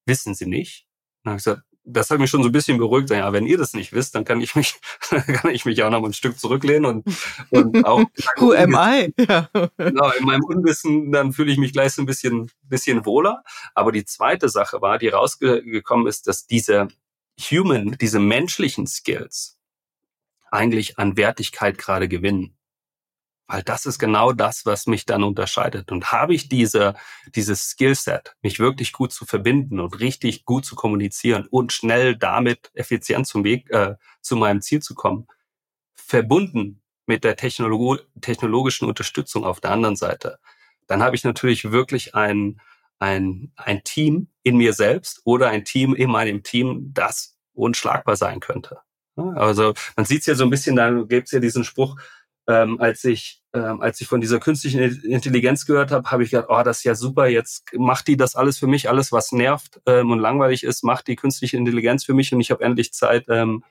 wissen 0.06 0.36
sie 0.36 0.46
nicht. 0.46 0.88
Dann 1.24 1.32
habe 1.32 1.40
ich 1.40 1.44
gesagt, 1.44 1.64
das 1.86 2.10
hat 2.10 2.20
mich 2.20 2.30
schon 2.30 2.42
so 2.42 2.50
ein 2.50 2.52
bisschen 2.52 2.78
beruhigt. 2.78 3.10
Ja, 3.12 3.32
wenn 3.32 3.46
ihr 3.46 3.58
das 3.58 3.74
nicht 3.74 3.94
wisst, 3.94 4.16
dann 4.16 4.26
kann 4.26 4.42
ich 4.42 4.56
mich, 4.56 4.80
kann 5.10 5.52
ich 5.52 5.66
mich 5.66 5.82
auch 5.84 5.90
noch 5.90 6.02
mal 6.02 6.10
ein 6.10 6.14
Stück 6.14 6.38
zurücklehnen 6.40 6.86
und, 6.86 7.06
und 7.52 7.86
auch. 7.86 8.04
Who 8.38 8.54
am 8.54 8.74
I? 8.74 9.14
Ja. 9.18 9.50
Genau, 9.78 10.12
in 10.12 10.26
meinem 10.26 10.44
Unwissen, 10.44 11.12
dann 11.12 11.32
fühle 11.32 11.52
ich 11.52 11.58
mich 11.58 11.74
gleich 11.74 11.94
so 11.94 12.02
ein 12.02 12.06
bisschen, 12.06 12.52
bisschen 12.64 13.06
wohler. 13.06 13.44
Aber 13.74 13.92
die 13.92 14.06
zweite 14.06 14.50
Sache 14.50 14.82
war, 14.82 14.98
die 14.98 15.10
rausgekommen 15.10 16.08
ist, 16.08 16.28
dass 16.28 16.48
diese 16.48 16.88
human, 17.40 17.98
diese 18.00 18.20
menschlichen 18.20 18.88
Skills 18.88 19.58
eigentlich 20.52 20.98
an 20.98 21.18
Wertigkeit 21.18 21.78
gerade 21.78 22.08
gewinnen. 22.08 22.58
Weil 23.48 23.62
das 23.62 23.86
ist 23.86 24.00
genau 24.00 24.32
das, 24.32 24.66
was 24.66 24.88
mich 24.88 25.06
dann 25.06 25.24
unterscheidet. 25.24 25.92
Und 25.92 26.12
habe 26.12 26.34
ich 26.34 26.50
diese, 26.50 26.96
dieses 27.36 27.70
Skillset, 27.70 28.36
mich 28.42 28.60
wirklich 28.60 28.92
gut 28.92 29.14
zu 29.14 29.26
verbinden 29.26 29.80
und 29.80 30.00
richtig 30.00 30.46
gut 30.46 30.66
zu 30.66 30.76
kommunizieren 30.76 31.48
und 31.50 31.72
schnell 31.72 32.16
damit 32.16 32.72
effizient 32.74 33.28
zum 33.28 33.44
Weg, 33.44 33.70
äh, 33.70 33.96
zu 34.22 34.36
meinem 34.36 34.62
Ziel 34.62 34.82
zu 34.82 34.96
kommen, 34.96 35.28
verbunden 35.94 36.82
mit 37.06 37.24
der 37.24 37.36
Technolog 37.36 38.00
technologischen 38.22 38.88
Unterstützung 38.88 39.44
auf 39.44 39.62
der 39.62 39.72
anderen 39.72 39.96
Seite, 39.96 40.40
dann 40.88 41.04
habe 41.04 41.16
ich 41.16 41.24
natürlich 41.24 41.72
wirklich 41.72 42.16
ein, 42.16 42.60
ein, 43.00 43.52
ein 43.56 43.84
Team 43.84 44.28
in 44.44 44.58
mir 44.58 44.74
selbst 44.74 45.22
oder 45.24 45.50
ein 45.50 45.66
Team 45.66 45.96
in 45.96 46.10
meinem 46.10 46.44
Team, 46.44 46.92
das 46.94 47.38
unschlagbar 47.54 48.16
sein 48.16 48.40
könnte. 48.40 48.80
Also 49.16 49.74
man 49.96 50.06
sieht 50.06 50.22
es 50.22 50.26
ja 50.26 50.36
so 50.36 50.44
ein 50.44 50.50
bisschen, 50.50 50.76
da 50.76 50.92
gibt 50.92 51.28
es 51.28 51.32
ja 51.32 51.40
diesen 51.40 51.64
Spruch, 51.64 51.96
ähm, 52.48 52.80
als 52.80 53.04
ich 53.04 53.42
ähm, 53.56 53.82
als 53.82 54.02
ich 54.02 54.08
von 54.08 54.20
dieser 54.20 54.40
künstlichen 54.40 54.80
Intelligenz 54.80 55.66
gehört 55.66 55.92
habe, 55.92 56.12
habe 56.12 56.24
ich 56.24 56.32
gedacht, 56.32 56.48
oh, 56.50 56.62
das 56.64 56.80
ist 56.80 56.84
ja 56.84 56.94
super, 56.94 57.28
jetzt 57.28 57.64
macht 57.74 58.08
die 58.08 58.18
das 58.18 58.36
alles 58.36 58.58
für 58.58 58.68
mich, 58.68 58.90
alles 58.90 59.12
was 59.12 59.32
nervt 59.32 59.80
ähm, 59.86 60.12
und 60.12 60.20
langweilig 60.20 60.64
ist, 60.64 60.84
macht 60.84 61.08
die 61.08 61.16
künstliche 61.16 61.56
Intelligenz 61.56 62.04
für 62.04 62.14
mich 62.14 62.34
und 62.34 62.42
ich 62.42 62.52
habe 62.52 62.64
endlich 62.64 62.94
Zeit, 62.94 63.26
ähm, 63.30 63.64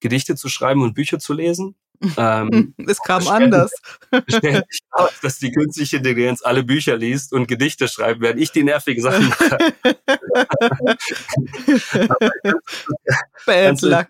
Gedichte 0.00 0.36
zu 0.36 0.50
schreiben 0.50 0.82
und 0.82 0.94
Bücher 0.94 1.18
zu 1.18 1.32
lesen. 1.32 1.74
Ähm, 2.18 2.74
es 2.86 2.98
kam 2.98 3.26
anders. 3.28 3.72
Ständig 4.28 4.80
aus, 4.90 5.12
dass 5.22 5.38
die 5.38 5.52
künstliche 5.52 5.98
Intelligenz 5.98 6.44
alle 6.44 6.64
Bücher 6.64 6.96
liest 6.96 7.32
und 7.32 7.46
Gedichte 7.46 7.86
schreibt, 7.86 8.20
während 8.20 8.40
ich 8.40 8.50
die 8.50 8.64
nervigen 8.64 9.00
Sachen 9.00 9.28
mache. 9.28 9.58
Bad 13.46 13.80
luck 13.82 14.08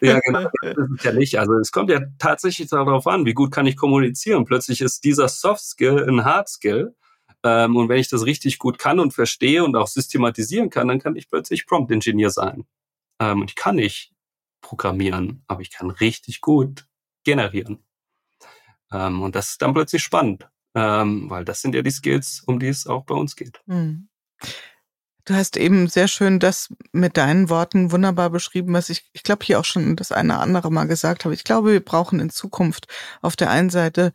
ja, 0.00 0.20
genau. 0.20 0.48
Das 0.62 0.90
ist 0.96 1.04
ja 1.04 1.12
nicht. 1.12 1.38
Also 1.38 1.54
es 1.54 1.72
kommt 1.72 1.90
ja 1.90 2.00
tatsächlich 2.18 2.68
darauf 2.68 3.06
an, 3.06 3.26
wie 3.26 3.34
gut 3.34 3.50
kann 3.50 3.66
ich 3.66 3.76
kommunizieren. 3.76 4.44
Plötzlich 4.44 4.80
ist 4.80 5.04
dieser 5.04 5.28
Soft 5.28 5.62
Skill 5.62 6.04
ein 6.08 6.24
Hard 6.24 6.48
Skill. 6.48 6.94
Ähm, 7.44 7.76
und 7.76 7.88
wenn 7.88 7.98
ich 7.98 8.08
das 8.08 8.24
richtig 8.24 8.58
gut 8.58 8.78
kann 8.78 8.98
und 8.98 9.12
verstehe 9.14 9.64
und 9.64 9.76
auch 9.76 9.86
systematisieren 9.86 10.70
kann, 10.70 10.88
dann 10.88 10.98
kann 10.98 11.16
ich 11.16 11.28
plötzlich 11.28 11.66
Prompt 11.66 11.90
Engineer 11.90 12.30
sein. 12.30 12.66
Ähm, 13.20 13.42
und 13.42 13.50
ich 13.50 13.56
kann 13.56 13.76
nicht 13.76 14.12
programmieren, 14.60 15.44
aber 15.46 15.60
ich 15.60 15.70
kann 15.70 15.90
richtig 15.90 16.40
gut 16.40 16.86
generieren. 17.24 17.84
Ähm, 18.92 19.22
und 19.22 19.34
das 19.34 19.50
ist 19.50 19.62
dann 19.62 19.74
plötzlich 19.74 20.02
spannend, 20.02 20.48
ähm, 20.74 21.30
weil 21.30 21.44
das 21.44 21.60
sind 21.60 21.74
ja 21.74 21.82
die 21.82 21.90
Skills, 21.90 22.42
um 22.46 22.58
die 22.58 22.68
es 22.68 22.86
auch 22.86 23.04
bei 23.04 23.14
uns 23.14 23.36
geht. 23.36 23.60
Mhm. 23.66 24.08
Du 25.28 25.34
hast 25.34 25.58
eben 25.58 25.88
sehr 25.88 26.08
schön 26.08 26.40
das 26.40 26.72
mit 26.92 27.18
deinen 27.18 27.50
Worten 27.50 27.92
wunderbar 27.92 28.30
beschrieben, 28.30 28.72
was 28.72 28.88
ich, 28.88 29.10
ich 29.12 29.22
glaube, 29.22 29.44
hier 29.44 29.60
auch 29.60 29.64
schon 29.66 29.94
das 29.94 30.10
eine 30.10 30.38
andere 30.38 30.72
Mal 30.72 30.86
gesagt 30.86 31.26
habe. 31.26 31.34
Ich 31.34 31.44
glaube, 31.44 31.72
wir 31.72 31.84
brauchen 31.84 32.18
in 32.18 32.30
Zukunft 32.30 32.86
auf 33.20 33.36
der 33.36 33.50
einen 33.50 33.68
Seite 33.68 34.14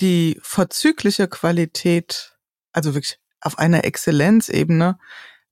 die 0.00 0.40
vorzügliche 0.42 1.28
Qualität, 1.28 2.38
also 2.72 2.94
wirklich 2.94 3.18
auf 3.42 3.58
einer 3.58 3.84
Exzellenzebene 3.84 4.98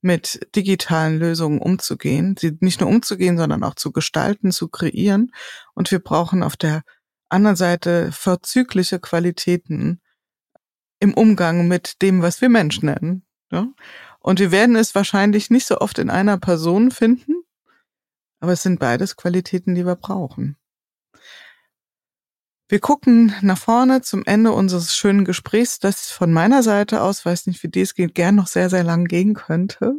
mit 0.01 0.47
digitalen 0.55 1.19
Lösungen 1.19 1.59
umzugehen, 1.59 2.35
sie 2.39 2.57
nicht 2.59 2.81
nur 2.81 2.89
umzugehen, 2.89 3.37
sondern 3.37 3.63
auch 3.63 3.75
zu 3.75 3.91
gestalten, 3.91 4.51
zu 4.51 4.67
kreieren. 4.67 5.31
Und 5.75 5.91
wir 5.91 5.99
brauchen 5.99 6.41
auf 6.41 6.57
der 6.57 6.81
anderen 7.29 7.55
Seite 7.55 8.11
vorzügliche 8.11 8.99
Qualitäten 8.99 10.01
im 10.99 11.13
Umgang 11.13 11.67
mit 11.67 12.01
dem, 12.01 12.23
was 12.23 12.41
wir 12.41 12.49
Mensch 12.49 12.81
nennen. 12.81 13.27
Ja? 13.51 13.67
Und 14.21 14.39
wir 14.39 14.51
werden 14.51 14.75
es 14.75 14.95
wahrscheinlich 14.95 15.49
nicht 15.49 15.65
so 15.65 15.79
oft 15.79 15.97
in 15.97 16.09
einer 16.09 16.37
Person 16.37 16.91
finden, 16.91 17.43
aber 18.39 18.53
es 18.53 18.63
sind 18.63 18.79
beides 18.79 19.15
Qualitäten, 19.15 19.75
die 19.75 19.85
wir 19.85 19.95
brauchen. 19.95 20.57
Wir 22.69 22.79
gucken 22.79 23.35
nach 23.41 23.57
vorne 23.57 24.01
zum 24.01 24.23
Ende 24.25 24.53
unseres 24.53 24.95
schönen 24.95 25.25
Gesprächs, 25.25 25.79
das 25.79 26.09
von 26.09 26.31
meiner 26.31 26.63
Seite 26.63 27.01
aus, 27.01 27.25
weiß 27.25 27.47
nicht, 27.47 27.61
wie 27.63 27.67
dies 27.67 27.95
geht, 27.95 28.15
gern 28.15 28.35
noch 28.35 28.47
sehr, 28.47 28.69
sehr 28.69 28.83
lang 28.83 29.05
gehen 29.05 29.33
könnte. 29.33 29.95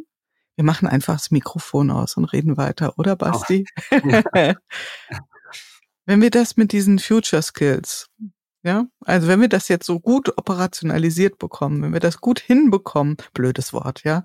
Wir 0.55 0.63
machen 0.63 0.87
einfach 0.87 1.13
das 1.13 1.29
Mikrofon 1.29 1.91
aus 1.91 2.17
und 2.17 2.25
reden 2.25 2.57
weiter, 2.57 2.97
oder 2.97 3.15
Basti? 3.15 3.65
Oh. 3.91 3.95
Wenn 6.05 6.21
wir 6.21 6.31
das 6.31 6.57
mit 6.57 6.71
diesen 6.71 6.97
Future 6.97 7.41
Skills, 7.41 8.09
ja, 8.63 8.85
also 9.01 9.27
wenn 9.27 9.41
wir 9.41 9.49
das 9.49 9.67
jetzt 9.67 9.85
so 9.85 9.99
gut 9.99 10.37
operationalisiert 10.37 11.37
bekommen, 11.37 11.81
wenn 11.81 11.93
wir 11.93 11.99
das 11.99 12.19
gut 12.19 12.39
hinbekommen, 12.39 13.17
blödes 13.33 13.73
Wort, 13.73 14.03
ja, 14.03 14.23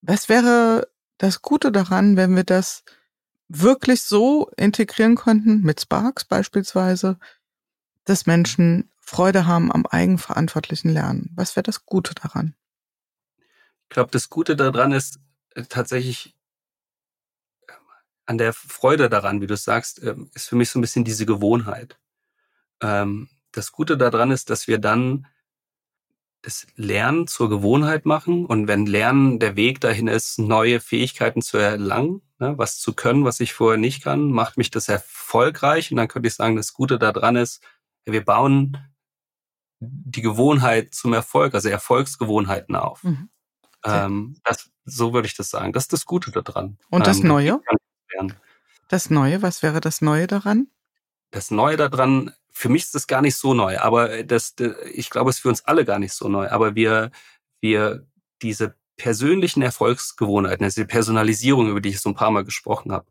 was 0.00 0.28
wäre 0.28 0.88
das 1.18 1.42
Gute 1.42 1.72
daran, 1.72 2.16
wenn 2.16 2.34
wir 2.34 2.44
das 2.44 2.84
wirklich 3.48 4.02
so 4.02 4.50
integrieren 4.56 5.14
könnten, 5.16 5.60
mit 5.60 5.80
Sparks 5.80 6.24
beispielsweise, 6.24 7.18
dass 8.04 8.26
Menschen 8.26 8.90
Freude 8.98 9.46
haben 9.46 9.70
am 9.70 9.86
eigenverantwortlichen 9.86 10.90
Lernen? 10.90 11.30
Was 11.36 11.54
wäre 11.54 11.62
das 11.64 11.86
Gute 11.86 12.14
daran? 12.14 12.54
Ich 13.84 13.90
glaube, 13.90 14.10
das 14.10 14.30
Gute 14.30 14.56
daran 14.56 14.92
ist 14.92 15.20
äh, 15.54 15.62
tatsächlich 15.62 16.34
ähm, 17.68 17.76
an 18.24 18.38
der 18.38 18.52
Freude 18.52 19.08
daran, 19.08 19.40
wie 19.40 19.46
du 19.46 19.56
sagst, 19.56 20.02
ähm, 20.02 20.30
ist 20.34 20.48
für 20.48 20.56
mich 20.56 20.70
so 20.70 20.78
ein 20.78 20.82
bisschen 20.82 21.04
diese 21.04 21.26
Gewohnheit. 21.26 21.98
Ähm, 22.80 23.28
das 23.52 23.72
Gute 23.72 23.96
daran 23.96 24.30
ist, 24.30 24.50
dass 24.50 24.68
wir 24.68 24.78
dann 24.78 25.26
das 26.42 26.66
Lernen 26.76 27.26
zur 27.26 27.48
Gewohnheit 27.48 28.06
machen 28.06 28.46
und 28.46 28.68
wenn 28.68 28.86
Lernen 28.86 29.40
der 29.40 29.56
Weg 29.56 29.80
dahin 29.80 30.06
ist, 30.06 30.38
neue 30.38 30.78
Fähigkeiten 30.78 31.42
zu 31.42 31.56
erlangen, 31.58 32.22
ne, 32.38 32.56
was 32.56 32.78
zu 32.78 32.92
können, 32.94 33.24
was 33.24 33.40
ich 33.40 33.52
vorher 33.52 33.78
nicht 33.78 34.04
kann, 34.04 34.30
macht 34.30 34.56
mich 34.56 34.70
das 34.70 34.88
erfolgreich 34.88 35.90
und 35.90 35.96
dann 35.96 36.06
könnte 36.06 36.28
ich 36.28 36.34
sagen, 36.34 36.54
das 36.54 36.72
Gute 36.72 36.98
daran 36.98 37.34
ist, 37.34 37.64
wir 38.04 38.24
bauen 38.24 38.78
die 39.80 40.22
Gewohnheit 40.22 40.94
zum 40.94 41.12
Erfolg, 41.12 41.54
also 41.54 41.68
Erfolgsgewohnheiten 41.68 42.76
auf. 42.76 43.02
Mhm. 43.02 43.28
Ähm, 43.84 44.36
das, 44.44 44.70
so 44.84 45.12
würde 45.12 45.26
ich 45.26 45.36
das 45.36 45.50
sagen. 45.50 45.72
Das 45.72 45.84
ist 45.84 45.92
das 45.92 46.06
Gute 46.06 46.30
daran. 46.30 46.78
Und 46.90 47.06
das 47.06 47.18
ähm, 47.20 47.28
Neue? 47.28 47.60
Das 48.88 49.10
Neue, 49.10 49.42
was 49.42 49.62
wäre 49.62 49.80
das 49.80 50.00
Neue 50.00 50.26
daran? 50.26 50.68
Das 51.30 51.50
Neue 51.50 51.76
daran 51.76 52.32
für 52.56 52.70
mich 52.70 52.84
ist 52.84 52.94
das 52.94 53.06
gar 53.06 53.20
nicht 53.20 53.36
so 53.36 53.52
neu, 53.52 53.78
aber 53.78 54.24
das, 54.24 54.54
ich 54.90 55.10
glaube, 55.10 55.28
es 55.28 55.36
ist 55.36 55.42
für 55.42 55.50
uns 55.50 55.66
alle 55.66 55.84
gar 55.84 55.98
nicht 55.98 56.14
so 56.14 56.26
neu. 56.26 56.48
Aber 56.48 56.74
wir, 56.74 57.10
wir 57.60 58.06
diese 58.40 58.74
persönlichen 58.96 59.60
Erfolgsgewohnheiten, 59.60 60.64
also 60.64 60.80
die 60.80 60.86
Personalisierung, 60.86 61.68
über 61.68 61.82
die 61.82 61.90
ich 61.90 62.00
so 62.00 62.08
ein 62.08 62.14
paar 62.14 62.30
Mal 62.30 62.44
gesprochen 62.44 62.92
habe, 62.92 63.04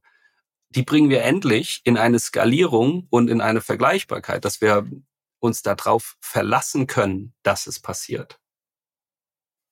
die 0.72 0.82
bringen 0.82 1.12
wir 1.12 1.22
endlich 1.22 1.82
in 1.84 1.96
eine 1.96 2.18
Skalierung 2.18 3.06
und 3.12 3.30
in 3.30 3.40
eine 3.40 3.62
Vergleichbarkeit, 3.62 4.46
dass 4.46 4.62
wir 4.62 4.90
uns 5.38 5.62
darauf 5.62 6.18
verlassen 6.22 6.88
können, 6.88 7.36
dass 7.44 7.68
es 7.68 7.80
passiert. 7.80 8.40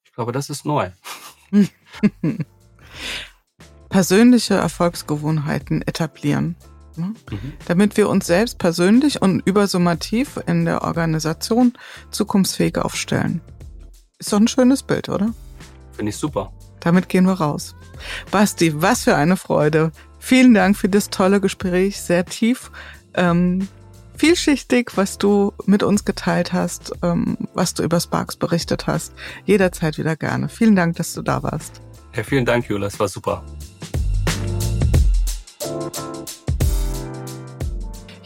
Ich 0.06 0.14
glaube, 0.14 0.34
das 0.34 0.52
ist 0.52 0.66
neu. 0.66 0.91
Persönliche 3.90 4.54
Erfolgsgewohnheiten 4.54 5.82
etablieren. 5.82 6.58
Ne? 6.98 7.14
Mhm. 7.32 7.53
Damit 7.65 7.98
wir 7.98 8.10
uns 8.10 8.28
selbst 8.28 8.57
persönlich 8.57 9.22
und 9.22 9.41
übersummativ 9.45 10.40
in 10.48 10.65
der 10.65 10.84
Organisation 10.84 11.74
zukunftsfähig 12.11 12.78
aufstellen. 12.78 13.41
Ist 14.20 14.32
doch 14.32 14.40
ein 14.40 14.48
schönes 14.48 14.84
Bild, 14.84 15.10
oder? 15.10 15.34
Finde 15.94 16.10
ich 16.11 16.18
super. 16.18 16.52
Damit 16.80 17.10
gehen 17.10 17.26
wir 17.26 17.34
raus. 17.34 17.76
Basti, 18.32 18.82
was 18.82 19.03
für 19.03 19.15
eine 19.15 19.38
Freude. 19.38 19.91
Vielen 20.20 20.53
Dank 20.53 20.78
für 20.78 20.90
das 20.90 21.10
tolle 21.10 21.41
Gespräch, 21.41 21.99
sehr 21.99 22.26
tief, 22.26 22.72
ähm, 23.14 23.68
vielschichtig, 24.15 24.91
was 24.95 25.18
du 25.18 25.53
mit 25.65 25.84
uns 25.84 26.06
geteilt 26.06 26.53
hast, 26.53 26.94
ähm, 27.03 27.38
was 27.53 27.74
du 27.74 27.84
über 27.84 27.99
Sparks 27.99 28.36
berichtet 28.36 28.88
hast. 28.88 29.14
Jederzeit 29.45 29.98
wieder 29.98 30.15
gerne. 30.15 30.49
Vielen 30.49 30.76
Dank, 30.76 30.95
dass 30.95 31.14
du 31.14 31.22
da 31.22 31.44
warst. 31.44 31.82
Ja, 32.15 32.24
vielen 32.24 32.45
Dank, 32.45 32.70
Jula, 32.70 32.88
es 32.88 32.99
war 32.99 33.07
super. 33.07 33.44